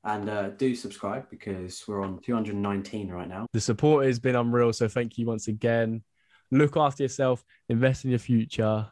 and 0.05 0.29
uh, 0.29 0.49
do 0.51 0.75
subscribe 0.75 1.29
because 1.29 1.83
we're 1.89 2.01
on 2.01 2.21
219 2.21 3.09
right 3.09 3.27
now. 3.27 3.47
The 3.51 3.59
support 3.59 4.05
has 4.05 4.17
been 4.17 4.37
unreal. 4.37 4.71
So 4.71 4.87
thank 4.87 5.17
you 5.17 5.25
once 5.25 5.49
again. 5.49 6.03
Look 6.51 6.77
after 6.77 7.03
yourself, 7.03 7.43
invest 7.67 8.05
in 8.05 8.11
your 8.11 8.19
future, 8.19 8.87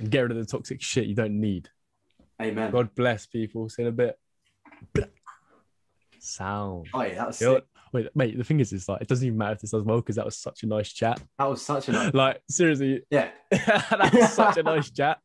and 0.00 0.10
get 0.10 0.22
rid 0.22 0.32
of 0.32 0.38
the 0.38 0.44
toxic 0.44 0.82
shit 0.82 1.06
you 1.06 1.14
don't 1.14 1.40
need. 1.40 1.68
Amen. 2.42 2.70
God 2.70 2.94
bless 2.94 3.26
people. 3.26 3.68
See 3.68 3.82
in 3.82 3.88
a 3.88 3.92
bit. 3.92 4.18
Sound. 6.18 6.88
Oh, 6.92 7.02
yeah, 7.02 7.14
that 7.14 7.26
was, 7.28 7.36
sick. 7.36 7.64
Wait, 7.92 8.08
mate, 8.14 8.38
the 8.38 8.44
thing 8.44 8.60
is, 8.60 8.72
is 8.72 8.88
like, 8.88 9.00
it 9.00 9.08
doesn't 9.08 9.26
even 9.26 9.38
matter 9.38 9.54
if 9.54 9.60
this 9.60 9.70
does 9.70 9.82
well 9.82 9.96
because 9.98 10.16
that 10.16 10.24
was 10.24 10.36
such 10.36 10.62
a 10.62 10.66
nice 10.66 10.92
chat. 10.92 11.20
that 11.38 11.44
was 11.44 11.60
such 11.62 11.88
a 11.88 11.92
nice. 11.92 12.14
Like, 12.14 12.40
seriously, 12.48 13.02
Yeah. 13.10 13.30
that 13.50 14.10
was 14.12 14.32
such 14.32 14.56
a 14.58 14.62
nice 14.62 14.90
chat. 14.90 15.18